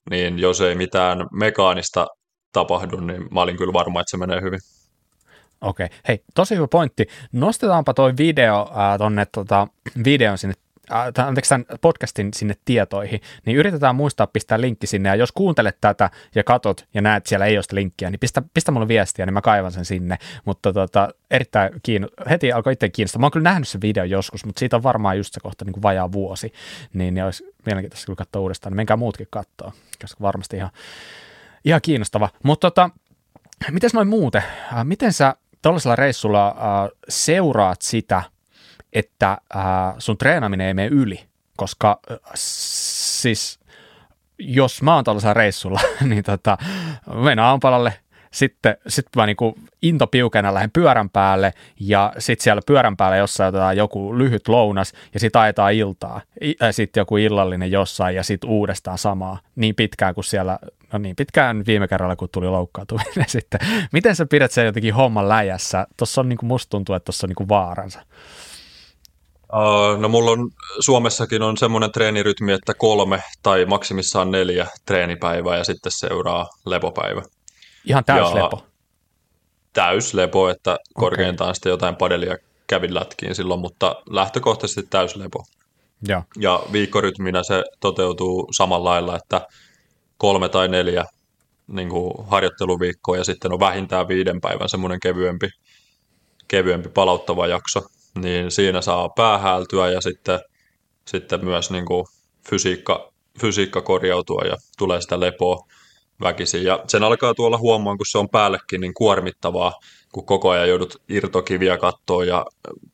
niin 0.09 0.39
jos 0.39 0.61
ei 0.61 0.75
mitään 0.75 1.25
mekaanista 1.33 2.07
tapahdu, 2.57 2.99
niin 2.99 3.27
mä 3.31 3.41
olin 3.41 3.57
kyllä 3.57 3.73
varma, 3.73 4.01
että 4.01 4.11
se 4.11 4.17
menee 4.17 4.41
hyvin. 4.41 4.59
Okei, 5.61 5.85
okay. 5.85 5.97
hei, 6.07 6.23
tosi 6.35 6.55
hyvä 6.55 6.67
pointti. 6.67 7.07
Nostetaanpa 7.31 7.93
toi 7.93 8.13
video 8.17 8.61
äh, 8.61 8.97
tonne 8.97 9.27
tota, 9.31 9.67
videon 10.03 10.37
sinne 10.37 10.53
äh, 10.91 11.27
anteeksi, 11.27 11.49
tämän 11.49 11.65
podcastin 11.81 12.33
sinne 12.33 12.55
tietoihin, 12.65 13.21
niin 13.45 13.57
yritetään 13.57 13.95
muistaa 13.95 14.27
pistää 14.27 14.61
linkki 14.61 14.87
sinne, 14.87 15.09
ja 15.09 15.15
jos 15.15 15.31
kuuntelet 15.31 15.77
tätä 15.81 16.09
ja 16.35 16.43
katot 16.43 16.85
ja 16.93 17.01
näet, 17.01 17.17
että 17.17 17.29
siellä 17.29 17.45
ei 17.45 17.57
ole 17.57 17.63
sitä 17.63 17.75
linkkiä, 17.75 18.09
niin 18.09 18.19
pistä, 18.19 18.41
pistä 18.53 18.71
mulle 18.71 18.87
viestiä, 18.87 19.25
niin 19.25 19.33
mä 19.33 19.41
kaivan 19.41 19.71
sen 19.71 19.85
sinne, 19.85 20.17
mutta 20.45 20.73
tota, 20.73 21.09
erittäin 21.31 21.73
kiinno- 21.73 22.29
heti 22.29 22.51
alkoi 22.51 22.73
itse 22.73 22.89
kiinnostaa. 22.89 23.19
Mä 23.19 23.25
oon 23.25 23.31
kyllä 23.31 23.49
nähnyt 23.49 23.67
sen 23.67 23.81
video 23.81 24.03
joskus, 24.03 24.45
mutta 24.45 24.59
siitä 24.59 24.75
on 24.75 24.83
varmaan 24.83 25.17
just 25.17 25.33
se 25.33 25.39
kohta 25.39 25.65
niin 25.65 25.73
kuin 25.73 25.83
vajaa 25.83 26.11
vuosi, 26.11 26.53
niin, 26.93 27.13
niin 27.13 27.25
olisi 27.25 27.53
mielenkiintoista 27.65 28.05
kyllä 28.05 28.17
katsoa 28.17 28.41
uudestaan, 28.41 28.71
niin 28.71 28.77
menkää 28.77 28.97
muutkin 28.97 29.27
katsoa, 29.29 29.71
koska 30.01 30.21
varmasti 30.21 30.57
ihan, 30.57 30.71
ihan 31.67 31.81
kiinnostava. 31.81 32.29
Mutta 32.43 32.71
tota, 32.71 32.89
miten 33.71 33.89
noin 33.93 34.07
muuten, 34.07 34.43
äh, 34.73 34.85
miten 34.85 35.13
sä 35.13 35.35
tuollaisella 35.61 35.95
reissulla 35.95 36.47
äh, 36.47 36.55
seuraat 37.09 37.81
sitä, 37.81 38.23
että 38.93 39.37
äh, 39.55 39.61
sun 39.97 40.17
treenaminen 40.17 40.67
ei 40.67 40.73
mene 40.73 40.87
yli, 40.87 41.23
koska 41.57 41.99
äh, 42.11 42.17
siis 42.35 43.59
jos 44.39 44.81
mä 44.81 44.95
oon 44.95 45.03
tuollaisella 45.03 45.33
reissulla, 45.33 45.79
niin 46.09 46.23
tota, 46.23 46.57
menen 47.13 47.39
aamupalalle, 47.39 47.93
sitten 48.31 48.77
sit 48.87 49.05
mä 49.15 49.25
niinku 49.25 49.55
into 49.81 50.07
piukena 50.07 50.53
lähden 50.53 50.71
pyörän 50.71 51.09
päälle 51.09 51.53
ja 51.79 52.13
sitten 52.17 52.43
siellä 52.43 52.61
pyörän 52.65 52.97
päällä 52.97 53.17
jossain 53.17 53.49
otetaan 53.49 53.77
joku 53.77 54.17
lyhyt 54.17 54.47
lounas 54.47 54.93
ja 55.13 55.19
sitten 55.19 55.41
ajetaan 55.41 55.73
iltaa. 55.73 56.21
Äh, 56.63 56.69
sitten 56.71 57.01
joku 57.01 57.17
illallinen 57.17 57.71
jossain 57.71 58.15
ja 58.15 58.23
sitten 58.23 58.49
uudestaan 58.49 58.97
samaa 58.97 59.39
niin 59.55 59.75
pitkään 59.75 60.13
kuin 60.15 60.25
siellä, 60.25 60.59
no 60.93 60.99
niin 60.99 61.15
pitkään 61.15 61.63
viime 61.67 61.87
kerralla 61.87 62.15
kun 62.15 62.29
tuli 62.31 62.47
loukkaantuminen 62.47 63.29
sitten. 63.37 63.59
Miten 63.91 64.15
sä 64.15 64.25
pidät 64.25 64.51
sen 64.51 64.65
jotenkin 64.65 64.93
homman 64.93 65.29
läjässä? 65.29 65.87
Tuossa 65.97 66.21
on 66.21 66.29
niinku, 66.29 66.45
musta 66.45 66.69
tuntuu, 66.69 66.95
että 66.95 67.05
tuossa 67.05 67.27
on 67.27 67.29
niinku 67.29 67.49
vaaransa. 67.49 67.99
Uh, 69.53 70.01
no 70.01 70.09
mulla 70.09 70.31
on 70.31 70.49
Suomessakin 70.79 71.41
on 71.41 71.57
semmoinen 71.57 71.91
treenirytmi, 71.91 72.53
että 72.53 72.73
kolme 72.73 73.23
tai 73.43 73.65
maksimissaan 73.65 74.31
neljä 74.31 74.67
treenipäivää 74.85 75.57
ja 75.57 75.63
sitten 75.63 75.91
seuraa 75.91 76.49
lepopäivä. 76.65 77.21
Ihan 77.85 78.05
täyslepo? 78.05 78.65
Täyslepo, 79.73 80.49
että 80.49 80.71
okay. 80.71 80.83
korkeintaan 80.93 81.55
sitten 81.55 81.69
jotain 81.69 81.95
padelia 81.95 82.37
kävin 82.67 82.93
lätkiin 82.93 83.35
silloin, 83.35 83.59
mutta 83.59 83.95
lähtökohtaisesti 84.09 84.87
täyslepo. 84.89 85.43
Ja, 86.07 86.23
ja 86.39 86.63
viikkorytminä 86.71 87.43
se 87.43 87.63
toteutuu 87.79 88.47
samalla 88.51 88.89
lailla, 88.89 89.15
että 89.15 89.41
kolme 90.17 90.49
tai 90.49 90.67
neljä 90.67 91.05
niin 91.67 91.89
kuin 91.89 92.13
harjoitteluviikkoa 92.27 93.17
ja 93.17 93.23
sitten 93.23 93.53
on 93.53 93.59
vähintään 93.59 94.07
viiden 94.07 94.41
päivän 94.41 94.69
semmoinen 94.69 94.99
kevyempi, 94.99 95.49
kevyempi 96.47 96.89
palauttava 96.89 97.47
jakso 97.47 97.81
niin 98.21 98.51
siinä 98.51 98.81
saa 98.81 99.09
päähältyä 99.09 99.89
ja 99.89 100.01
sitten, 100.01 100.39
sitten 101.07 101.45
myös 101.45 101.71
niin 101.71 101.85
kuin 101.85 102.05
fysiikka, 102.49 103.13
fysiikka 103.41 103.81
korjautua 103.81 104.41
ja 104.41 104.55
tulee 104.77 105.01
sitä 105.01 105.19
lepoa 105.19 105.67
väkisin. 106.21 106.63
Ja 106.63 106.83
sen 106.87 107.03
alkaa 107.03 107.33
tuolla 107.33 107.57
huomaan, 107.57 107.97
kun 107.97 108.05
se 108.05 108.17
on 108.17 108.29
päällekin 108.29 108.81
niin 108.81 108.93
kuormittavaa, 108.93 109.73
kun 110.11 110.25
koko 110.25 110.49
ajan 110.49 110.69
joudut 110.69 111.01
irtokiviä 111.09 111.77
katsoa 111.77 112.25
ja 112.25 112.45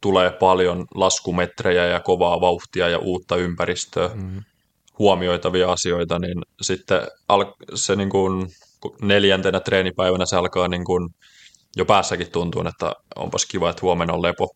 tulee 0.01 0.31
paljon 0.31 0.85
laskumetrejä 0.95 1.85
ja 1.85 1.99
kovaa 1.99 2.41
vauhtia 2.41 2.89
ja 2.89 2.99
uutta 2.99 3.35
ympäristöä, 3.35 4.09
mm. 4.13 4.43
Huomioitavia 4.99 5.71
asioita, 5.71 6.19
niin 6.19 6.41
sitten 6.61 7.01
se 7.75 7.95
niin 7.95 8.09
kuin 8.09 8.47
neljäntenä 9.01 9.59
treenipäivänä 9.59 10.25
se 10.25 10.35
alkaa 10.35 10.67
niin 10.67 10.85
kuin 10.85 11.09
jo 11.75 11.85
päässäkin 11.85 12.31
tuntuu, 12.31 12.67
että 12.67 12.93
onpas 13.15 13.45
kiva, 13.45 13.69
että 13.69 13.81
huomenna 13.81 14.13
on 14.13 14.21
lepo. 14.21 14.55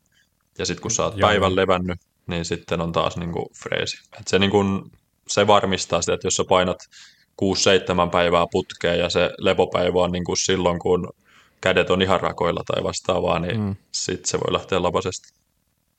Ja 0.57 0.65
sitten 0.65 0.81
kun 0.81 0.91
sä 0.91 1.03
oot 1.03 1.17
Joo. 1.17 1.29
päivän 1.29 1.55
levännyt, 1.55 1.99
niin 2.27 2.45
sitten 2.45 2.81
on 2.81 2.91
taas 2.91 3.17
niin 3.17 3.31
kuin 3.31 3.45
freesi. 3.63 3.97
Et 4.19 4.27
se, 4.27 4.39
niin 4.39 4.51
kuin, 4.51 4.91
se 5.27 5.47
varmistaa 5.47 6.01
sitä, 6.01 6.13
että 6.13 6.27
jos 6.27 6.35
sä 6.35 6.43
painat 6.49 6.77
6-7 8.07 8.09
päivää 8.11 8.45
putkeen 8.51 8.99
ja 8.99 9.09
se 9.09 9.31
lepopäivä 9.37 9.99
on 9.99 10.11
niin 10.11 10.23
kuin 10.23 10.37
silloin, 10.37 10.79
kun 10.79 11.09
kädet 11.61 11.89
on 11.89 12.01
ihan 12.01 12.21
rakoilla 12.21 12.63
tai 12.73 12.83
vastaavaa, 12.83 13.39
niin 13.39 13.61
mm. 13.61 13.75
sitten 13.91 14.29
se 14.29 14.37
voi 14.37 14.53
lähteä 14.53 14.83
lapasesti. 14.83 15.33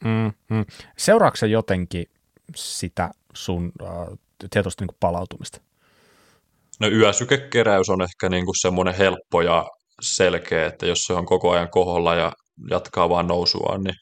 Mm, 0.04 0.32
mm. 0.56 0.64
Seuraatko 0.96 1.46
jotenkin 1.46 2.06
sitä 2.54 3.10
sun 3.34 3.72
äh, 3.82 4.18
tietoista 4.50 4.84
niin 4.84 4.96
palautumista? 5.00 5.60
No 6.80 6.88
yösykekeräys 6.88 7.88
on 7.88 8.02
ehkä 8.02 8.28
niin 8.28 8.44
kuin 8.44 8.60
semmoinen 8.60 8.94
helppo 8.94 9.42
ja 9.42 9.66
selkeä, 10.02 10.66
että 10.66 10.86
jos 10.86 11.02
se 11.02 11.12
on 11.12 11.26
koko 11.26 11.50
ajan 11.50 11.70
koholla 11.70 12.14
ja 12.14 12.32
jatkaa 12.70 13.08
vaan 13.08 13.26
nousuaan, 13.26 13.82
niin 13.82 13.96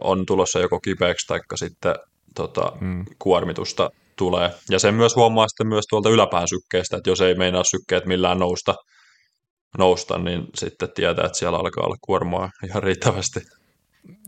on 0.00 0.26
tulossa 0.26 0.58
joko 0.58 0.80
kipeäksi 0.80 1.26
tai 1.26 1.40
sitten 1.54 1.94
tota, 2.34 2.72
hmm. 2.80 3.04
kuormitusta 3.18 3.90
tulee. 4.16 4.50
Ja 4.70 4.78
sen 4.78 4.94
myös 4.94 5.16
huomaa 5.16 5.48
sitten 5.48 5.66
myös 5.66 5.84
tuolta 5.90 6.10
yläpään 6.10 6.48
sykkeestä, 6.48 6.96
että 6.96 7.10
jos 7.10 7.20
ei 7.20 7.34
meinaa 7.34 7.64
sykkeet 7.64 8.06
millään 8.06 8.38
nousta, 8.38 8.74
nousta, 9.78 10.18
niin 10.18 10.46
sitten 10.54 10.88
tietää, 10.94 11.26
että 11.26 11.38
siellä 11.38 11.58
alkaa 11.58 11.84
olla 11.84 11.96
kuormaa 12.00 12.50
ihan 12.64 12.82
riittävästi. 12.82 13.40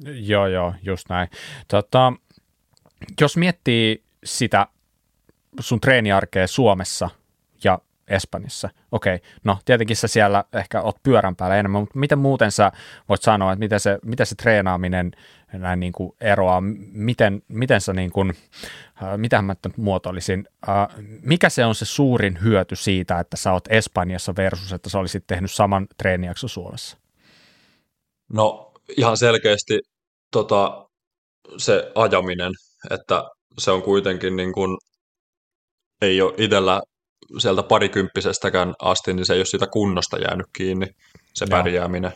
Joo, 0.05 0.47
joo, 0.47 0.75
just 0.83 1.09
näin. 1.09 1.29
Tota, 1.69 2.13
jos 3.21 3.37
miettii 3.37 4.04
sitä 4.25 4.67
sun 5.61 5.81
treeniarkea 5.81 6.47
Suomessa 6.47 7.11
ja 7.65 7.79
Espanjassa. 8.09 8.71
Okei, 8.93 9.19
no 9.45 9.59
tietenkin 9.65 9.97
sä 9.97 10.09
siellä 10.09 10.45
ehkä 10.53 10.83
oot 10.83 11.03
pyörän 11.03 11.37
päällä 11.37 11.57
enemmän, 11.57 11.83
mutta 11.83 11.99
miten 11.99 12.19
muuten 12.19 12.53
sä 12.53 12.73
voit 13.09 13.23
sanoa, 13.23 13.53
että 13.53 13.61
miten 13.61 13.81
se, 13.81 13.99
miten 14.03 14.27
se 14.27 14.35
treenaaminen 14.35 15.13
näin 15.53 15.81
niin 15.81 15.93
kuin 15.93 16.13
eroaa, 16.21 16.63
miten, 16.93 17.43
miten 17.49 17.81
sä 17.81 17.93
niin 17.93 18.11
kuin, 18.11 18.33
äh, 19.03 19.19
mitä 19.19 19.43
mä 19.43 19.55
nyt 19.65 19.77
muotoilisin, 19.77 20.49
äh, 20.69 20.89
mikä 21.23 21.49
se 21.49 21.65
on 21.65 21.75
se 21.75 21.85
suurin 21.85 22.39
hyöty 22.43 22.77
siitä, 22.77 23.21
että 23.21 23.37
sä 23.37 23.53
oot 23.53 23.69
Espanjassa 23.69 24.37
versus, 24.37 24.73
että 24.73 24.91
sä 24.91 24.99
olisit 24.99 25.25
tehnyt 25.27 25.53
saman 25.53 25.87
treenijakso 25.97 26.49
Suomessa? 26.49 26.97
No 28.33 28.73
ihan 28.97 29.17
selkeästi 29.17 29.81
tota, 30.31 30.89
se 31.57 31.93
ajaminen, 31.95 32.53
että 32.91 33.25
se 33.59 33.71
on 33.71 33.83
kuitenkin 33.83 34.37
niin 34.37 34.53
kuin, 34.53 34.79
ei 36.03 36.23
ole 36.23 36.35
itsellä 36.39 36.81
sieltä 37.39 37.63
parikymppisestäkään 37.63 38.75
asti, 38.83 39.15
niin 39.15 39.27
se 39.27 39.33
ei 39.33 39.39
ole 39.39 39.45
siitä 39.45 39.67
kunnosta 39.67 40.19
jäänyt 40.19 40.47
kiinni, 40.57 40.87
se 41.35 41.47
Joo. 41.51 41.59
pärjääminen. 41.59 42.13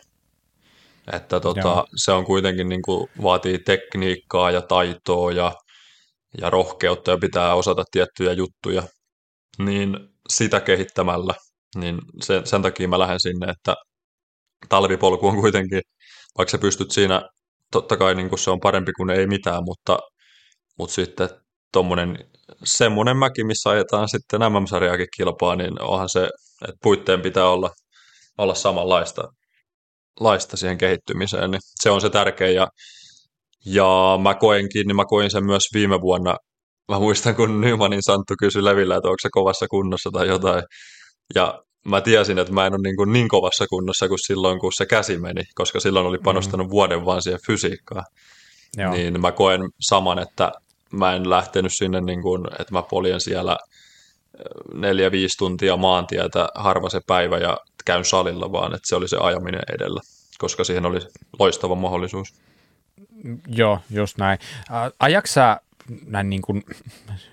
Että 1.13 1.41
tota, 1.41 1.85
se 1.97 2.13
on 2.13 2.25
kuitenkin 2.25 2.69
niin 2.69 2.83
kuin, 2.83 3.11
vaatii 3.23 3.59
tekniikkaa 3.59 4.51
ja 4.51 4.63
taitoa 4.63 5.33
ja, 5.33 5.53
ja 6.41 6.51
rohkeutta 6.51 7.11
ja 7.11 7.19
pitää 7.19 7.55
osata 7.55 7.85
tiettyjä 7.91 8.33
juttuja. 8.33 8.83
Niin 9.59 9.97
sitä 10.29 10.61
kehittämällä, 10.61 11.35
niin 11.77 11.99
sen, 12.23 12.47
sen 12.47 12.63
takia 12.63 12.89
mä 12.89 12.99
lähden 12.99 13.21
sinne, 13.21 13.51
että 13.51 13.75
talvipolku 14.69 15.29
on 15.29 15.41
kuitenkin, 15.41 15.83
vaikka 16.39 16.51
sä 16.51 16.59
pystyt 16.59 16.91
siinä, 16.91 17.23
totta 17.73 17.97
kai 17.97 18.15
niin 18.15 18.29
kuin 18.29 18.39
se 18.39 18.51
on 18.51 18.61
parempi 18.61 18.93
kuin 18.93 19.11
ei 19.11 19.27
mitään, 19.27 19.65
mutta, 19.65 19.99
mutta 20.79 20.95
sitten 20.95 21.29
tuommoinen 21.73 22.19
semmoinen 22.65 23.17
mäki, 23.17 23.45
missä 23.45 23.71
ajetaan 23.71 24.09
sitten 24.09 24.41
MM-sarjaakin 24.41 25.07
kilpaa, 25.17 25.57
niin 25.57 25.83
onhan 25.83 26.09
se, 26.09 26.25
että 26.69 26.79
puitteen 26.83 27.21
pitää 27.21 27.49
olla, 27.49 27.71
olla 28.39 28.55
samanlaista 28.55 29.23
laista 30.21 30.57
siihen 30.57 30.79
kehittymiseen, 30.79 31.51
niin 31.51 31.61
se 31.83 31.91
on 31.91 32.01
se 32.01 32.11
tärkeä 32.11 32.49
ja, 32.49 32.69
ja 33.67 34.19
mä 34.23 34.35
koenkin, 34.35 34.87
niin 34.87 34.97
mä 34.97 35.05
koin 35.05 35.31
sen 35.31 35.45
myös 35.45 35.63
viime 35.75 36.01
vuonna, 36.01 36.37
mä 36.89 36.99
muistan 36.99 37.35
kun 37.37 37.61
Nymanin 37.61 38.03
Santtu 38.03 38.35
kysyi 38.39 38.65
Levillä, 38.65 38.97
että 38.97 39.09
onko 39.09 39.19
se 39.23 39.29
kovassa 39.33 39.67
kunnossa 39.69 40.11
tai 40.13 40.29
jotain, 40.29 40.63
ja 41.35 41.63
mä 41.87 42.01
tiesin, 42.01 42.39
että 42.39 42.53
mä 42.53 42.67
en 42.67 42.73
ole 42.73 42.81
niin, 42.83 42.97
kuin 42.97 43.13
niin 43.13 43.29
kovassa 43.29 43.67
kunnossa 43.67 44.09
kuin 44.09 44.19
silloin, 44.27 44.59
kun 44.59 44.73
se 44.73 44.87
käsi 44.87 45.19
meni, 45.19 45.43
koska 45.55 45.81
silloin 45.81 46.07
oli 46.07 46.19
panostanut 46.19 46.67
mm. 46.67 46.71
vuoden 46.71 47.05
vaan 47.05 47.23
siihen 47.23 47.41
fysiikkaan. 47.47 48.05
Joo. 48.77 48.93
Niin 48.93 49.21
mä 49.21 49.33
koen 49.33 49.61
saman, 49.81 50.19
että 50.19 50.53
mä 50.93 51.15
en 51.15 51.31
lähtenyt 51.31 51.73
sinne, 51.75 52.01
niin 52.01 52.23
kuin, 52.23 52.47
että 52.59 52.73
mä 52.73 52.83
poljen 52.83 53.21
siellä 53.21 53.57
neljä-viisi 54.75 55.39
tuntia 55.39 55.77
maantietä 55.77 56.49
harva 56.55 56.91
se 56.91 57.01
päivä 57.07 57.39
ja 57.39 57.59
käyn 57.85 58.05
salilla, 58.05 58.53
vaan 58.53 58.75
että 58.75 58.89
se 58.89 58.97
oli 58.97 59.09
se 59.09 59.17
ajaminen 59.21 59.63
edellä, 59.75 60.01
koska 60.39 60.65
siihen 60.65 60.87
oli 60.87 60.99
loistava 61.39 61.75
mahdollisuus. 61.75 62.35
Joo, 63.49 63.79
just 63.91 64.19
näin. 64.19 64.39
Ajaksä 65.01 65.61
näin 66.07 66.31
niin 66.31 66.43
kuin 66.43 66.63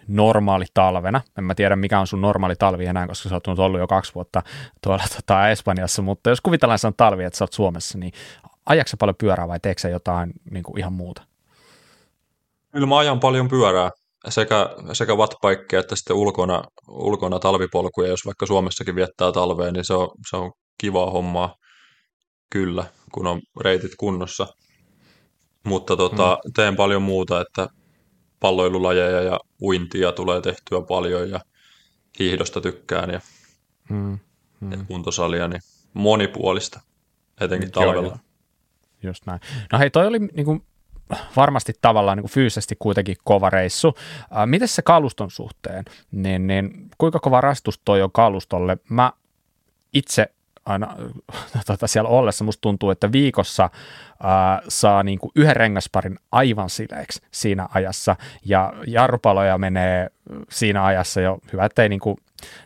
normaali 0.07 0.65
talvena, 0.73 1.21
en 1.37 1.43
mä 1.43 1.55
tiedä 1.55 1.75
mikä 1.75 1.99
on 1.99 2.07
sun 2.07 2.21
normaali 2.21 2.55
talvi 2.55 2.85
enää, 2.85 3.07
koska 3.07 3.29
sä 3.29 3.35
oot 3.35 3.59
ollut 3.59 3.79
jo 3.79 3.87
kaksi 3.87 4.15
vuotta 4.15 4.43
tuolla 4.83 5.03
tota, 5.15 5.49
Espanjassa, 5.49 6.01
mutta 6.01 6.29
jos 6.29 6.41
kuvitellaan 6.41 6.79
sen 6.79 6.93
talvi, 6.97 7.23
että 7.23 7.37
sä 7.37 7.43
oot 7.43 7.53
Suomessa, 7.53 7.97
niin 7.97 8.13
ajaksä 8.65 8.97
paljon 8.97 9.15
pyörää 9.15 9.47
vai 9.47 9.59
teekö 9.59 9.89
jotain 9.89 10.33
niin 10.51 10.63
kuin 10.63 10.79
ihan 10.79 10.93
muuta? 10.93 11.21
Kyllä 12.75 12.87
mä 12.87 12.97
ajan 12.97 13.19
paljon 13.19 13.47
pyörää 13.47 13.91
sekä, 14.29 14.69
sekä 14.93 15.15
wattbikeja 15.15 15.79
että 15.79 15.95
sitten 15.95 16.15
ulkona, 16.15 16.63
ulkona 16.87 17.39
talvipolkuja, 17.39 18.09
jos 18.09 18.25
vaikka 18.25 18.45
Suomessakin 18.45 18.95
viettää 18.95 19.31
talvea, 19.31 19.71
niin 19.71 19.85
se 19.85 19.93
on, 19.93 20.09
se 20.29 20.37
on 20.37 20.51
kivaa 20.77 21.11
hommaa 21.11 21.55
kyllä, 22.49 22.85
kun 23.11 23.27
on 23.27 23.41
reitit 23.61 23.91
kunnossa. 23.99 24.47
Mutta 25.63 25.97
tota, 25.97 26.37
mm. 26.45 26.51
teen 26.55 26.75
paljon 26.75 27.01
muuta, 27.01 27.41
että 27.41 27.67
palloilulajeja 28.39 29.21
ja 29.21 29.39
uintia 29.61 30.11
tulee 30.11 30.41
tehtyä 30.41 30.81
paljon 30.87 31.29
ja 31.29 31.39
hiihdosta 32.19 32.61
tykkään 32.61 33.09
ja, 33.09 33.19
hmm. 33.89 34.19
Hmm. 34.61 34.71
ja 34.71 34.77
kuntosalia, 34.87 35.47
niin 35.47 35.61
monipuolista, 35.93 36.79
etenkin 37.41 37.71
talvella. 37.71 38.01
Joo, 38.01 38.03
joo. 38.03 38.17
Just 39.03 39.25
näin. 39.25 39.39
No 39.71 39.79
hei, 39.79 39.89
toi 39.89 40.07
oli 40.07 40.19
niin 40.19 40.45
kuin, 40.45 40.61
varmasti 41.35 41.73
tavallaan 41.81 42.17
niin 42.17 42.29
fyysisesti 42.29 42.75
kuitenkin 42.79 43.15
kova 43.23 43.49
reissu. 43.49 43.93
Äh, 43.97 44.47
miten 44.47 44.67
se 44.67 44.81
kaluston 44.81 45.31
suhteen, 45.31 45.85
niin, 46.11 46.47
niin 46.47 46.89
kuinka 46.97 47.19
kova 47.19 47.41
rastus 47.41 47.81
toi 47.85 48.01
on 48.01 48.11
kalustolle? 48.11 48.77
Mä 48.89 49.11
itse 49.93 50.27
aina 50.65 50.95
tota, 51.67 51.87
siellä 51.87 52.09
ollessa 52.09 52.43
musta 52.43 52.61
tuntuu, 52.61 52.89
että 52.89 53.11
viikossa 53.11 53.69
ää, 54.23 54.61
saa 54.67 55.03
niin 55.03 55.19
kuin 55.19 55.31
yhden 55.35 55.55
rengasparin 55.55 56.19
aivan 56.31 56.69
sileeksi 56.69 57.21
siinä 57.31 57.67
ajassa, 57.73 58.15
ja 58.45 58.73
jarrupaloja 58.87 59.57
menee 59.57 60.09
siinä 60.49 60.85
ajassa 60.85 61.21
jo, 61.21 61.39
hyvä 61.53 61.65
ettei 61.65 61.89
niin 61.89 61.99
kuin, 61.99 62.17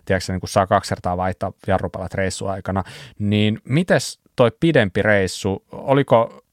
tiedätkö, 0.05 0.33
niin 0.33 0.39
kuin 0.39 0.49
saa 0.49 0.67
kaksi 0.67 0.89
kertaa 0.89 1.17
vaihtaa 1.17 1.51
jarrupalat 1.67 2.13
reissuaikana, 2.13 2.83
niin 3.19 3.61
mites 3.63 4.19
toi 4.35 4.51
pidempi 4.59 5.01
reissu, 5.01 5.63
oliko 5.71 6.43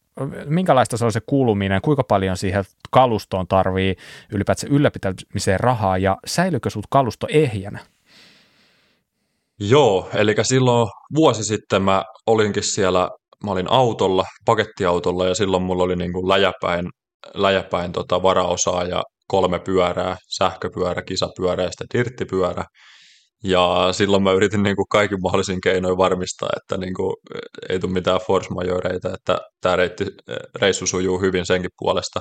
minkälaista 0.46 0.96
se 0.96 1.04
on 1.04 1.12
se 1.12 1.20
kuuluminen, 1.26 1.80
kuinka 1.80 2.04
paljon 2.04 2.36
siihen 2.36 2.64
kalustoon 2.90 3.46
tarvii 3.46 3.96
ylipäätään 4.32 4.72
ylläpitämiseen 4.72 5.60
rahaa 5.60 5.98
ja 5.98 6.16
säilyykö 6.26 6.70
sut 6.70 6.86
kalusto 6.90 7.26
ehjänä? 7.30 7.78
Joo, 9.60 10.08
eli 10.14 10.34
silloin 10.42 10.88
vuosi 11.14 11.44
sitten 11.44 11.82
mä 11.82 12.04
olinkin 12.26 12.62
siellä, 12.62 13.10
mä 13.44 13.50
olin 13.50 13.70
autolla, 13.70 14.24
pakettiautolla 14.44 15.26
ja 15.26 15.34
silloin 15.34 15.62
mulla 15.62 15.82
oli 15.82 15.96
niin 15.96 16.12
kuin 16.12 16.28
läjäpäin, 16.28 16.86
läjäpäin 17.34 17.92
tota 17.92 18.22
varaosaa 18.22 18.84
ja 18.84 19.02
kolme 19.28 19.58
pyörää, 19.58 20.16
sähköpyörä, 20.28 21.02
kisapyörä 21.02 21.62
ja 21.62 21.70
sitten 21.70 21.88
tirttipyörä. 21.88 22.64
Ja 23.44 23.88
silloin 23.92 24.22
mä 24.22 24.32
yritin 24.32 24.62
niin 24.62 24.76
kuin 24.76 24.88
kaikin 24.88 25.22
mahdollisin 25.22 25.60
keinoin 25.60 25.96
varmistaa, 25.96 26.48
että 26.56 26.76
niin 26.76 26.94
kuin 26.94 27.16
ei 27.68 27.78
tule 27.78 27.92
mitään 27.92 28.20
force 28.26 28.54
majoreita, 28.54 29.14
että 29.14 29.38
tämä 29.60 29.76
reitti, 29.76 30.04
reissu 30.54 30.86
sujuu 30.86 31.20
hyvin 31.20 31.46
senkin 31.46 31.70
puolesta. 31.78 32.20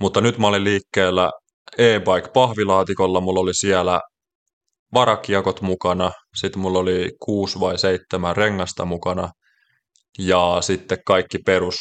Mutta 0.00 0.20
nyt 0.20 0.38
mä 0.38 0.46
olin 0.46 0.64
liikkeellä 0.64 1.30
e-bike 1.78 2.28
pahvilaatikolla, 2.34 3.20
mulla 3.20 3.40
oli 3.40 3.54
siellä 3.54 4.00
varakiekot 4.94 5.60
mukana, 5.60 6.10
sitten 6.36 6.62
mulla 6.62 6.78
oli 6.78 7.12
kuusi 7.20 7.60
vai 7.60 7.78
seitsemän 7.78 8.36
rengasta 8.36 8.84
mukana 8.84 9.30
ja 10.18 10.58
sitten 10.60 10.98
kaikki 11.06 11.38
perus, 11.46 11.76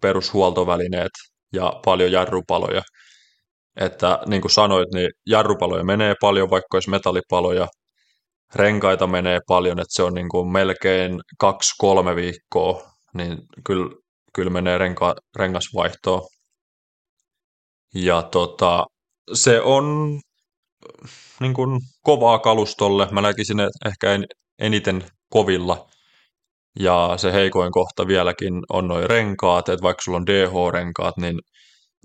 perushuoltovälineet 0.00 1.12
ja 1.52 1.72
paljon 1.84 2.12
jarrupaloja. 2.12 2.82
Että 3.76 4.18
niin 4.26 4.42
kuin 4.42 4.52
sanoit, 4.52 4.88
niin 4.94 5.10
jarrupaloja 5.26 5.84
menee 5.84 6.14
paljon, 6.20 6.50
vaikka 6.50 6.76
olisi 6.76 6.90
metallipaloja, 6.90 7.68
renkaita 8.54 9.06
menee 9.06 9.40
paljon, 9.48 9.80
että 9.80 9.94
se 9.94 10.02
on 10.02 10.14
niin 10.14 10.28
kuin 10.28 10.48
melkein 10.52 11.20
kaksi-kolme 11.38 12.16
viikkoa, 12.16 12.90
niin 13.14 13.38
kyllä, 13.66 13.90
kyllä 14.32 14.50
menee 14.50 14.78
renka, 14.78 15.14
rengasvaihtoon. 15.36 16.22
Ja 17.94 18.22
tota, 18.22 18.86
se 19.32 19.60
on 19.60 20.18
niin 21.40 21.54
kuin 21.54 21.80
kovaa 22.02 22.38
kalustolle. 22.38 23.08
Mä 23.10 23.20
näkisin 23.20 23.60
että 23.60 23.88
ehkä 23.88 24.12
en, 24.12 24.24
eniten 24.58 25.04
kovilla. 25.30 25.86
Ja 26.80 27.14
se 27.16 27.32
heikoin 27.32 27.72
kohta 27.72 28.06
vieläkin 28.06 28.62
on 28.68 28.88
noin 28.88 29.10
renkaat, 29.10 29.68
että 29.68 29.82
vaikka 29.82 30.02
sulla 30.02 30.18
on 30.18 30.26
DH-renkaat, 30.26 31.16
niin, 31.16 31.38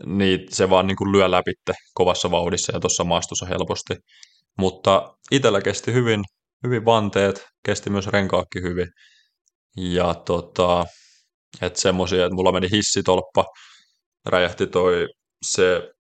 niin 0.06 0.40
se 0.50 0.70
vaan 0.70 0.88
niin 0.88 0.98
kuin 0.98 1.12
lyö 1.12 1.32
läpitte 1.32 1.74
kovassa 1.94 2.32
vauhdissa 2.32 2.74
ja 2.74 2.80
tuossa 2.80 3.04
maastossa 3.04 3.46
helposti. 3.46 3.96
Mutta 4.58 5.14
itsellä 5.32 5.62
kesti 5.62 5.94
hyvin, 5.94 6.24
hyvin 6.64 6.86
vanteet, 6.86 7.46
kesti 7.66 7.90
myös 7.90 8.08
renkaakki 8.08 8.62
hyvin. 8.62 8.88
Ja 9.78 10.14
tota, 10.14 10.86
että 11.62 11.82
semmoisia, 11.82 12.26
että 12.26 12.36
mulla 12.36 12.52
meni 12.52 12.72
hissitolppa, 12.72 13.46
räjähti 14.26 14.68
toi 14.68 15.08
se 15.46 15.92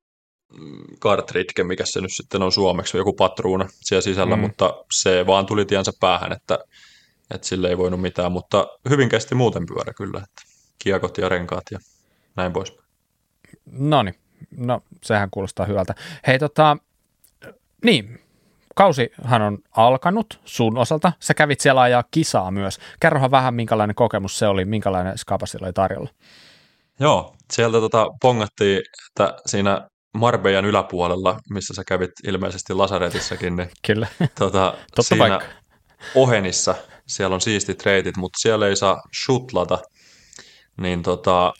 kartridge, 0.99 1.63
mikä 1.63 1.83
se 1.85 2.01
nyt 2.01 2.11
sitten 2.13 2.41
on 2.41 2.51
suomeksi, 2.51 2.97
joku 2.97 3.13
patruuna 3.13 3.67
siellä 3.81 4.01
sisällä, 4.01 4.35
mm. 4.35 4.41
mutta 4.41 4.85
se 4.91 5.25
vaan 5.27 5.45
tuli 5.45 5.65
tiensä 5.65 5.91
päähän, 5.99 6.31
että, 6.31 6.59
että 7.33 7.47
sille 7.47 7.69
ei 7.69 7.77
voinut 7.77 8.01
mitään, 8.01 8.31
mutta 8.31 8.67
hyvin 8.89 9.09
kesti 9.09 9.35
muuten 9.35 9.65
pyörä 9.65 9.93
kyllä, 9.93 10.17
että 10.17 10.41
kiekot 10.79 11.17
ja 11.17 11.29
renkaat 11.29 11.63
ja 11.71 11.79
näin 12.35 12.53
pois. 12.53 12.73
No 13.71 14.03
niin, 14.03 14.15
no 14.57 14.83
sehän 15.03 15.29
kuulostaa 15.31 15.65
hyvältä. 15.65 15.95
Hei 16.27 16.39
tota, 16.39 16.77
niin, 17.85 18.19
kausihan 18.75 19.41
on 19.41 19.57
alkanut 19.71 20.39
sun 20.45 20.77
osalta. 20.77 21.13
Sä 21.19 21.33
kävit 21.33 21.59
siellä 21.59 21.81
ajaa 21.81 22.03
kisaa 22.11 22.51
myös. 22.51 22.79
Kerrohan 22.99 23.31
vähän, 23.31 23.53
minkälainen 23.53 23.95
kokemus 23.95 24.39
se 24.39 24.47
oli, 24.47 24.65
minkälainen 24.65 25.17
skapa 25.17 25.45
oli 25.61 25.73
tarjolla. 25.73 26.09
Joo, 26.99 27.35
sieltä 27.51 27.79
tota 27.79 28.07
pongattiin, 28.21 28.81
että 29.07 29.37
siinä 29.45 29.87
Marbejan 30.13 30.65
yläpuolella, 30.65 31.39
missä 31.49 31.73
sä 31.73 31.83
kävit 31.87 32.11
ilmeisesti 32.27 32.73
Lasaretissakin, 32.73 33.55
niin 33.55 33.69
Kyllä. 33.87 34.07
Tota, 34.39 34.73
Totta 34.95 35.03
siinä 35.03 35.27
paikka. 35.27 35.47
Ohenissa 36.15 36.75
siellä 37.07 37.33
on 37.33 37.41
siistit 37.41 37.85
reitit, 37.85 38.17
mutta 38.17 38.39
siellä 38.39 38.67
ei 38.67 38.75
saa 38.75 39.01
shutlata. 39.25 39.79
Niin 40.81 41.03
tota, 41.03 41.53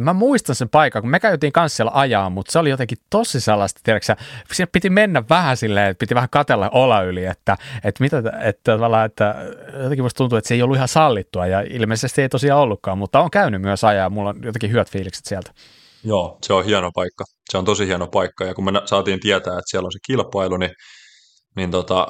Mä 0.00 0.12
muistan 0.12 0.54
sen 0.54 0.68
paikan, 0.68 1.02
kun 1.02 1.10
me 1.10 1.20
käytiin 1.20 1.52
kanssa 1.52 1.76
siellä 1.76 1.92
ajaa, 1.94 2.30
mutta 2.30 2.52
se 2.52 2.58
oli 2.58 2.70
jotenkin 2.70 2.98
tosi 3.10 3.40
sellaista, 3.40 3.80
tiedätkö, 3.84 4.16
siinä 4.52 4.70
piti 4.72 4.90
mennä 4.90 5.22
vähän 5.30 5.56
silleen, 5.56 5.90
että 5.90 5.98
piti 6.00 6.14
vähän 6.14 6.30
katella 6.30 6.70
ola 6.72 7.02
yli, 7.02 7.24
että, 7.24 7.56
että, 7.84 8.04
mitä, 8.04 8.22
että, 8.40 8.72
tavallaan, 8.72 9.06
että 9.06 9.34
jotenkin 9.82 10.04
musta 10.04 10.18
tuntuu, 10.18 10.38
että 10.38 10.48
se 10.48 10.54
ei 10.54 10.62
ollut 10.62 10.76
ihan 10.76 10.88
sallittua 10.88 11.46
ja 11.46 11.60
ilmeisesti 11.60 12.22
ei 12.22 12.28
tosiaan 12.28 12.60
ollutkaan, 12.60 12.98
mutta 12.98 13.20
on 13.20 13.30
käynyt 13.30 13.62
myös 13.62 13.84
ajaa, 13.84 14.10
mulla 14.10 14.30
on 14.30 14.40
jotenkin 14.42 14.70
hyvät 14.70 14.90
fiilikset 14.90 15.24
sieltä. 15.24 15.52
Joo, 16.04 16.38
se 16.42 16.52
on 16.52 16.64
hieno 16.64 16.90
paikka. 16.94 17.24
Se 17.50 17.58
on 17.58 17.64
tosi 17.64 17.86
hieno 17.86 18.06
paikka. 18.06 18.44
Ja 18.44 18.54
kun 18.54 18.64
me 18.64 18.72
saatiin 18.84 19.20
tietää, 19.20 19.52
että 19.52 19.70
siellä 19.70 19.86
on 19.86 19.92
se 19.92 19.98
kilpailu, 20.06 20.56
niin, 20.56 20.70
niin 21.56 21.70
tota, 21.70 22.08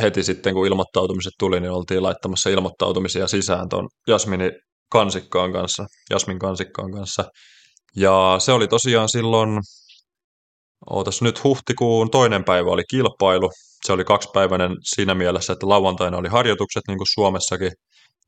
heti 0.00 0.22
sitten 0.22 0.54
kun 0.54 0.66
ilmoittautumiset 0.66 1.32
tuli, 1.38 1.60
niin 1.60 1.70
oltiin 1.70 2.02
laittamassa 2.02 2.50
ilmoittautumisia 2.50 3.28
sisään 3.28 3.68
tuon 3.68 3.88
Jasmini 4.06 4.50
Kansikkaan 4.90 5.52
kanssa, 5.52 5.86
Jasmin 6.10 6.38
Kansikkaan 6.38 6.92
kanssa. 6.92 7.24
Ja 7.96 8.36
se 8.38 8.52
oli 8.52 8.68
tosiaan 8.68 9.08
silloin, 9.08 9.60
ootas 10.90 11.22
nyt 11.22 11.44
huhtikuun 11.44 12.10
toinen 12.10 12.44
päivä 12.44 12.70
oli 12.70 12.82
kilpailu. 12.90 13.50
Se 13.86 13.92
oli 13.92 14.04
kaksipäiväinen 14.04 14.76
siinä 14.82 15.14
mielessä, 15.14 15.52
että 15.52 15.68
lauantaina 15.68 16.16
oli 16.16 16.28
harjoitukset 16.28 16.82
niin 16.88 16.98
kuin 16.98 17.08
Suomessakin. 17.14 17.72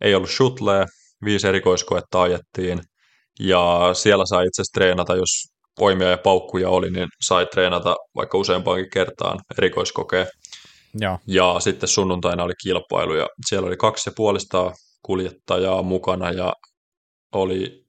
Ei 0.00 0.14
ollut 0.14 0.30
shuttlea, 0.30 0.86
viisi 1.24 1.48
erikoiskoetta 1.48 2.22
ajettiin– 2.22 2.80
ja 3.40 3.90
siellä 3.92 4.26
sai 4.26 4.46
itse 4.46 4.62
asiassa 4.62 4.74
treenata, 4.74 5.16
jos 5.16 5.28
voimia 5.80 6.10
ja 6.10 6.18
paukkuja 6.18 6.68
oli, 6.68 6.90
niin 6.90 7.08
sai 7.20 7.46
treenata 7.46 7.96
vaikka 8.16 8.38
useampaankin 8.38 8.90
kertaan 8.90 9.38
erikoiskokeen. 9.58 10.26
Ja. 11.00 11.18
ja 11.26 11.56
sitten 11.58 11.88
sunnuntaina 11.88 12.44
oli 12.44 12.52
kilpailu 12.62 13.14
ja 13.14 13.28
siellä 13.46 13.66
oli 13.66 13.76
kaksi 13.76 14.10
ja 14.10 14.12
puolista 14.16 14.72
kuljettajaa 15.02 15.82
mukana 15.82 16.30
ja 16.30 16.52
oli 17.32 17.84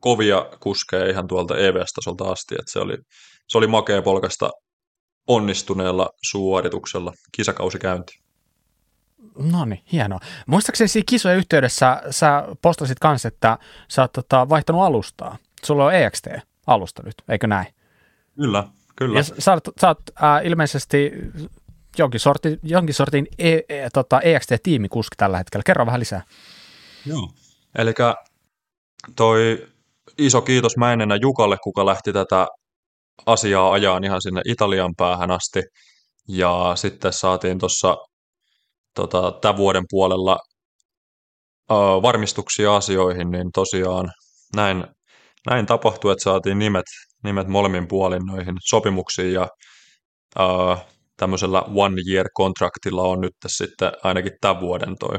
kovia 0.00 0.46
kuskeja 0.60 1.10
ihan 1.10 1.28
tuolta 1.28 1.56
EVS-tasolta 1.56 2.24
asti, 2.24 2.54
että 2.54 2.72
se 2.72 2.78
oli, 2.78 2.96
se 3.48 3.58
oli 3.58 3.66
makea 3.66 4.02
polkasta 4.02 4.50
onnistuneella 5.26 6.10
suorituksella 6.30 7.12
kisakausi 7.32 7.78
käynti. 7.78 8.12
No 9.38 9.64
niin, 9.64 9.82
hienoa. 9.92 10.20
Muistaakseni 10.46 10.88
siinä 10.88 11.04
kisojen 11.08 11.38
yhteydessä 11.38 12.02
sä 12.10 12.44
postasit 12.62 12.98
kanssa, 12.98 13.28
että 13.28 13.58
sä 13.88 14.02
oot 14.02 14.12
tota, 14.12 14.48
vaihtanut 14.48 14.82
alustaa. 14.82 15.36
Sulla 15.64 15.84
on 15.84 15.94
EXT-alusta 15.94 17.02
nyt, 17.02 17.14
eikö 17.28 17.46
näin? 17.46 17.66
Kyllä, 18.36 18.64
kyllä. 18.96 19.18
Ja 19.18 19.22
sä 19.22 19.52
oot, 19.52 19.68
sä 19.80 19.88
oot 19.88 19.98
äh, 20.22 20.46
ilmeisesti 20.46 21.12
jonkin, 21.98 22.20
sorti, 22.20 22.58
jonkin 22.62 22.94
sortin 22.94 23.26
e, 23.38 23.58
e, 23.68 23.90
tota, 23.92 24.20
EXT-tiimikuski 24.20 25.14
tällä 25.16 25.38
hetkellä. 25.38 25.62
Kerro 25.66 25.86
vähän 25.86 26.00
lisää. 26.00 26.22
Joo, 27.06 27.30
eli 27.78 27.92
toi 29.16 29.66
iso 30.18 30.42
kiitos 30.42 30.76
Mäinenä 30.76 31.16
Jukalle, 31.16 31.56
kuka 31.62 31.86
lähti 31.86 32.12
tätä 32.12 32.46
asiaa 33.26 33.72
ajaan 33.72 34.04
ihan 34.04 34.22
sinne 34.22 34.40
Italian 34.44 34.94
päähän 34.96 35.30
asti. 35.30 35.62
Ja 36.28 36.72
sitten 36.74 37.12
saatiin 37.12 37.58
tuossa 37.58 37.96
tota, 38.94 39.32
tämän 39.40 39.56
vuoden 39.56 39.84
puolella 39.90 40.38
ö, 41.70 41.74
varmistuksia 42.02 42.76
asioihin, 42.76 43.30
niin 43.30 43.50
tosiaan 43.54 44.12
näin, 44.56 44.84
näin 45.50 45.66
tapahtui, 45.66 46.12
että 46.12 46.24
saatiin 46.24 46.58
nimet, 46.58 46.84
nimet 47.24 47.48
molemmin 47.48 47.88
puolin 47.88 48.26
noihin 48.26 48.56
sopimuksiin 48.60 49.32
ja 49.32 49.48
ö, 50.40 50.42
tämmöisellä 51.16 51.62
one 51.62 52.02
year 52.10 52.26
contractilla 52.36 53.02
on 53.02 53.20
nyt 53.20 53.34
sitten 53.46 53.92
ainakin 54.02 54.32
tämän 54.40 54.60
vuoden 54.60 54.96
toi 54.98 55.18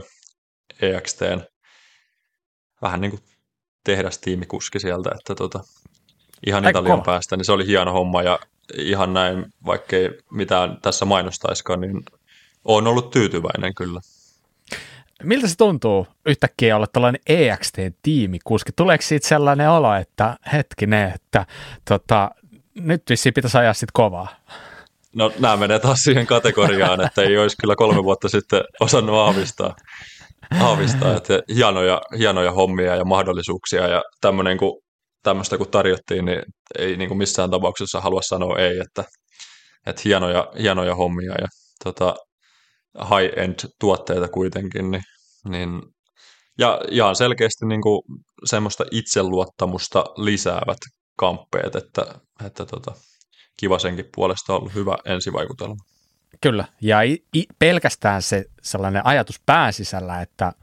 EXTn 0.82 1.42
vähän 2.82 3.02
niin 3.02 3.12
kuin 3.12 3.22
tehdastiimikuski 3.84 4.80
sieltä, 4.80 5.10
että 5.20 5.36
tota, 5.36 5.60
ihan 6.48 6.66
Aika 6.66 6.80
Italian 6.80 7.00
kova. 7.00 7.06
päästä, 7.06 7.38
niin 7.38 7.46
se 7.46 7.52
oli 7.52 7.68
hieno 7.68 7.92
homma 7.92 8.24
ja 8.24 8.40
ihan 8.74 9.14
näin, 9.14 9.46
vaikkei 9.66 10.10
mitään 10.32 10.78
tässä 10.82 11.06
mainostaiskaan, 11.06 11.82
niin 11.82 12.04
olen 12.66 12.88
ollut 12.88 13.10
tyytyväinen 13.10 13.76
kyllä. 13.76 14.00
Miltä 15.24 15.48
se 15.48 15.56
tuntuu 15.58 16.08
yhtäkkiä 16.26 16.76
olla 16.76 16.88
tällainen 16.88 17.22
EXT-tiimikuski? 17.28 18.72
Tuleeko 18.76 19.02
siitä 19.02 19.28
sellainen 19.28 19.70
olo, 19.70 19.96
että 19.96 20.38
hetkinen, 20.54 21.14
että 21.16 21.46
tota, 21.86 22.32
nyt 22.76 23.04
vissiin 23.10 23.34
pitäisi 23.34 23.58
ajaa 23.58 23.74
sitten 23.74 23.94
kovaa? 23.94 24.28
No 25.18 25.32
nämä 25.40 25.58
menee 25.58 25.80
taas 25.80 26.00
siihen 26.00 26.28
kategoriaan, 26.28 27.02
että 27.06 27.22
ei 27.22 27.38
olisi 27.38 27.58
kyllä 27.62 27.76
kolme 27.76 28.04
vuotta 28.04 28.30
sitten 28.30 28.64
osannut 28.80 29.16
aavistaa, 29.16 29.76
aavistaa 30.60 31.16
että 31.16 31.42
hienoja, 31.56 32.02
hienoja 32.18 32.52
hommia 32.52 32.96
ja 32.96 33.06
mahdollisuuksia 33.06 33.88
ja 33.88 34.04
tämmöinen 34.22 34.58
kun, 34.58 34.82
tämmöistä 35.24 35.58
kun 35.58 35.72
tarjottiin, 35.72 36.26
niin 36.26 36.42
ei 36.80 36.98
niin 36.98 37.08
kuin 37.08 37.18
missään 37.18 37.52
tapauksessa 37.52 38.02
halua 38.02 38.22
sanoa 38.22 38.58
ei, 38.58 38.80
että, 38.80 39.04
että 39.86 40.02
hienoja, 40.06 40.48
hienoja 40.62 40.96
hommia 40.96 41.32
ja 41.42 41.48
tota, 41.84 42.16
high-end 43.00 43.56
tuotteita 43.80 44.28
kuitenkin, 44.28 44.92
niin, 44.92 45.04
niin 45.50 45.82
ja 46.60 46.82
ihan 46.92 47.16
selkeästi 47.16 47.66
niin 47.66 47.82
kuin 47.82 48.02
semmoista 48.46 48.84
itseluottamusta 48.92 50.06
lisäävät 50.18 50.78
kamppeet, 51.18 51.76
että, 51.76 52.06
että 52.46 52.66
tota, 52.66 52.92
kiva 53.58 53.80
senkin 53.80 54.10
puolesta 54.16 54.54
on 54.54 54.60
ollut 54.60 54.76
hyvä 54.76 54.98
ensivaikutelma. 55.06 55.76
Kyllä, 56.42 56.66
ja 56.82 57.02
i, 57.02 57.24
i, 57.36 57.46
pelkästään 57.60 58.22
se 58.22 58.46
sellainen 58.62 59.06
ajatus 59.06 59.42
pään 59.46 59.74
sisällä, 59.74 60.22
että 60.22 60.54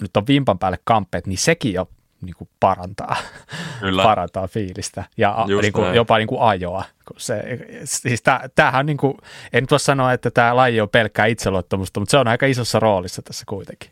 nyt 0.00 0.16
on 0.16 0.26
vimpan 0.26 0.58
päälle 0.58 0.78
kamppeet, 0.84 1.26
niin 1.26 1.38
sekin 1.38 1.72
jo 1.72 1.88
niin 2.20 2.34
kuin 2.34 2.48
parantaa, 2.60 3.16
Kyllä. 3.80 4.02
parantaa 4.02 4.48
fiilistä 4.48 5.04
ja 5.16 5.46
niin 5.60 5.72
kuin, 5.72 5.94
jopa 5.94 6.18
niin 6.18 6.28
kuin 6.28 6.40
ajoa. 6.40 6.84
Se, 7.16 7.42
siis 7.84 8.22
tämähän 8.54 8.86
niin 8.86 8.96
kuin, 8.96 9.14
en 9.52 9.66
voi 9.70 9.80
sanoa, 9.80 10.12
että 10.12 10.30
tämä 10.30 10.56
laji 10.56 10.80
on 10.80 10.88
pelkkää 10.88 11.26
itseluottamusta, 11.26 12.00
mutta 12.00 12.10
se 12.10 12.18
on 12.18 12.28
aika 12.28 12.46
isossa 12.46 12.80
roolissa 12.80 13.22
tässä 13.22 13.44
kuitenkin. 13.48 13.90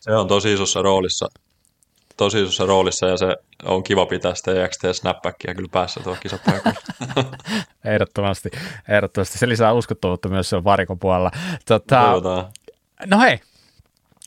Se 0.00 0.12
on 0.16 0.28
tosi 0.28 0.52
isossa 0.52 0.82
roolissa, 0.82 1.28
tosi 2.16 2.42
isossa 2.42 2.66
roolissa 2.66 3.06
ja 3.06 3.16
se 3.16 3.36
on 3.64 3.82
kiva 3.82 4.06
pitää 4.06 4.34
sitä 4.34 4.64
EXT 4.64 4.82
snapbackia 4.92 5.54
kyllä 5.54 5.68
päässä 5.72 6.00
tuo 6.00 6.16
kisapaikalla. 6.20 6.80
ehdottomasti, 7.84 8.50
ehdottomasti. 8.88 9.38
Se 9.38 9.48
lisää 9.48 9.72
uskottavuutta 9.72 10.28
myös 10.28 10.50
se 10.50 10.64
varikon 10.64 10.98
puolella. 10.98 11.30
Tota, 11.66 12.12
no 13.06 13.20
hei, 13.20 13.40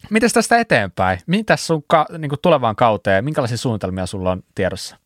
Miten 0.10 0.32
tästä 0.34 0.60
eteenpäin? 0.60 1.20
Mitä 1.28 1.58
sun 1.58 1.84
ka, 1.88 2.06
niin 2.18 2.32
tulevaan 2.42 2.76
kauteen, 2.76 3.26
minkälaisia 3.26 3.58
suunnitelmia 3.58 4.06
sulla 4.06 4.32
on 4.32 4.44
tiedossa? 4.56 4.98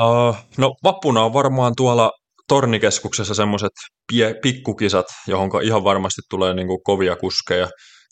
Uh, 0.00 0.36
no 0.58 0.74
vappuna 0.84 1.24
on 1.24 1.32
varmaan 1.32 1.72
tuolla 1.76 2.12
Tornikeskuksessa 2.48 3.34
semmoiset 3.34 3.72
pikkukisat, 4.42 5.06
johon 5.26 5.50
ihan 5.62 5.84
varmasti 5.84 6.22
tulee 6.30 6.54
niin 6.54 6.66
kuin 6.66 6.82
kovia 6.84 7.16
kuskeja. 7.16 7.68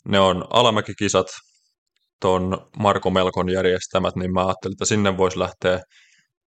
Ne 0.07 0.19
on 0.19 0.45
alamäkikisat, 0.49 1.27
tuon 2.21 2.69
Marko 2.79 3.09
Melkon 3.09 3.49
järjestämät, 3.49 4.15
niin 4.15 4.33
mä 4.33 4.45
ajattelin, 4.45 4.73
että 4.73 4.85
sinne 4.85 5.17
voisi 5.17 5.39
lähteä 5.39 5.79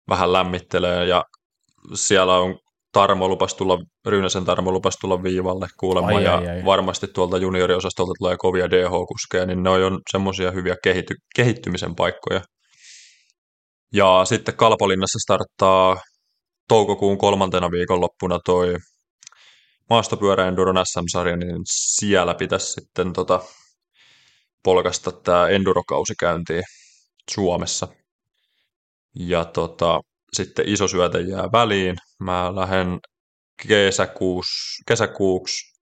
vähän 0.08 0.32
lämmittelemään 0.32 1.08
ja 1.08 1.24
siellä 1.94 2.38
on 2.38 2.58
Tarmo 2.92 3.28
lupas 3.28 3.54
tulla, 3.54 3.78
Ryynäsen 4.06 4.44
Tarmo 4.44 4.72
lupas 4.72 4.94
tulla 5.00 5.22
viivalle 5.22 5.66
kuulemaan, 5.80 6.16
ai, 6.16 6.24
ja 6.24 6.36
ai, 6.36 6.48
ai. 6.48 6.64
varmasti 6.64 7.06
tuolta 7.06 7.38
junioriosastolta 7.38 8.12
tulee 8.18 8.36
kovia 8.36 8.70
DH-kuskeja, 8.70 9.46
niin 9.46 9.62
ne 9.62 9.70
on 9.70 10.00
semmoisia 10.10 10.50
hyviä 10.50 10.76
kehity, 10.82 11.14
kehittymisen 11.36 11.94
paikkoja. 11.94 12.40
Ja 13.92 14.24
sitten 14.24 14.56
Kalpalinnassa 14.56 15.18
starttaa 15.18 15.96
toukokuun 16.68 17.18
kolmantena 17.18 17.70
viikonloppuna 17.70 18.38
toi 18.44 18.76
maastopyöräenduron 19.90 20.86
SM-sarja, 20.86 21.36
niin 21.36 21.56
siellä 21.64 22.34
pitäisi 22.34 22.66
sitten 22.66 23.12
tota, 23.12 23.40
polkasta 24.64 25.12
tämä 25.12 25.48
endurokausi 25.48 26.14
käyntiin 26.20 26.62
Suomessa. 27.30 27.88
Ja 29.14 29.44
tota, 29.44 30.00
sitten 30.32 30.68
iso 30.68 30.88
syöte 30.88 31.20
jää 31.20 31.48
väliin. 31.52 31.96
Mä 32.20 32.54
lähden 32.54 32.98
kesäkuussa, 33.68 34.82
kesäkuuksi 34.88 35.74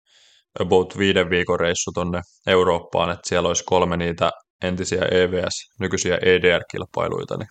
about 0.61 0.99
viiden 0.99 1.30
viikon 1.30 1.61
reissu 1.61 1.93
tonne 1.93 2.20
Eurooppaan, 2.47 3.11
että 3.11 3.28
siellä 3.28 3.49
olisi 3.49 3.64
kolme 3.64 3.97
niitä 3.97 4.30
entisiä 4.62 5.03
EVS, 5.11 5.70
nykyisiä 5.78 6.18
EDR-kilpailuita, 6.22 7.37
niin 7.37 7.49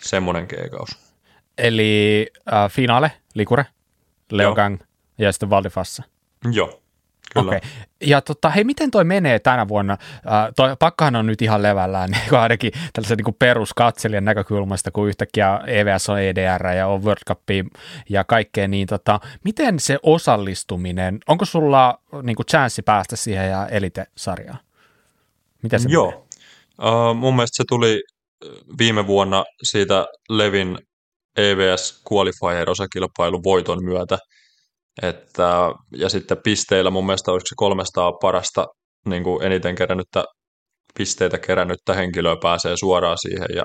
semmoinen 0.00 0.48
keikaus. 0.48 0.88
Eli 1.58 2.26
äh, 2.52 2.70
finaale, 2.70 3.12
Likure, 3.34 3.66
Leogang 4.32 4.78
ja 5.18 5.32
sitten 5.32 5.50
Valdifassa. 5.50 6.02
Joo, 6.52 6.82
Kyllä. 7.34 7.48
Okay. 7.48 7.60
Ja 8.00 8.20
tota, 8.20 8.50
hei, 8.50 8.64
miten 8.64 8.90
toi 8.90 9.04
menee 9.04 9.38
tänä 9.38 9.68
vuonna? 9.68 9.96
Uh, 10.14 10.54
toi 10.56 10.76
pakkahan 10.78 11.16
on 11.16 11.26
nyt 11.26 11.42
ihan 11.42 11.62
levällään, 11.62 12.10
niin 12.30 12.40
ainakin 12.40 12.72
tällaisen 12.92 13.18
niin 13.18 13.36
peruskatselijan 13.38 14.24
näkökulmasta, 14.24 14.90
kun 14.90 15.08
yhtäkkiä 15.08 15.60
EVS 15.66 16.08
on 16.08 16.20
EDR 16.20 16.66
ja 16.66 16.86
on 16.86 17.04
World 17.04 17.22
Cup 17.28 17.42
ja 18.08 18.24
kaikkea, 18.24 18.68
niin 18.68 18.86
tota, 18.86 19.20
miten 19.44 19.80
se 19.80 19.98
osallistuminen, 20.02 21.18
onko 21.28 21.44
sulla 21.44 21.98
niin 22.22 22.36
kuin 22.36 22.46
chanssi 22.46 22.82
päästä 22.82 23.16
siihen 23.16 23.50
ja 23.50 23.66
Elite-sarjaan? 23.66 24.58
Miten 25.62 25.80
se 25.80 25.88
Joo, 25.88 26.26
uh, 26.82 27.14
mun 27.16 27.36
mielestä 27.36 27.56
se 27.56 27.64
tuli 27.68 28.02
viime 28.78 29.06
vuonna 29.06 29.44
siitä 29.62 30.06
Levin 30.28 30.78
EVS 31.36 32.02
Qualifier-osakilpailun 32.12 33.44
voiton 33.44 33.84
myötä, 33.84 34.18
että, 35.02 35.52
ja 35.96 36.08
sitten 36.08 36.38
pisteillä 36.44 36.90
mun 36.90 37.06
mielestä 37.06 37.32
olisiko 37.32 37.48
se 37.48 37.54
300 37.56 38.12
parasta 38.12 38.66
niin 39.06 39.24
kuin 39.24 39.42
eniten 39.42 39.74
kerännyttä 39.74 40.24
pisteitä 40.94 41.38
kerännyttä 41.38 41.94
henkilöä 41.94 42.36
pääsee 42.42 42.76
suoraan 42.76 43.18
siihen 43.18 43.48
ja, 43.56 43.64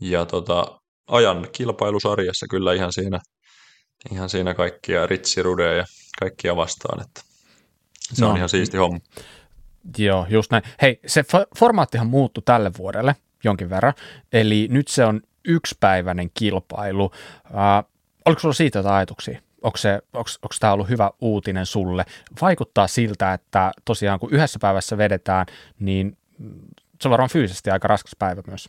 ja 0.00 0.26
tota, 0.26 0.66
ajan 1.06 1.48
kilpailusarjassa 1.52 2.46
kyllä 2.50 2.72
ihan 2.72 2.92
siinä, 2.92 3.18
ihan 4.12 4.28
siinä 4.28 4.54
kaikkia 4.54 5.06
ritsirudeja 5.06 5.76
ja 5.76 5.84
kaikkia 6.20 6.56
vastaan, 6.56 7.00
että 7.00 7.20
se 8.12 8.24
no, 8.24 8.30
on 8.30 8.36
ihan 8.36 8.48
siisti 8.48 8.76
homma. 8.76 8.98
Joo, 9.98 10.26
just 10.28 10.50
näin. 10.50 10.62
Hei, 10.82 11.00
se 11.06 11.24
formaattihan 11.58 12.06
muuttui 12.06 12.42
tälle 12.44 12.70
vuodelle 12.78 13.16
jonkin 13.44 13.70
verran, 13.70 13.94
eli 14.32 14.68
nyt 14.70 14.88
se 14.88 15.04
on 15.04 15.20
yksipäiväinen 15.44 16.30
kilpailu. 16.34 17.04
Uh, 17.04 17.12
oliko 18.24 18.40
sulla 18.40 18.54
siitä 18.54 18.78
jotain 18.78 18.94
ajatuksia? 18.94 19.40
Onko, 19.62 19.78
tämä 20.60 20.72
ollut 20.72 20.88
hyvä 20.88 21.10
uutinen 21.20 21.66
sulle? 21.66 22.04
Vaikuttaa 22.40 22.88
siltä, 22.88 23.32
että 23.32 23.72
tosiaan 23.84 24.20
kun 24.20 24.32
yhdessä 24.32 24.58
päivässä 24.58 24.98
vedetään, 24.98 25.46
niin 25.78 26.16
se 27.00 27.08
on 27.08 27.10
varmaan 27.10 27.30
fyysisesti 27.30 27.70
aika 27.70 27.88
raskas 27.88 28.12
päivä 28.18 28.42
myös. 28.46 28.68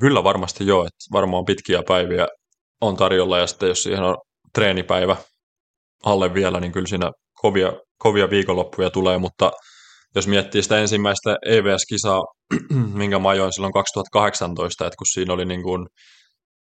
Kyllä 0.00 0.24
varmasti 0.24 0.66
joo, 0.66 0.82
että 0.82 1.04
varmaan 1.12 1.44
pitkiä 1.44 1.82
päiviä 1.88 2.28
on 2.80 2.96
tarjolla 2.96 3.38
ja 3.38 3.46
sitten 3.46 3.68
jos 3.68 3.82
siihen 3.82 4.02
on 4.02 4.16
treenipäivä 4.54 5.16
alle 6.04 6.34
vielä, 6.34 6.60
niin 6.60 6.72
kyllä 6.72 6.86
siinä 6.86 7.10
kovia, 7.34 7.72
kovia 7.98 8.30
viikonloppuja 8.30 8.90
tulee, 8.90 9.18
mutta 9.18 9.52
jos 10.14 10.28
miettii 10.28 10.62
sitä 10.62 10.78
ensimmäistä 10.78 11.36
EVS-kisaa, 11.46 12.22
minkä 13.00 13.18
mä 13.18 13.28
ajoin 13.28 13.52
silloin 13.52 13.72
2018, 13.72 14.86
että 14.86 14.96
kun 14.96 15.06
siinä 15.06 15.32
oli 15.32 15.44
niin 15.44 15.62
kuin, 15.62 15.86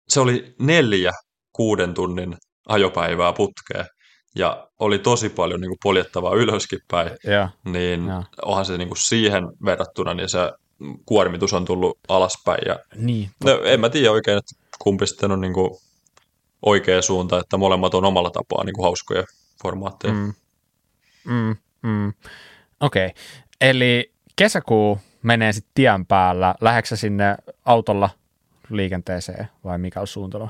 se 0.09 0.21
oli 0.21 0.55
neljä 0.59 1.13
kuuden 1.53 1.95
tunnin 1.95 2.37
ajopäivää 2.69 3.33
putkeen 3.33 3.87
ja 4.35 4.69
oli 4.79 4.99
tosi 4.99 5.29
paljon 5.29 5.61
niin 5.61 5.71
kuin 5.71 5.79
poljettavaa 5.83 6.35
ylöskin 6.35 6.79
päin, 6.91 7.11
ja, 7.25 7.49
niin 7.65 8.07
ja. 8.07 8.23
onhan 8.43 8.65
se 8.65 8.79
niin 8.79 8.89
kuin 8.89 8.99
siihen 8.99 9.45
verrattuna, 9.65 10.15
niin 10.15 10.29
se 10.29 10.39
kuormitus 11.07 11.53
on 11.53 11.65
tullut 11.65 11.99
alaspäin. 12.09 12.61
Ja, 12.67 12.79
niin, 12.97 13.31
no, 13.45 13.61
en 13.65 13.81
mä 13.81 13.89
tiedä 13.89 14.13
oikein, 14.13 14.39
että 14.39 14.55
kumpi 14.79 15.07
sitten 15.07 15.33
on 15.33 15.41
niin 15.41 15.53
kuin 15.53 15.71
oikea 16.63 17.03
suunta, 17.03 17.39
että 17.39 17.57
molemmat 17.57 17.95
on 17.95 18.05
omalla 18.05 18.31
tapaa 18.31 18.65
niin 18.65 18.75
kuin 18.75 18.85
hauskoja 18.85 19.25
formaatteja. 19.63 20.15
Mm. 20.15 20.35
Mm, 21.25 21.57
mm. 21.83 22.13
Okei, 22.81 23.07
okay. 23.07 23.23
eli 23.61 24.13
kesäkuu 24.37 24.99
menee 25.23 25.53
sitten 25.53 25.71
tien 25.75 26.07
päällä. 26.07 26.55
Läheksä 26.61 26.97
sinne 26.97 27.37
autolla 27.65 28.11
liikenteeseen 28.71 29.49
vai 29.65 29.79
mikä 29.79 30.01
on 30.01 30.07
suuntelu? 30.07 30.49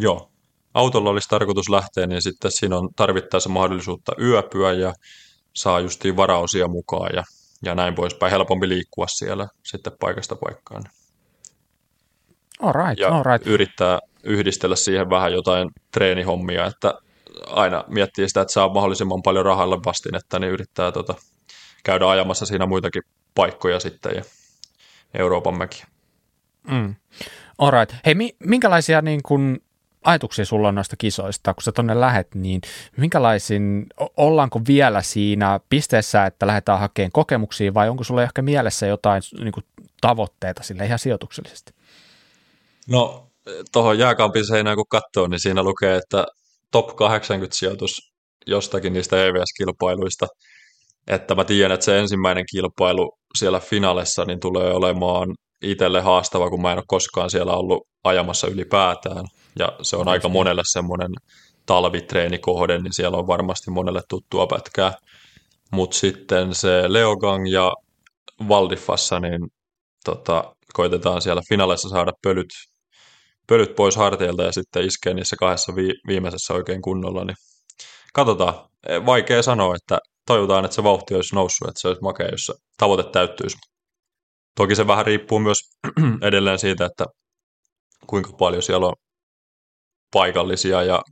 Joo, 0.00 0.30
autolla 0.74 1.10
olisi 1.10 1.28
tarkoitus 1.28 1.68
lähteä, 1.68 2.06
niin 2.06 2.22
sitten 2.22 2.50
siinä 2.50 2.78
on 2.78 2.88
tarvittaessa 2.96 3.48
mahdollisuutta 3.48 4.12
yöpyä 4.20 4.72
ja 4.72 4.92
saa 5.54 5.80
justiin 5.80 6.16
varaosia 6.16 6.68
mukaan 6.68 7.10
ja, 7.14 7.22
ja 7.62 7.74
näin 7.74 7.94
poispäin. 7.94 8.30
Helpompi 8.30 8.68
liikkua 8.68 9.06
siellä 9.08 9.48
sitten 9.62 9.92
paikasta 10.00 10.36
paikkaan. 10.36 10.82
All 12.62 12.72
right, 12.72 13.00
ja 13.00 13.08
all 13.08 13.22
right. 13.22 13.46
yrittää 13.46 13.98
yhdistellä 14.22 14.76
siihen 14.76 15.10
vähän 15.10 15.32
jotain 15.32 15.70
treenihommia, 15.92 16.66
että 16.66 16.94
aina 17.46 17.84
miettii 17.88 18.28
sitä, 18.28 18.40
että 18.40 18.52
saa 18.52 18.74
mahdollisimman 18.74 19.22
paljon 19.22 19.44
rahalle 19.44 19.76
vastinetta, 19.84 20.38
niin 20.38 20.52
yrittää 20.52 20.92
tota, 20.92 21.14
käydä 21.84 22.08
ajamassa 22.08 22.46
siinä 22.46 22.66
muitakin 22.66 23.02
paikkoja 23.34 23.80
sitten 23.80 24.16
ja 24.16 24.22
Euroopan 25.14 25.58
mäkiä. 25.58 25.86
Mm. 26.70 26.94
All 27.58 27.70
right. 27.70 27.96
Hei, 28.06 28.14
minkälaisia 28.38 29.02
niin 29.02 29.20
kun 29.22 29.58
ajatuksia 30.04 30.44
sulla 30.44 30.68
on 30.68 30.74
noista 30.74 30.96
kisoista, 30.96 31.54
kun 31.54 31.62
sä 31.62 31.72
tonne 31.72 32.00
lähet, 32.00 32.34
niin 32.34 32.60
minkälaisin, 32.96 33.86
ollaanko 34.16 34.60
vielä 34.68 35.02
siinä 35.02 35.60
pisteessä, 35.68 36.26
että 36.26 36.46
lähdetään 36.46 36.78
hakemaan 36.78 37.12
kokemuksia 37.12 37.74
vai 37.74 37.88
onko 37.88 38.04
sulla 38.04 38.22
ehkä 38.22 38.42
mielessä 38.42 38.86
jotain 38.86 39.22
niin 39.40 39.52
kuin, 39.52 39.64
tavoitteita 40.00 40.62
sille 40.62 40.84
ihan 40.86 40.98
sijoituksellisesti? 40.98 41.72
No 42.88 43.26
tuohon 43.72 43.98
jääkampin 43.98 44.46
seinään 44.46 44.76
kun 44.76 44.86
katsoo, 44.88 45.26
niin 45.26 45.40
siinä 45.40 45.62
lukee, 45.62 45.96
että 45.96 46.26
top 46.70 46.96
80 46.96 47.56
sijoitus 47.56 48.12
jostakin 48.46 48.92
niistä 48.92 49.24
EVS-kilpailuista. 49.24 50.26
Että 51.06 51.34
mä 51.34 51.44
tiedän, 51.44 51.74
että 51.74 51.84
se 51.84 51.98
ensimmäinen 51.98 52.44
kilpailu 52.50 53.18
siellä 53.38 53.60
finaalissa 53.60 54.24
niin 54.24 54.40
tulee 54.40 54.72
olemaan 54.72 55.34
itselle 55.62 56.00
haastava, 56.00 56.50
kun 56.50 56.62
mä 56.62 56.72
en 56.72 56.78
ole 56.78 56.84
koskaan 56.86 57.30
siellä 57.30 57.52
ollut 57.52 57.86
ajamassa 58.04 58.46
ylipäätään. 58.46 59.24
Ja 59.58 59.72
se 59.82 59.96
on 59.96 60.08
aika 60.08 60.28
monelle 60.28 60.62
semmoinen 60.64 61.10
talvitreenikohde, 61.66 62.78
niin 62.78 62.94
siellä 62.94 63.18
on 63.18 63.26
varmasti 63.26 63.70
monelle 63.70 64.00
tuttua 64.08 64.46
pätkää. 64.46 64.92
Mutta 65.72 65.96
sitten 65.96 66.54
se 66.54 66.92
Leogang 66.92 67.52
ja 67.52 67.72
Valdifassa, 68.48 69.20
niin 69.20 69.40
tota, 70.04 70.54
koitetaan 70.72 71.22
siellä 71.22 71.42
finaalissa 71.48 71.88
saada 71.88 72.12
pölyt, 72.22 72.50
pölyt 73.46 73.74
pois 73.74 73.96
harteilta 73.96 74.42
ja 74.42 74.52
sitten 74.52 74.84
iskee 74.84 75.14
niissä 75.14 75.36
kahdessa 75.36 75.76
vi- 75.76 76.00
viimeisessä 76.06 76.54
oikein 76.54 76.82
kunnolla. 76.82 77.24
Niin 77.24 77.36
katsotaan. 78.14 78.54
Vaikea 79.06 79.42
sanoa, 79.42 79.74
että 79.76 79.98
toivotaan, 80.26 80.64
että 80.64 80.74
se 80.74 80.82
vauhti 80.82 81.14
olisi 81.14 81.34
noussut, 81.34 81.68
että 81.68 81.80
se 81.80 81.88
olisi 81.88 82.02
makea, 82.02 82.28
jos 82.28 82.46
se 82.46 82.54
tavoite 82.78 83.10
täyttyisi. 83.10 83.56
Toki 84.54 84.74
se 84.74 84.86
vähän 84.86 85.06
riippuu 85.06 85.38
myös 85.38 85.58
edelleen 86.28 86.58
siitä, 86.58 86.86
että 86.86 87.04
kuinka 88.06 88.32
paljon 88.32 88.62
siellä 88.62 88.86
on 88.86 88.94
paikallisia 90.12 90.82
ja 90.82 91.02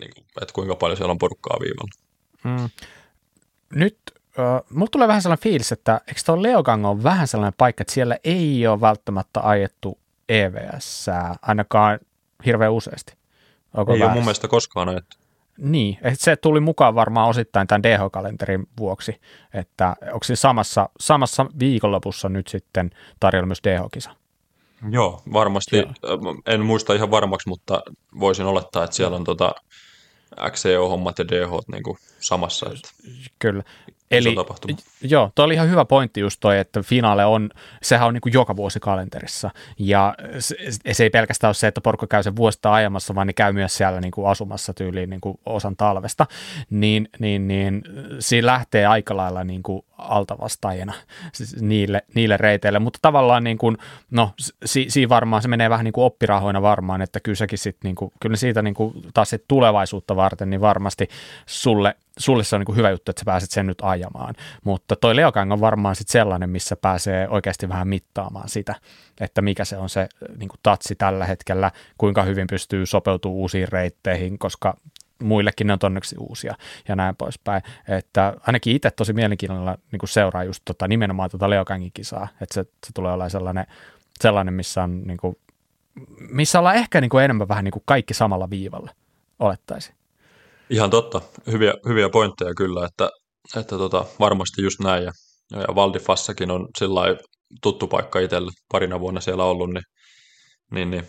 niin 0.00 0.10
kuin, 0.14 0.24
että 0.42 0.52
kuinka 0.54 0.76
paljon 0.76 0.96
siellä 0.96 1.10
on 1.10 1.18
porukkaa 1.18 1.56
viivalla. 1.60 1.90
Mm. 2.44 2.70
Nyt 3.74 3.98
äh, 4.38 4.60
mulla 4.70 4.88
tulee 4.92 5.08
vähän 5.08 5.22
sellainen 5.22 5.42
fiilis, 5.42 5.72
että 5.72 6.00
eikö 6.08 6.20
tuo 6.26 6.42
Leogang 6.42 6.86
on 6.86 7.02
vähän 7.02 7.28
sellainen 7.28 7.54
paikka, 7.58 7.82
että 7.82 7.92
siellä 7.92 8.16
ei 8.24 8.66
ole 8.66 8.80
välttämättä 8.80 9.40
ajettu 9.42 9.98
EVS 10.28 11.06
ainakaan 11.42 11.98
hirveän 12.46 12.72
useasti. 12.72 13.14
Onko 13.74 13.92
ei 13.92 13.98
väärässä? 13.98 14.12
ole 14.12 14.14
mun 14.14 14.24
mielestä 14.24 14.48
koskaan 14.48 14.88
ajettu. 14.88 15.16
Niin, 15.58 15.98
että 16.02 16.24
se 16.24 16.36
tuli 16.36 16.60
mukaan 16.60 16.94
varmaan 16.94 17.28
osittain 17.28 17.66
tämän 17.66 17.82
DH-kalenterin 17.82 18.68
vuoksi, 18.78 19.20
että 19.54 19.96
onko 20.12 20.24
se 20.24 20.36
samassa, 20.36 20.88
samassa 21.00 21.46
viikonlopussa 21.58 22.28
nyt 22.28 22.48
sitten 22.48 22.90
tarjolla 23.20 23.46
myös 23.46 23.60
DH-kisa? 23.64 24.10
Joo, 24.90 25.22
varmasti. 25.32 25.76
Joo. 25.76 25.90
En 26.46 26.64
muista 26.64 26.94
ihan 26.94 27.10
varmaksi, 27.10 27.48
mutta 27.48 27.82
voisin 28.20 28.46
olettaa, 28.46 28.84
että 28.84 28.96
siellä 28.96 29.16
on 29.16 29.24
tota 29.24 29.54
XCO-hommat 30.50 31.18
ja 31.18 31.28
DH 31.28 31.50
niin 31.72 31.82
kuin 31.82 31.98
samassa. 32.26 32.66
Että 32.66 32.88
Kyllä. 33.38 33.62
Eli, 34.10 34.34
joo, 35.02 35.30
tuo 35.34 35.44
oli 35.44 35.54
ihan 35.54 35.70
hyvä 35.70 35.84
pointti 35.84 36.20
just 36.20 36.40
toi, 36.40 36.58
että 36.58 36.82
finaale 36.82 37.24
on, 37.24 37.50
sehän 37.82 38.08
on 38.08 38.14
niin 38.14 38.20
kuin 38.20 38.32
joka 38.32 38.56
vuosi 38.56 38.80
kalenterissa. 38.80 39.50
Ja 39.78 40.14
se, 40.38 40.56
se 40.92 41.02
ei 41.02 41.10
pelkästään 41.10 41.48
ole 41.48 41.54
se, 41.54 41.66
että 41.66 41.80
porukka 41.80 42.06
käy 42.06 42.22
sen 42.22 42.36
vuosista 42.36 42.74
ajamassa, 42.74 43.14
vaan 43.14 43.26
ne 43.26 43.32
käy 43.32 43.52
myös 43.52 43.76
siellä 43.76 44.00
niin 44.00 44.10
kuin 44.10 44.28
asumassa 44.28 44.74
tyyliin 44.74 45.10
niin 45.10 45.20
kuin 45.20 45.40
osan 45.46 45.76
talvesta. 45.76 46.26
Niin, 46.70 47.08
niin, 47.18 47.48
niin 47.48 47.82
siinä 48.18 48.46
lähtee 48.46 48.86
aika 48.86 49.16
lailla 49.16 49.44
niin 49.44 49.62
kuin 49.62 49.82
altavastaajana 49.98 50.92
siis 51.32 51.62
niille, 51.62 52.02
niille 52.14 52.36
reiteille. 52.36 52.78
Mutta 52.78 52.98
tavallaan 53.02 53.44
niin 53.44 53.58
kuin, 53.58 53.76
no, 54.10 54.30
si, 54.64 54.86
siinä 54.88 55.08
varmaan 55.08 55.42
se 55.42 55.48
menee 55.48 55.70
vähän 55.70 55.84
niin 55.84 55.92
kuin 55.92 56.04
oppirahoina 56.04 56.62
varmaan, 56.62 57.02
että 57.02 57.20
kyllä 57.20 57.36
sekin 57.36 57.58
sitten, 57.58 57.88
niin 57.88 57.96
kuin, 57.96 58.12
kyllä 58.20 58.36
siitä 58.36 58.62
niin 58.62 58.74
kuin, 58.74 58.94
taas 59.14 59.30
sit 59.30 59.44
tulevaisuutta 59.48 60.16
varten, 60.16 60.50
niin 60.50 60.60
varmasti 60.60 61.08
sulle 61.46 61.94
sulle 62.18 62.44
se 62.44 62.56
on 62.56 62.60
niin 62.60 62.66
kuin 62.66 62.76
hyvä 62.76 62.90
juttu, 62.90 63.10
että 63.10 63.20
sä 63.20 63.24
pääset 63.24 63.50
sen 63.50 63.66
nyt 63.66 63.78
ajamaan. 63.82 64.34
Mutta 64.64 64.96
toi 64.96 65.16
Leokang 65.16 65.52
on 65.52 65.60
varmaan 65.60 65.96
sitten 65.96 66.12
sellainen, 66.12 66.50
missä 66.50 66.76
pääsee 66.76 67.28
oikeasti 67.28 67.68
vähän 67.68 67.88
mittaamaan 67.88 68.48
sitä, 68.48 68.74
että 69.20 69.42
mikä 69.42 69.64
se 69.64 69.76
on 69.76 69.88
se 69.88 70.08
niin 70.36 70.48
kuin 70.48 70.60
tatsi 70.62 70.94
tällä 70.94 71.26
hetkellä, 71.26 71.70
kuinka 71.98 72.22
hyvin 72.22 72.46
pystyy 72.46 72.86
sopeutumaan 72.86 73.36
uusiin 73.36 73.68
reitteihin, 73.68 74.38
koska 74.38 74.76
muillekin 75.22 75.66
ne 75.66 75.72
on 75.72 75.78
onneksi 75.82 76.16
uusia 76.18 76.54
ja 76.88 76.96
näin 76.96 77.16
poispäin. 77.16 77.62
Että 77.88 78.34
ainakin 78.46 78.76
itse 78.76 78.90
tosi 78.90 79.12
mielenkiinnolla 79.12 79.78
niin 79.92 79.98
kuin 79.98 80.10
seuraa 80.10 80.44
just 80.44 80.62
tota, 80.64 80.88
nimenomaan 80.88 81.30
tuota 81.30 81.50
Leokangin 81.50 81.90
kisaa, 81.94 82.28
että 82.40 82.54
se, 82.54 82.62
se 82.62 82.92
tulee 82.94 83.12
olla 83.12 83.28
sellainen, 83.28 83.66
sellainen 84.20 84.54
missä 84.54 84.82
on 84.82 85.02
niin 85.06 85.16
kuin, 85.16 85.36
missä 86.30 86.58
ollaan 86.58 86.76
ehkä 86.76 87.00
niin 87.00 87.08
kuin 87.08 87.24
enemmän 87.24 87.48
vähän 87.48 87.64
niin 87.64 87.72
kuin 87.72 87.82
kaikki 87.86 88.14
samalla 88.14 88.50
viivalla, 88.50 88.90
olettaisiin. 89.38 89.95
Ihan 90.70 90.90
totta. 90.90 91.20
Hyviä, 91.52 91.74
hyviä 91.88 92.08
pointteja 92.08 92.54
kyllä, 92.54 92.86
että, 92.86 93.10
että 93.56 93.78
tota, 93.78 94.04
varmasti 94.20 94.62
just 94.62 94.80
näin. 94.80 95.04
Ja, 95.04 95.12
ja 95.50 95.74
Valdifassakin 95.74 96.50
on 96.50 96.68
sillä 96.78 97.00
tuttu 97.62 97.86
paikka 97.86 98.20
itselle 98.20 98.50
parina 98.72 99.00
vuonna 99.00 99.20
siellä 99.20 99.44
ollut, 99.44 99.70
niin, 99.74 99.84
niin, 100.70 100.90
niin 100.90 101.06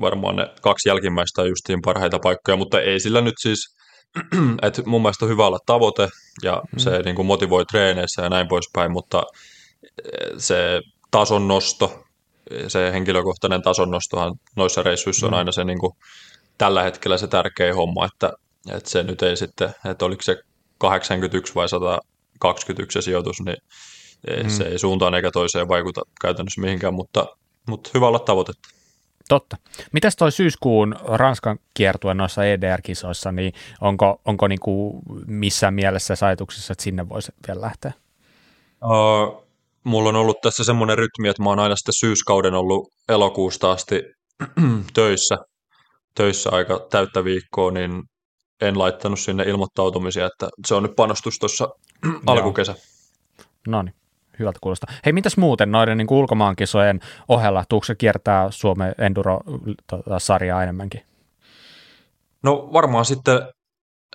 varmaan 0.00 0.36
ne 0.36 0.46
kaksi 0.62 0.88
jälkimmäistä 0.88 1.42
on 1.42 1.48
justiin 1.48 1.82
parhaita 1.84 2.18
paikkoja, 2.18 2.56
mutta 2.56 2.80
ei 2.80 3.00
sillä 3.00 3.20
nyt 3.20 3.34
siis, 3.40 3.58
että 4.62 4.82
mun 4.86 5.02
mielestä 5.02 5.24
on 5.24 5.30
hyvä 5.30 5.46
olla 5.46 5.58
tavoite 5.66 6.08
ja 6.42 6.62
mm. 6.72 6.78
se 6.78 7.02
niin 7.02 7.16
kuin 7.16 7.26
motivoi 7.26 7.64
treeneissä 7.64 8.22
ja 8.22 8.28
näin 8.28 8.48
poispäin, 8.48 8.92
mutta 8.92 9.22
eh, 9.82 10.30
se 10.38 10.80
tason 11.10 11.48
nosto, 11.48 12.04
se 12.68 12.92
henkilökohtainen 12.92 13.62
tason 13.62 13.90
nostohan 13.90 14.34
noissa 14.56 14.82
reissuissa 14.82 15.26
mm. 15.26 15.32
on 15.32 15.38
aina 15.38 15.52
se 15.52 15.64
niin 15.64 15.78
kuin, 15.78 15.92
tällä 16.58 16.82
hetkellä 16.82 17.18
se 17.18 17.26
tärkeä 17.26 17.74
homma, 17.74 18.04
että 18.04 18.32
että 18.76 18.90
se 18.90 19.02
nyt 19.02 19.22
ei 19.22 19.36
sitten, 19.36 19.74
että 19.84 20.04
oliko 20.04 20.22
se 20.22 20.36
81 20.78 21.54
vai 21.54 21.68
121 21.68 22.98
se 22.98 23.04
sijoitus, 23.04 23.40
niin 23.40 23.56
mm. 24.42 24.48
se 24.48 24.64
ei 24.64 24.78
suuntaan 24.78 25.14
eikä 25.14 25.30
toiseen 25.30 25.68
vaikuta 25.68 26.00
käytännössä 26.20 26.60
mihinkään, 26.60 26.94
mutta, 26.94 27.26
mutta 27.68 27.90
hyvä 27.94 28.08
olla 28.08 28.18
tavoitetta. 28.18 28.68
Totta. 29.28 29.56
Mitäs 29.92 30.16
toi 30.16 30.32
syyskuun 30.32 30.96
Ranskan 31.04 31.58
kiertue 31.74 32.14
noissa 32.14 32.44
EDR-kisoissa, 32.44 33.32
niin 33.32 33.52
onko, 33.80 34.20
onko 34.24 34.48
niin 34.48 34.60
kuin 34.60 35.02
missään 35.26 35.74
mielessä 35.74 36.14
ajatuksessa, 36.26 36.72
että 36.72 36.84
sinne 36.84 37.08
voisi 37.08 37.32
vielä 37.48 37.60
lähteä? 37.60 37.92
Uh, 38.84 39.48
mulla 39.84 40.08
on 40.08 40.16
ollut 40.16 40.40
tässä 40.42 40.64
semmoinen 40.64 40.98
rytmi, 40.98 41.28
että 41.28 41.42
mä 41.42 41.48
oon 41.48 41.58
aina 41.58 41.76
sitten 41.76 41.94
syyskauden 41.94 42.54
ollut 42.54 42.92
elokuusta 43.08 43.70
asti 43.70 44.02
töissä, 44.94 45.36
töissä 46.14 46.50
aika 46.50 46.86
täyttä 46.90 47.24
viikkoa, 47.24 47.70
niin 47.70 48.02
en 48.60 48.78
laittanut 48.78 49.20
sinne 49.20 49.42
ilmoittautumisia, 49.42 50.26
että 50.26 50.48
se 50.66 50.74
on 50.74 50.82
nyt 50.82 50.96
panostus 50.96 51.38
tuossa 51.38 51.68
alkukesä. 52.26 52.74
No 53.66 53.82
niin, 53.82 53.94
hyvältä 54.38 54.58
kuulostaa. 54.62 54.94
Hei, 55.04 55.12
mitäs 55.12 55.36
muuten 55.36 55.72
noiden 55.72 55.98
niin 55.98 56.06
ulkomaankisojen 56.10 57.00
ohella, 57.28 57.64
tuukko 57.68 57.84
se 57.84 57.94
kiertää 57.94 58.50
Suomen 58.50 58.94
Enduro-sarjaa 58.98 60.62
enemmänkin? 60.62 61.02
No 62.42 62.68
varmaan 62.72 63.04
sitten 63.04 63.36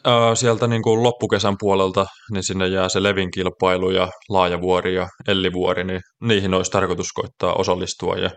äh, 0.08 0.14
sieltä 0.34 0.68
niin 0.68 0.84
kuin 0.84 1.04
loppukesän 1.04 1.56
puolelta, 1.60 2.06
niin 2.32 2.44
sinne 2.44 2.68
jää 2.68 2.90
se 2.90 3.04
Levin 3.04 3.32
kilpailu 3.32 3.90
ja 3.90 4.08
Laajavuori 4.30 4.96
ja 4.96 5.08
Ellivuori, 5.28 5.84
niin 5.84 6.02
niihin 6.22 6.54
olisi 6.54 6.72
tarkoitus 6.72 7.14
koittaa 7.14 7.54
osallistua. 7.54 8.16
Ja, 8.16 8.30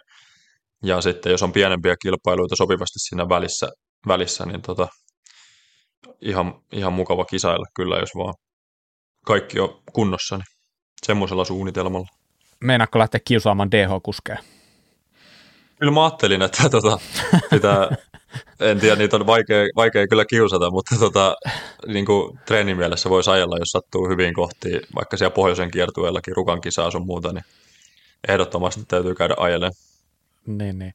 ja 0.83 1.01
sitten 1.01 1.33
jos 1.33 1.43
on 1.43 1.53
pienempiä 1.53 1.95
kilpailuita 2.03 2.57
sopivasti 2.57 2.99
siinä 2.99 3.29
välissä, 3.29 3.69
välissä 4.09 4.47
niin 4.47 4.63
tota, 4.63 4.89
ihan, 6.21 6.61
ihan 6.73 6.93
mukava 6.93 7.25
kisailla 7.25 7.67
kyllä, 7.75 7.97
jos 7.99 8.11
vaan 8.17 8.35
kaikki 9.27 9.61
on 9.61 9.83
kunnossa, 9.93 10.37
niin 10.37 10.47
semmoisella 11.07 11.45
suunnitelmalla. 11.45 12.09
Meinaatko 12.61 12.99
lähteä 12.99 13.21
kiusaamaan 13.25 13.71
DH-kuskeja? 13.71 14.39
Kyllä 15.79 15.93
mä 15.93 16.05
ajattelin, 16.05 16.43
että 16.43 16.69
tota, 16.71 16.99
pitää, 17.51 17.89
en 18.61 18.81
tiedä, 18.81 18.97
niitä 18.97 19.17
on 19.17 19.27
vaikea, 19.27 19.67
vaikea 19.77 20.07
kyllä 20.07 20.25
kiusata, 20.25 20.71
mutta 20.71 20.97
tota, 20.99 21.37
niin 21.87 22.07
kuin 22.07 22.39
treenimielessä 22.47 23.11
voisi 23.11 23.31
ajella, 23.31 23.59
jos 23.59 23.69
sattuu 23.69 24.09
hyvin 24.09 24.35
kohti, 24.35 24.81
vaikka 24.95 25.17
siellä 25.17 25.35
pohjoisen 25.35 25.71
kiertueellakin 25.71 26.37
rukan 26.37 26.61
kisaa 26.61 26.91
sun 26.91 27.07
muuta, 27.07 27.33
niin 27.33 27.45
ehdottomasti 28.29 28.85
täytyy 28.89 29.15
käydä 29.15 29.35
ajelemaan. 29.39 29.73
Niin, 30.47 30.79
niin 30.79 30.95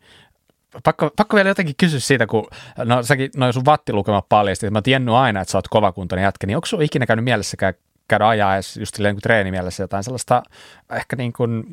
pakko, 0.84 1.10
pakko 1.18 1.36
vielä 1.36 1.50
jotenkin 1.50 1.76
kysyä 1.78 2.00
siitä, 2.00 2.28
kun 2.28 2.48
no, 2.78 3.04
säkin, 3.04 3.30
no 3.38 3.52
sun 3.52 3.66
vattilukema 3.66 4.22
paljasti, 4.22 4.66
että 4.66 4.78
mä 4.78 4.82
tiennyt 4.82 5.16
aina, 5.16 5.42
että 5.42 5.52
sä 5.52 5.58
oot 5.58 5.68
kovakuntoinen 5.68 6.24
jätkä, 6.24 6.48
niin 6.48 6.58
onko 6.58 6.66
sun 6.66 6.82
ikinä 6.82 7.06
käynyt 7.06 7.26
mielessäkään 7.26 7.74
käydä 8.08 8.28
ajaa 8.28 8.56
edes 8.56 8.78
just 8.78 8.96
silleen 8.96 9.16
niin 9.16 9.22
treenimielessä 9.22 9.84
jotain 9.84 10.04
sellaista 10.04 10.44
ehkä 10.92 11.16
niin 11.16 11.34
kuin, 11.34 11.64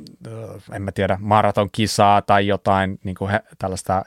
en 0.72 0.82
mä 0.82 0.92
tiedä, 0.92 1.18
maratonkisaa 1.20 2.22
tai 2.22 2.46
jotain 2.46 2.98
niin 3.04 3.14
kuin 3.14 3.30
he, 3.30 3.40
tällaista 3.58 4.02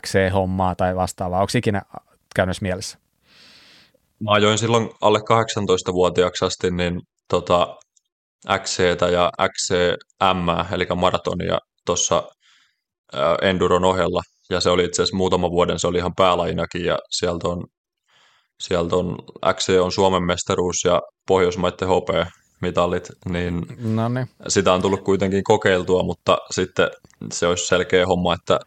XC-hommaa 0.00 0.74
tai 0.74 0.96
vastaavaa. 0.96 1.40
Onko 1.40 1.52
ikinä 1.54 1.82
käynyt 2.36 2.60
mielessä? 2.60 2.98
Mä 4.20 4.32
ajoin 4.32 4.58
silloin 4.58 4.90
alle 5.00 5.18
18-vuotiaaksi 5.18 6.44
asti 6.44 6.70
niin 6.70 7.00
tota, 7.28 7.76
XC 8.62 8.78
ja 9.12 9.32
XCM, 9.52 10.72
eli 10.74 10.86
maratonia 10.96 11.58
tuossa 11.86 12.22
Enduron 13.42 13.84
ohella 13.84 14.22
ja 14.52 14.60
se 14.60 14.70
oli 14.70 14.84
itse 14.84 15.02
asiassa 15.02 15.16
muutama 15.16 15.50
vuoden, 15.50 15.78
se 15.78 15.86
oli 15.86 15.98
ihan 15.98 16.14
päälajinakin, 16.14 16.84
ja 16.84 16.98
sieltä 17.10 17.48
on, 17.48 17.64
sieltä 18.60 18.96
on 18.96 19.18
XC 19.54 19.80
on 19.80 19.92
Suomen 19.92 20.22
mestaruus 20.22 20.84
ja 20.84 21.02
Pohjoismaiden 21.26 21.88
hopea 21.88 22.26
mitallit, 22.62 23.08
niin 23.28 23.66
Noniin. 23.78 24.28
sitä 24.48 24.72
on 24.72 24.82
tullut 24.82 25.04
kuitenkin 25.04 25.44
kokeiltua, 25.44 26.02
mutta 26.02 26.38
sitten 26.50 26.90
se 27.32 27.46
olisi 27.46 27.66
selkeä 27.66 28.06
homma, 28.06 28.34
että 28.34 28.60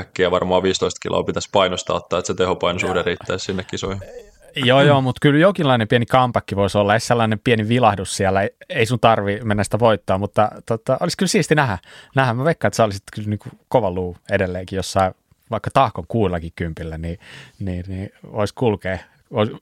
äkkiä 0.00 0.30
varmaan 0.30 0.62
15 0.62 0.98
kiloa 1.02 1.22
pitäisi 1.22 1.48
painosta 1.52 1.94
ottaa, 1.94 2.18
että 2.18 2.26
se 2.26 2.34
tehopainosuhde 2.34 3.02
riittäisi 3.02 3.44
sinne 3.44 3.64
kisoihin. 3.64 4.29
Joo, 4.56 4.82
joo, 4.82 5.00
mutta 5.00 5.18
kyllä 5.22 5.38
jonkinlainen 5.38 5.88
pieni 5.88 6.06
kampakki 6.06 6.56
voisi 6.56 6.78
olla, 6.78 6.94
ei 6.94 7.00
sellainen 7.00 7.40
pieni 7.44 7.68
vilahdus 7.68 8.16
siellä, 8.16 8.48
ei, 8.68 8.86
sun 8.86 9.00
tarvi 9.00 9.40
mennä 9.44 9.64
sitä 9.64 9.78
voittaa, 9.78 10.18
mutta 10.18 10.50
tota, 10.66 10.96
olisi 11.00 11.16
kyllä 11.16 11.28
siisti 11.28 11.54
nähdä. 11.54 11.78
nähdä. 12.14 12.34
Mä 12.34 12.44
veikkaan, 12.44 12.68
että 12.68 12.76
sä 12.76 12.84
olisit 12.84 13.02
kyllä 13.14 13.28
niin 13.28 13.58
kova 13.68 13.90
luu 13.90 14.16
edelleenkin 14.30 14.76
jossain 14.76 15.14
vaikka 15.50 15.70
tahkon 15.70 16.04
kuullakin 16.08 16.52
kympillä, 16.56 16.98
niin, 16.98 17.18
niin, 17.58 17.84
niin 17.88 18.10
voisi 18.32 18.54
kulkea. 18.54 18.98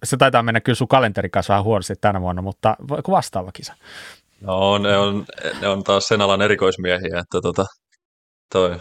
Se 0.04 0.16
taitaa 0.16 0.42
mennä 0.42 0.60
kyllä 0.60 0.76
sun 0.76 0.88
kalenteri 0.88 1.28
kanssa 1.28 1.52
vähän 1.52 1.64
huonosti 1.64 1.94
tänä 2.00 2.20
vuonna, 2.20 2.42
mutta 2.42 2.76
vastaava 3.10 3.52
kisa. 3.52 3.74
No 4.40 4.78
ne 4.78 4.96
on, 4.96 5.26
ne 5.60 5.68
on 5.68 5.84
taas 5.84 6.08
sen 6.08 6.20
alan 6.20 6.42
erikoismiehiä, 6.42 7.18
että 7.18 7.40
tota, 7.42 7.64
toi, 8.52 8.78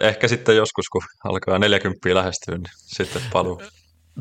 ehkä 0.00 0.28
sitten 0.28 0.56
joskus, 0.56 0.88
kun 0.88 1.02
alkaa 1.24 1.58
40 1.58 2.14
lähestyä, 2.14 2.54
niin 2.54 2.72
sitten 2.76 3.22
paluu 3.32 3.62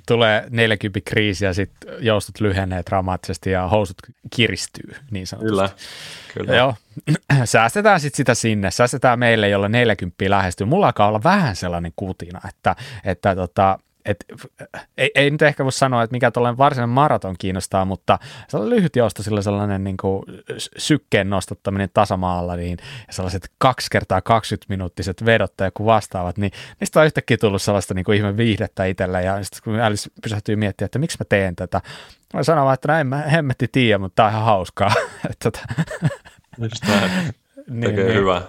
tulee 0.08 0.48
40 0.50 1.10
kriisi 1.10 1.46
ja 1.46 1.54
sitten 1.54 1.94
joustot 2.00 2.40
lyhenee 2.42 2.84
dramaattisesti 2.86 3.52
ja 3.52 3.68
housut 3.68 3.98
kiristyy 4.36 4.96
niin 5.12 5.28
sanotusti. 5.28 5.56
Kyllä, 5.56 5.70
kyllä. 6.34 6.56
Joo. 6.56 6.76
Säästetään 7.46 8.00
sitten 8.00 8.18
sitä 8.18 8.36
sinne, 8.36 8.72
säästetään 8.72 9.20
meille, 9.20 9.50
jolla 9.50 9.70
40 9.70 10.30
lähestyy. 10.30 10.68
Mulla 10.68 10.86
alkaa 10.86 11.08
olla 11.08 11.24
vähän 11.24 11.56
sellainen 11.56 11.92
kutina, 11.96 12.42
että, 12.50 12.76
että 13.04 13.36
tota, 13.36 13.80
et, 14.08 14.26
ei, 14.98 15.12
ei 15.16 15.32
nyt 15.32 15.42
ehkä 15.42 15.64
voi 15.64 15.72
sanoa, 15.72 16.04
että 16.04 16.14
mikä 16.14 16.32
tuollainen 16.32 16.58
varsinainen 16.58 16.94
maraton 16.94 17.36
kiinnostaa, 17.40 17.86
mutta 17.86 18.20
sellainen 18.48 18.78
lyhyt 18.78 18.96
jousto, 18.96 19.24
sillä 19.24 19.42
sellainen 19.42 19.84
niin 19.84 19.98
kuin 19.98 20.24
sykkeen 20.78 21.30
nostattaminen 21.30 21.90
tasamaalla, 21.94 22.56
niin 22.56 22.78
ja 23.08 23.14
sellaiset 23.14 23.52
kaksi 23.58 23.88
kertaa 23.92 24.22
20 24.22 24.66
minuuttiset 24.70 25.26
vedot 25.26 25.54
tai 25.58 25.68
joku 25.68 25.86
vastaavat, 25.86 26.38
niin 26.38 26.52
niistä 26.80 27.00
on 27.00 27.06
yhtäkkiä 27.06 27.38
tullut 27.38 27.62
sellaista 27.62 27.94
niin 27.94 28.06
kuin 28.06 28.18
ihme 28.18 28.38
viihdettä 28.38 28.86
itsellä, 28.86 29.22
ja 29.22 29.44
sitten 29.44 29.62
kun 29.64 29.80
Alice 29.80 30.10
pysähtyy 30.24 30.56
miettimään, 30.56 30.88
että 30.88 31.00
miksi 31.00 31.18
mä 31.20 31.26
teen 31.30 31.56
tätä, 31.56 31.82
mä 32.34 32.44
sanon 32.44 32.66
vaan, 32.66 32.74
että 32.74 32.88
näin 32.88 33.10
no 33.10 33.18
mä 33.18 33.22
hemmetti 33.22 33.68
tiedä, 33.72 33.98
mutta 33.98 34.16
tää 34.16 34.26
on 34.26 34.32
ihan 34.32 34.46
hauskaa. 34.46 34.92
Tota. 35.44 35.60
niin, 36.58 37.82
Tekee 37.82 38.04
niin. 38.04 38.16
hyvää. 38.16 38.42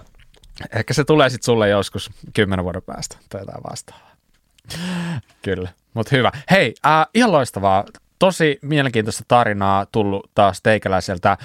Ehkä 0.75 0.95
se 0.95 1.05
tulee 1.05 1.31
sitten 1.31 1.45
sulle 1.45 1.69
joskus 1.69 2.11
kymmenen 2.35 2.65
vuoden 2.65 2.83
päästä 2.83 3.17
tai 3.29 3.41
jotain 3.41 3.63
vastaavaa. 3.71 4.08
Kyllä, 5.43 5.69
mutta 5.95 6.17
hyvä. 6.17 6.33
Hei, 6.51 6.75
äh, 6.87 7.07
ihan 7.15 7.33
loistavaa. 7.33 7.85
Tosi 8.19 8.59
mielenkiintoista 8.63 9.25
tarinaa 9.29 9.87
tullut 9.87 10.31
taas 10.35 10.63
teikäläiseltä. 10.63 11.31
Äh, 11.31 11.39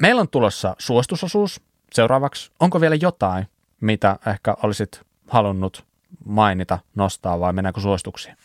meillä 0.00 0.20
on 0.20 0.28
tulossa 0.28 0.76
suostusosuus 0.78 1.60
seuraavaksi. 1.92 2.50
Onko 2.60 2.80
vielä 2.80 2.94
jotain, 2.94 3.46
mitä 3.80 4.16
ehkä 4.26 4.54
olisit 4.62 5.00
halunnut 5.28 5.84
mainita, 6.24 6.78
nostaa 6.94 7.40
vai 7.40 7.52
mennäänkö 7.52 7.80
suosituksiin? 7.80 8.36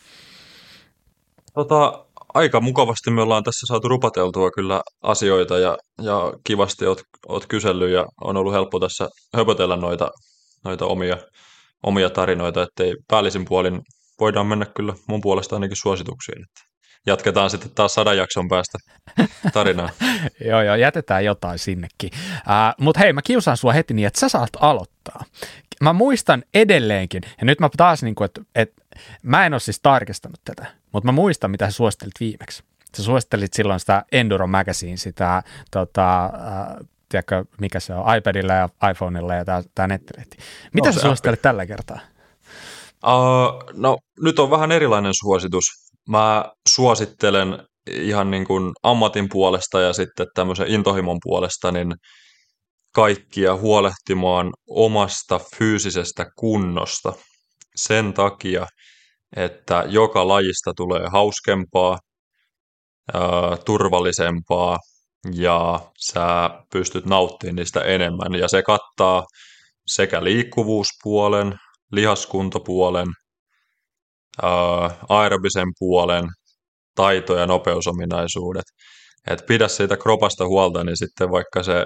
Tota, 1.53 2.05
aika 2.33 2.61
mukavasti 2.61 3.11
me 3.11 3.21
ollaan 3.21 3.43
tässä 3.43 3.65
saatu 3.67 3.87
rupateltua 3.87 4.51
kyllä 4.51 4.81
asioita 5.01 5.59
ja, 5.59 5.77
ja 6.01 6.33
kivasti 6.43 6.85
oot, 6.85 7.01
oot 7.27 7.45
kysellyt 7.45 7.91
ja 7.91 8.05
on 8.21 8.37
ollut 8.37 8.53
helppo 8.53 8.79
tässä 8.79 9.09
höpötellä 9.35 9.75
noita, 9.75 10.11
noita 10.63 10.85
omia 10.85 11.17
omia 11.83 12.09
tarinoita, 12.09 12.63
ettei 12.63 12.95
päällisin 13.07 13.45
puolin 13.45 13.81
voidaan 14.19 14.47
mennä 14.47 14.65
kyllä 14.65 14.93
mun 15.07 15.21
puolesta 15.21 15.55
ainakin 15.55 15.77
suosituksiin. 15.77 16.43
Että 16.43 16.71
jatketaan 17.07 17.49
sitten 17.49 17.71
taas 17.75 17.93
sadan 17.93 18.17
jakson 18.17 18.49
päästä 18.49 18.77
tarinaa. 19.53 19.89
joo, 20.49 20.61
joo, 20.61 20.75
jätetään 20.75 21.25
jotain 21.25 21.59
sinnekin. 21.59 22.09
Uh, 22.13 22.83
Mutta 22.85 22.99
hei, 22.99 23.13
mä 23.13 23.21
kiusaan 23.21 23.57
sua 23.57 23.73
heti 23.73 23.93
niin, 23.93 24.07
että 24.07 24.19
sä 24.19 24.29
saat 24.29 24.49
aloittaa. 24.59 25.23
Mä 25.81 25.93
muistan 25.93 26.43
edelleenkin, 26.53 27.21
ja 27.39 27.45
nyt 27.45 27.59
mä 27.59 27.69
taas, 27.77 28.03
niin 28.03 28.15
kuin, 28.15 28.25
että, 28.25 28.41
että 28.55 28.81
mä 29.23 29.45
en 29.45 29.53
ole 29.53 29.59
siis 29.59 29.79
tarkistanut 29.83 30.39
tätä, 30.45 30.65
mutta 30.91 31.07
mä 31.07 31.11
muistan, 31.11 31.51
mitä 31.51 31.65
sä 31.65 31.71
suosittelit 31.71 32.19
viimeksi. 32.19 32.63
Sä 32.97 33.03
suosittelit 33.03 33.53
silloin 33.53 33.79
sitä 33.79 34.05
Enduro 34.11 34.47
Magazine, 34.47 34.97
sitä 34.97 35.43
tota, 35.71 36.29
tiedätkö, 37.11 37.45
mikä 37.59 37.79
se 37.79 37.93
on, 37.93 38.15
iPadilla 38.17 38.53
ja 38.53 38.69
iPhoneilla 38.91 39.35
ja 39.35 39.45
tämä 39.75 39.87
nettilehti. 39.87 40.37
Mitä 40.73 40.89
no, 40.89 40.93
sä 40.93 40.99
suosittelet 40.99 41.41
tällä 41.41 41.65
kertaa? 41.65 41.99
Uh, 43.05 43.63
no 43.73 43.97
nyt 44.21 44.39
on 44.39 44.51
vähän 44.51 44.71
erilainen 44.71 45.13
suositus. 45.13 45.65
Mä 46.09 46.45
suosittelen 46.69 47.67
ihan 47.91 48.31
niin 48.31 48.45
kuin 48.45 48.71
ammatin 48.83 49.29
puolesta 49.29 49.81
ja 49.81 49.93
sitten 49.93 50.27
tämmöisen 50.35 50.67
intohimon 50.67 51.17
puolesta, 51.23 51.71
niin 51.71 51.93
kaikkia 52.95 53.55
huolehtimaan 53.55 54.51
omasta 54.69 55.39
fyysisestä 55.57 56.25
kunnosta 56.35 57.13
sen 57.75 58.13
takia, 58.13 58.67
että 59.35 59.83
joka 59.87 60.27
lajista 60.27 60.73
tulee 60.77 61.07
hauskempaa, 61.07 61.97
turvallisempaa 63.65 64.77
ja 65.33 65.79
sä 65.97 66.49
pystyt 66.73 67.05
nauttimaan 67.05 67.55
niistä 67.55 67.81
enemmän. 67.81 68.35
Ja 68.39 68.47
se 68.47 68.63
kattaa 68.63 69.23
sekä 69.87 70.23
liikkuvuuspuolen, 70.23 71.55
lihaskuntopuolen, 71.91 73.07
aerobisen 75.09 75.67
puolen, 75.79 76.25
taito- 76.95 77.37
ja 77.37 77.45
nopeusominaisuudet. 77.45 78.65
Et 79.27 79.45
pidä 79.47 79.67
siitä 79.67 79.97
kropasta 79.97 80.47
huolta, 80.47 80.83
niin 80.83 80.97
sitten 80.97 81.31
vaikka 81.31 81.63
se 81.63 81.85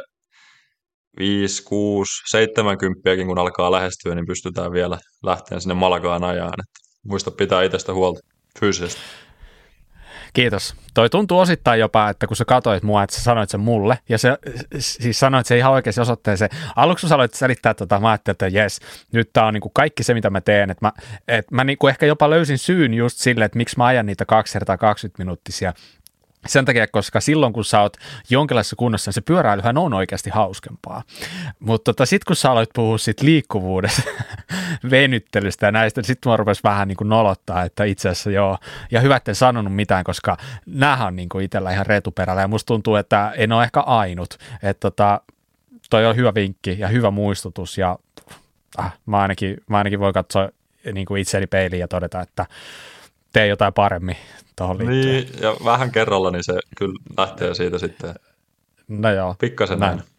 5, 1.19 1.63
6, 1.63 2.11
70 2.29 3.25
kun 3.25 3.39
alkaa 3.39 3.71
lähestyä, 3.71 4.15
niin 4.15 4.27
pystytään 4.27 4.71
vielä 4.71 4.97
lähteä 5.23 5.59
sinne 5.59 5.73
Malagaan 5.73 6.23
ajaan. 6.23 6.53
Et 6.59 6.83
muista 7.05 7.31
pitää 7.31 7.63
itsestä 7.63 7.93
huolta 7.93 8.19
fyysisesti. 8.59 9.01
Kiitos. 10.35 10.75
Toi 10.93 11.09
tuntuu 11.09 11.39
osittain 11.39 11.79
jopa, 11.79 12.09
että 12.09 12.27
kun 12.27 12.37
sä 12.37 12.45
katsoit 12.45 12.83
mua, 12.83 13.03
että 13.03 13.15
sä 13.15 13.21
sanoit 13.21 13.49
sen 13.49 13.59
mulle, 13.59 13.99
ja 14.09 14.17
se, 14.17 14.37
siis 14.79 15.19
sanoit 15.19 15.45
se 15.45 15.57
ihan 15.57 15.71
oikeasti 15.71 16.01
osoitteeseen. 16.01 16.49
Aluksi 16.75 17.07
sä 17.07 17.15
aloit 17.15 17.33
selittää 17.33 17.73
tota, 17.73 17.99
mä 17.99 18.09
ajattelin, 18.09 18.33
että 18.33 18.47
jes, 18.47 18.79
nyt 19.11 19.29
tää 19.33 19.45
on 19.45 19.53
niinku 19.53 19.69
kaikki 19.69 20.03
se, 20.03 20.13
mitä 20.13 20.29
mä 20.29 20.41
teen. 20.41 20.71
Että 20.71 20.85
mä, 20.85 20.91
et 21.27 21.51
mä 21.51 21.63
niinku 21.63 21.87
ehkä 21.87 22.05
jopa 22.05 22.29
löysin 22.29 22.57
syyn 22.57 22.93
just 22.93 23.17
sille, 23.17 23.45
että 23.45 23.57
miksi 23.57 23.77
mä 23.77 23.85
ajan 23.85 24.05
niitä 24.05 24.25
2 24.25 24.53
kertaa 24.53 24.77
20 24.77 25.23
minuuttisia 25.23 25.73
sen 26.47 26.65
takia, 26.65 26.87
koska 26.87 27.21
silloin 27.21 27.53
kun 27.53 27.65
sä 27.65 27.81
oot 27.81 27.97
jonkinlaisessa 28.29 28.75
kunnossa, 28.75 29.09
niin 29.09 29.13
se 29.13 29.21
pyöräilyhän 29.21 29.77
on 29.77 29.93
oikeasti 29.93 30.29
hauskempaa. 30.29 31.03
Mutta 31.59 31.93
tota, 31.93 32.05
sitten 32.05 32.25
kun 32.27 32.35
sä 32.35 32.51
aloit 32.51 32.69
puhua 32.73 32.97
siitä 32.97 33.25
liikkuvuudesta, 33.25 34.01
venyttelystä 34.91 35.65
ja 35.65 35.71
näistä, 35.71 36.01
niin 36.01 36.07
sitten 36.07 36.31
mä 36.31 36.37
rupesin 36.37 36.63
vähän 36.63 36.87
niin 36.87 36.97
kuin 36.97 37.09
nolottaa, 37.09 37.63
että 37.63 37.83
itse 37.83 38.09
asiassa 38.09 38.31
joo. 38.31 38.57
Ja 38.91 39.01
hyvä, 39.01 39.21
en 39.27 39.35
sanonut 39.35 39.75
mitään, 39.75 40.03
koska 40.03 40.37
näähän 40.65 41.07
on 41.07 41.15
niin 41.15 41.29
kuin 41.29 41.45
itsellä 41.45 41.71
ihan 41.71 41.85
retuperällä 41.85 42.41
ja 42.41 42.47
musta 42.47 42.67
tuntuu, 42.67 42.95
että 42.95 43.31
en 43.37 43.51
ole 43.51 43.63
ehkä 43.63 43.79
ainut. 43.79 44.37
Että 44.63 44.79
tota, 44.79 45.21
toi 45.89 46.05
on 46.05 46.15
hyvä 46.15 46.33
vinkki 46.33 46.75
ja 46.79 46.87
hyvä 46.87 47.11
muistutus 47.11 47.77
ja 47.77 47.99
ah, 48.77 48.93
mä, 49.05 49.17
ainakin, 49.17 49.57
mä 49.69 49.77
ainakin 49.77 49.99
voi 49.99 50.13
katsoa 50.13 50.49
niin 50.93 51.05
kuin 51.05 51.21
itseni 51.21 51.47
peiliin 51.47 51.79
ja 51.79 51.87
todeta, 51.87 52.21
että 52.21 52.45
tee 53.35 53.47
jotain 53.47 53.73
paremmin 53.73 54.17
tuohon 54.55 54.77
liittyen. 54.77 55.05
Niin, 55.05 55.41
ja 55.41 55.55
vähän 55.65 55.91
kerralla, 55.91 56.31
niin 56.31 56.43
se 56.43 56.53
kyllä 56.77 56.99
lähtee 57.17 57.53
siitä 57.53 57.77
sitten. 57.77 58.15
No 58.87 59.11
joo. 59.11 59.35
Pikkasen 59.39 59.79
näin. 59.79 59.97
näin. 59.97 60.09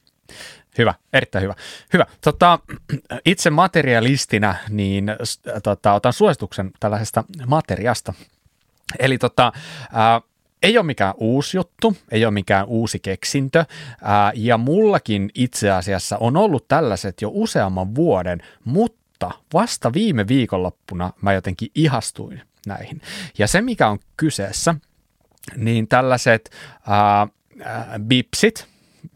Hyvä, 0.79 0.95
erittäin 1.13 1.43
hyvä. 1.43 1.55
Hyvä. 1.93 2.07
Tota, 2.21 2.59
itse 3.25 3.51
materialistina, 3.51 4.55
niin 4.69 5.07
tota, 5.63 5.93
otan 5.93 6.13
suosituksen 6.13 6.71
tällaisesta 6.81 7.25
materiasta. 7.47 8.13
Eli 8.99 9.19
tota, 9.19 9.53
ää, 9.93 10.21
ei 10.63 10.79
ole 10.79 10.87
mikään 10.87 11.15
uusi 11.17 11.57
juttu, 11.57 11.97
ei 12.11 12.25
ole 12.25 12.35
mikään 12.35 12.67
uusi 12.67 12.99
keksintö, 12.99 13.65
ää, 14.03 14.33
ja 14.35 14.59
mullakin 14.59 15.31
itse 15.35 15.71
asiassa 15.71 16.19
on 16.19 16.37
ollut 16.37 16.69
tällaiset 16.69 17.23
jo 17.23 17.31
useamman 17.33 17.95
vuoden, 17.95 18.43
mutta 18.65 19.31
vasta 19.55 19.93
viime 19.93 20.29
viikonloppuna 20.29 21.13
mä 21.23 21.33
jotenkin 21.33 21.71
ihastuin 21.75 22.43
näihin. 22.67 23.01
Ja 23.39 23.47
se, 23.47 23.61
mikä 23.61 23.89
on 23.89 23.99
kyseessä, 24.17 24.75
niin 25.57 25.89
tällaiset 25.89 26.51
ää, 26.87 27.29
ää, 27.65 27.99
bipsit, 27.99 28.67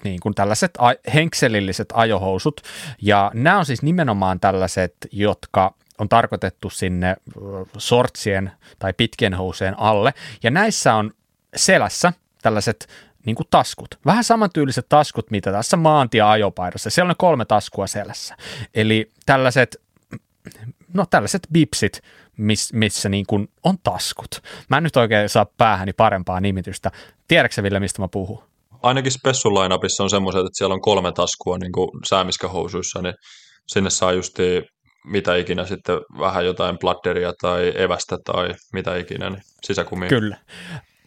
niin 0.05 0.21
kuin 0.21 0.35
tällaiset 0.35 0.79
henkselilliset 1.15 1.89
ajohousut, 1.95 2.61
ja 3.03 3.31
nämä 3.35 3.59
on 3.59 3.67
siis 3.67 3.83
nimenomaan 3.83 4.41
tällaiset, 4.41 4.95
jotka 5.13 5.75
on 5.99 6.09
tarkoitettu 6.09 6.71
sinne 6.71 7.17
sortsien 7.79 8.53
tai 8.79 8.93
pitkien 8.93 9.35
houseen 9.35 9.79
alle, 9.79 10.15
ja 10.43 10.51
näissä 10.51 10.95
on 10.95 11.11
selässä 11.57 12.13
tällaiset 12.43 12.89
niin 13.27 13.37
kuin 13.37 13.47
taskut. 13.51 13.99
Vähän 14.07 14.25
samantyyliset 14.25 14.87
taskut, 14.89 15.31
mitä 15.31 15.53
tässä 15.53 15.77
maantia-ajopaidassa. 15.77 16.91
Siellä 16.91 17.11
on 17.11 17.17
kolme 17.19 17.45
taskua 17.45 17.87
selässä. 17.87 18.37
Eli 18.75 19.11
tällaiset 19.27 19.81
no 20.95 21.05
tällaiset 21.11 21.43
bipsit, 21.53 22.01
miss, 22.37 22.73
missä 22.73 23.09
niin 23.09 23.27
kuin 23.27 23.49
on 23.65 23.79
taskut. 23.83 24.43
Mä 24.69 24.77
en 24.77 24.83
nyt 24.83 24.97
oikein 24.97 25.29
saa 25.29 25.47
päähäni 25.59 25.93
parempaa 25.93 26.41
nimitystä. 26.41 26.91
Tiedätkö 27.29 27.63
Ville, 27.63 27.81
mistä 27.81 28.03
mä 28.03 28.09
puhun? 28.09 28.43
Ainakin 28.83 29.13
Spessun 29.13 29.55
lainapissa 29.55 30.03
on 30.03 30.11
semmoiset, 30.11 30.41
että 30.41 30.59
siellä 30.59 30.75
on 30.75 30.81
kolme 30.81 31.13
taskua 31.13 31.59
niin 31.59 31.73
kuin 31.73 31.91
säämiskähousuissa, 32.09 33.03
niin 33.03 33.15
sinne 33.67 33.91
saa 33.91 34.13
just 34.13 34.39
mitä 35.05 35.37
ikinä 35.37 35.67
sitten, 35.67 35.97
vähän 36.19 36.45
jotain 36.45 36.79
pladderia 36.79 37.33
tai 37.41 37.73
evästä 37.77 38.19
tai 38.25 38.55
mitä 38.73 38.97
ikinä, 38.97 39.31
niin 39.31 39.43
sisäkumia. 39.65 40.09
Kyllä. 40.09 40.37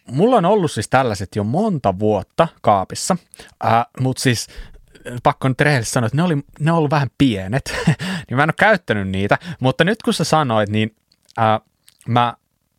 Mulla 0.08 0.36
on 0.36 0.46
ollut 0.46 0.72
siis 0.72 0.90
tällaiset 0.90 1.30
jo 1.36 1.44
monta 1.44 2.00
vuotta 2.00 2.48
kaapissa, 2.62 3.18
äh, 3.66 3.86
mutta 4.00 4.22
siis 4.22 4.48
pakko 5.24 5.48
nyt 5.48 5.62
rehellisesti 5.62 5.94
sanoa, 5.94 6.08
että 6.08 6.18
ne 6.18 6.24
oli, 6.24 6.38
ne 6.60 6.72
oli 6.72 6.90
vähän 6.90 7.10
pienet, 7.18 7.74
niin 8.30 8.36
mä 8.36 8.44
en 8.44 8.50
ole 8.50 8.54
käyttänyt 8.60 9.08
niitä, 9.08 9.38
mutta 9.60 9.84
nyt 9.84 10.04
kun 10.04 10.14
sä 10.14 10.24
sanoit, 10.24 10.70
niin 10.70 10.96
äh, 11.40 11.62
mä 12.08 12.34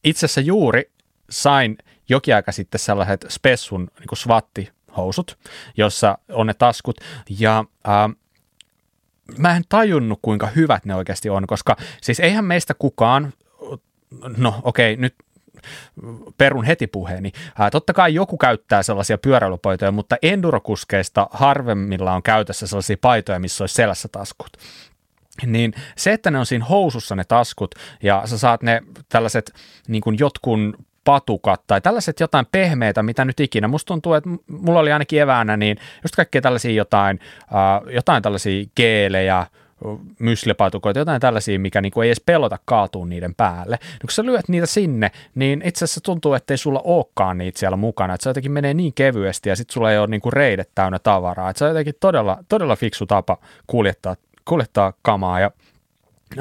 itse 0.05 0.27
asiassa 0.27 0.41
juuri 0.41 0.91
sain 1.31 1.79
jokin 2.09 2.35
aika 2.35 2.53
sitten 2.53 2.79
sellaiset 2.79 3.27
Spessun 3.29 3.91
niin 4.01 4.17
swatti-housut, 4.17 5.39
jossa 5.77 6.19
on 6.29 6.47
ne 6.47 6.55
taskut, 6.55 7.01
ja 7.39 7.65
äh, 7.89 8.17
mä 9.39 9.57
en 9.57 9.63
tajunnut, 9.69 10.19
kuinka 10.23 10.47
hyvät 10.47 10.85
ne 10.85 10.95
oikeasti 10.95 11.31
on, 11.31 11.47
koska 11.47 11.77
siis 12.03 12.21
eihän 12.21 12.45
meistä 12.45 12.75
kukaan, 12.75 13.33
no 14.37 14.61
okei, 14.63 14.93
okay, 14.93 15.01
nyt 15.01 15.15
perun 16.39 16.65
heti 16.65 16.87
puheeni. 16.87 17.33
Ää, 17.59 17.71
totta 17.71 17.93
kai 17.93 18.15
joku 18.15 18.37
käyttää 18.37 18.83
sellaisia 18.83 19.19
pyöräilypaitoja, 19.19 19.93
mutta 19.93 20.17
endurokuskeista 20.23 21.27
harvemmilla 21.31 22.13
on 22.13 22.23
käytössä 22.23 22.67
sellaisia 22.67 22.97
paitoja, 23.01 23.39
missä 23.39 23.63
olisi 23.63 23.75
selässä 23.75 24.09
taskut 24.13 24.51
niin 25.47 25.75
se, 25.97 26.13
että 26.13 26.31
ne 26.31 26.39
on 26.39 26.47
siinä 26.47 26.65
housussa 26.65 27.17
ne 27.17 27.25
taskut 27.25 27.75
ja 28.03 28.23
sä 28.25 28.39
saat 28.39 28.63
ne 28.63 28.83
tällaiset 29.09 29.53
niin 29.89 30.01
kuin 30.03 30.17
jotkun 30.19 30.75
patukat 31.05 31.63
tai 31.67 31.81
tällaiset 31.81 32.21
jotain 32.21 32.47
pehmeitä, 32.53 33.03
mitä 33.03 33.25
nyt 33.25 33.41
ikinä. 33.41 33.69
Musta 33.69 33.87
tuntuu, 33.87 34.15
että 34.15 34.31
mulla 34.47 34.81
oli 34.81 34.93
ainakin 34.93 35.21
eväänä 35.21 35.57
niin 35.57 35.77
just 36.03 36.17
kaikkea 36.17 36.41
tällaisia 36.41 36.73
jotain, 36.73 37.21
uh, 37.43 37.93
jotain 37.93 38.23
tällaisia 38.23 38.65
geelejä, 38.77 39.47
myslipatukoita, 40.19 40.99
jotain 40.99 41.21
tällaisia, 41.21 41.59
mikä 41.59 41.81
niinku 41.81 42.01
ei 42.01 42.09
edes 42.09 42.23
pelota 42.27 42.59
kaatua 42.65 43.07
niiden 43.07 43.35
päälle. 43.35 43.79
No, 43.83 43.99
kun 44.01 44.11
sä 44.11 44.25
lyöt 44.25 44.49
niitä 44.49 44.67
sinne, 44.67 45.11
niin 45.35 45.63
itse 45.65 45.85
asiassa 45.85 46.01
tuntuu, 46.01 46.35
että 46.35 46.55
ei 46.55 46.59
sulla 46.59 46.81
olekaan 46.85 47.39
niitä 47.39 47.59
siellä 47.59 47.77
mukana, 47.77 48.15
että 48.15 48.23
se 48.23 48.31
jotenkin 48.31 48.53
menee 48.53 48.75
niin 48.75 48.95
kevyesti 48.95 49.49
ja 49.49 49.57
sitten 49.57 49.75
sulla 49.75 49.93
ei 49.93 49.99
ole 49.99 50.07
niinku 50.07 50.31
reidet 50.31 50.71
täynnä 50.75 50.99
tavaraa. 50.99 51.51
Että 51.51 51.59
se 51.59 51.65
on 51.65 51.71
jotenkin 51.71 51.95
todella, 52.01 52.39
todella 52.49 52.77
fiksu 52.77 53.07
tapa 53.07 53.39
kuljettaa, 53.67 54.17
kuljettaa 54.45 54.93
kamaa 55.03 55.41
ja 55.41 55.51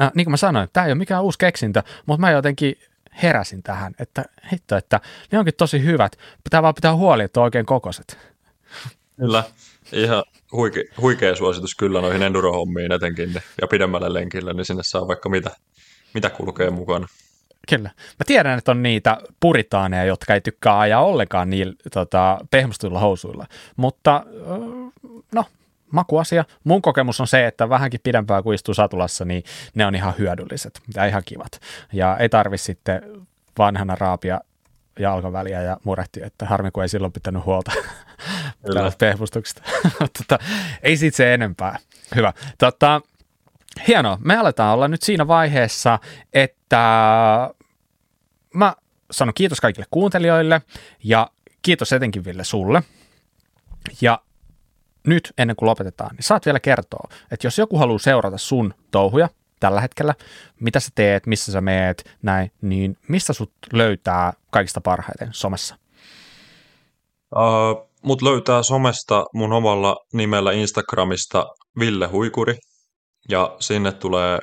äh, 0.00 0.10
niin 0.14 0.24
kuin 0.24 0.32
mä 0.32 0.36
sanoin, 0.36 0.68
tämä 0.72 0.86
ei 0.86 0.92
ole 0.92 0.98
mikään 0.98 1.22
uusi 1.22 1.38
keksintö, 1.38 1.82
mutta 2.06 2.20
mä 2.20 2.30
jotenkin 2.30 2.78
heräsin 3.22 3.62
tähän, 3.62 3.94
että 3.98 4.24
hitto, 4.52 4.76
että 4.76 5.00
ne 5.32 5.38
onkin 5.38 5.54
tosi 5.54 5.84
hyvät. 5.84 6.16
Pitää 6.44 6.62
vaan 6.62 6.74
pitää 6.74 6.94
huoli, 6.94 7.22
että 7.22 7.40
on 7.40 7.44
oikein 7.44 7.66
kokoiset. 7.66 8.18
Kyllä, 9.16 9.44
ihan 9.92 10.24
huikea, 10.52 10.82
huikea 11.00 11.36
suositus 11.36 11.74
kyllä 11.74 12.00
noihin 12.00 12.22
enduro-hommiin 12.22 12.92
etenkin 12.92 13.34
ja 13.60 13.66
pidemmälle 13.66 14.12
lenkille, 14.12 14.52
niin 14.52 14.64
sinne 14.64 14.82
saa 14.84 15.08
vaikka 15.08 15.28
mitä, 15.28 15.50
mitä 16.14 16.30
kulkee 16.30 16.70
mukana. 16.70 17.06
Kyllä. 17.68 17.90
Mä 17.96 18.24
tiedän, 18.26 18.58
että 18.58 18.70
on 18.70 18.82
niitä 18.82 19.18
puritaaneja, 19.40 20.04
jotka 20.04 20.34
ei 20.34 20.40
tykkää 20.40 20.80
ajaa 20.80 21.04
ollenkaan 21.04 21.50
niillä 21.50 21.74
tota, 21.92 22.38
pehmustuilla 22.50 23.00
housuilla, 23.00 23.46
mutta 23.76 24.26
no, 25.34 25.44
makuasia. 25.90 26.44
Mun 26.64 26.82
kokemus 26.82 27.20
on 27.20 27.26
se, 27.26 27.46
että 27.46 27.68
vähänkin 27.68 28.00
pidempään 28.02 28.42
kuin 28.42 28.54
istuu 28.54 28.74
satulassa, 28.74 29.24
niin 29.24 29.44
ne 29.74 29.86
on 29.86 29.94
ihan 29.94 30.14
hyödylliset 30.18 30.80
ja 30.94 31.04
ihan 31.04 31.22
kivat. 31.24 31.60
Ja 31.92 32.16
ei 32.16 32.28
tarvi 32.28 32.58
sitten 32.58 33.02
vanhana 33.58 33.94
raapia 33.94 34.40
jalkaväliä 34.98 35.62
ja 35.62 35.76
murehti, 35.84 36.22
että 36.22 36.46
harmi 36.46 36.70
kun 36.70 36.82
ei 36.82 36.88
silloin 36.88 37.12
pitänyt 37.12 37.44
huolta 37.44 37.72
pehmustuksesta. 38.98 39.62
tota, 40.18 40.38
ei 40.82 40.96
siitä 40.96 41.16
se 41.16 41.34
enempää. 41.34 41.78
Hyvä. 42.14 42.32
Tota, 42.58 43.00
hienoa. 43.88 44.18
Me 44.20 44.36
aletaan 44.36 44.74
olla 44.74 44.88
nyt 44.88 45.02
siinä 45.02 45.28
vaiheessa, 45.28 45.98
että 46.32 46.80
mä 48.54 48.74
sanon 49.10 49.34
kiitos 49.34 49.60
kaikille 49.60 49.86
kuuntelijoille 49.90 50.62
ja 51.04 51.30
kiitos 51.62 51.92
etenkin 51.92 52.24
Ville 52.24 52.44
sulle. 52.44 52.82
Ja 54.00 54.20
nyt 55.06 55.32
ennen 55.38 55.56
kuin 55.56 55.66
lopetetaan, 55.66 56.16
niin 56.16 56.24
saat 56.24 56.46
vielä 56.46 56.60
kertoa, 56.60 57.08
että 57.30 57.46
jos 57.46 57.58
joku 57.58 57.78
haluaa 57.78 57.98
seurata 57.98 58.38
sun 58.38 58.74
touhuja 58.90 59.28
tällä 59.60 59.80
hetkellä, 59.80 60.14
mitä 60.60 60.80
sä 60.80 60.90
teet, 60.94 61.26
missä 61.26 61.52
sä 61.52 61.60
meet, 61.60 62.16
näin, 62.22 62.52
niin 62.60 62.96
mistä 63.08 63.32
sut 63.32 63.52
löytää 63.72 64.32
kaikista 64.50 64.80
parhaiten 64.80 65.28
somessa? 65.32 65.76
Uh, 67.36 67.90
mut 68.04 68.22
löytää 68.22 68.62
somesta 68.62 69.24
mun 69.34 69.52
omalla 69.52 69.96
nimellä 70.12 70.52
Instagramista 70.52 71.44
Ville 71.78 72.06
Huikuri, 72.06 72.54
ja 73.28 73.56
sinne 73.60 73.92
tulee 73.92 74.38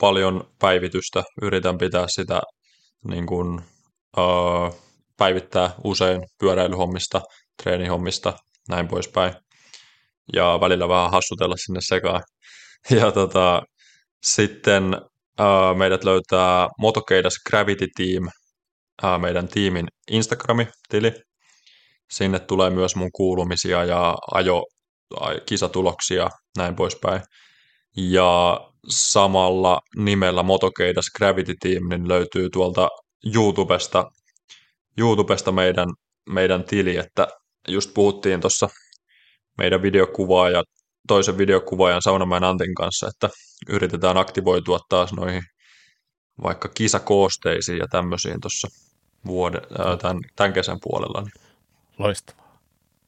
paljon 0.00 0.50
päivitystä. 0.58 1.22
Yritän 1.42 1.78
pitää 1.78 2.04
sitä 2.08 2.40
niin 3.08 3.26
kun, 3.26 3.62
uh, 4.18 4.76
päivittää 5.16 5.74
usein 5.84 6.20
pyöräilyhommista, 6.38 7.20
treenihommista, 7.62 8.32
näin 8.68 8.88
poispäin 8.88 9.34
ja 10.32 10.58
välillä 10.60 10.88
vähän 10.88 11.10
hassutella 11.10 11.56
sinne 11.56 11.80
sekaan. 11.82 12.22
Ja 12.90 13.12
tota, 13.12 13.62
sitten 14.22 14.96
uh, 15.40 15.76
meidät 15.78 16.04
löytää 16.04 16.68
Motokeidas 16.78 17.34
Gravity 17.50 17.88
Team, 17.96 18.24
uh, 19.04 19.20
meidän 19.20 19.48
tiimin 19.48 19.86
Instagrami-tili. 20.10 21.12
Sinne 22.12 22.38
tulee 22.38 22.70
myös 22.70 22.96
mun 22.96 23.12
kuulumisia 23.12 23.84
ja 23.84 24.14
ajo 24.34 24.64
kisatuloksia, 25.46 26.28
näin 26.56 26.76
poispäin. 26.76 27.22
Ja 27.96 28.60
samalla 28.88 29.80
nimellä 29.96 30.42
Motokeidas 30.42 31.06
Gravity 31.16 31.54
Team 31.60 31.88
niin 31.88 32.08
löytyy 32.08 32.50
tuolta 32.50 32.88
YouTubesta, 33.34 34.10
YouTubesta 34.98 35.52
meidän, 35.52 35.88
meidän 36.26 36.64
tili, 36.64 36.96
että 36.96 37.28
just 37.68 37.94
puhuttiin 37.94 38.40
tuossa 38.40 38.68
meidän 39.58 39.82
videokuvaaja, 39.82 40.62
toisen 41.08 41.38
videokuvaajan 41.38 42.02
Saunamäen 42.02 42.44
Antin 42.44 42.74
kanssa, 42.74 43.08
että 43.08 43.28
yritetään 43.68 44.16
aktivoitua 44.16 44.78
taas 44.88 45.12
noihin 45.12 45.42
vaikka 46.42 46.68
kisakoosteisiin 46.68 47.78
ja 47.78 47.86
tämmöisiin 47.90 48.40
tuossa 48.40 48.68
vuoden, 49.26 49.62
tämän, 50.00 50.18
tämän 50.36 50.52
kesän 50.52 50.78
puolella. 50.82 51.20
Niin. 51.20 51.51
Loistavaa. 52.02 52.58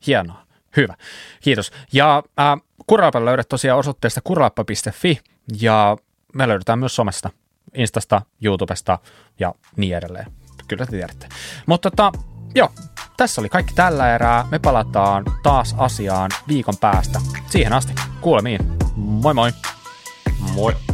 Hienoa. 0.07 0.45
Hyvä. 0.77 0.95
Kiitos. 1.41 1.73
Ja 1.93 2.23
äh, 2.41 2.61
Kuralapa 2.87 3.25
löydät 3.25 3.49
tosiaan 3.49 3.79
osoitteesta 3.79 4.21
kuralappa.fi 4.25 5.21
ja 5.61 5.97
me 6.35 6.49
löydetään 6.49 6.79
myös 6.79 6.97
somesta, 6.97 7.31
Instasta, 7.75 8.23
YouTubesta 8.43 8.99
ja 9.41 9.55
niin 9.77 9.97
edelleen. 9.97 10.27
Kyllä 10.69 10.87
te 10.87 10.93
tiedätte. 10.93 11.29
Mutta 11.67 11.91
tota, 11.91 12.13
joo, 12.55 12.71
tässä 13.17 13.41
oli 13.41 13.49
kaikki 13.49 13.75
tällä 13.75 14.15
erää. 14.15 14.47
Me 14.51 14.59
palataan 14.59 15.25
taas 15.43 15.75
asiaan 15.79 16.31
viikon 16.49 16.77
päästä. 16.81 17.21
Siihen 17.51 17.73
asti. 17.73 17.93
Kuulemiin. 18.21 18.61
Moi 18.97 19.35
moi. 19.35 19.53
Moi. 20.55 20.94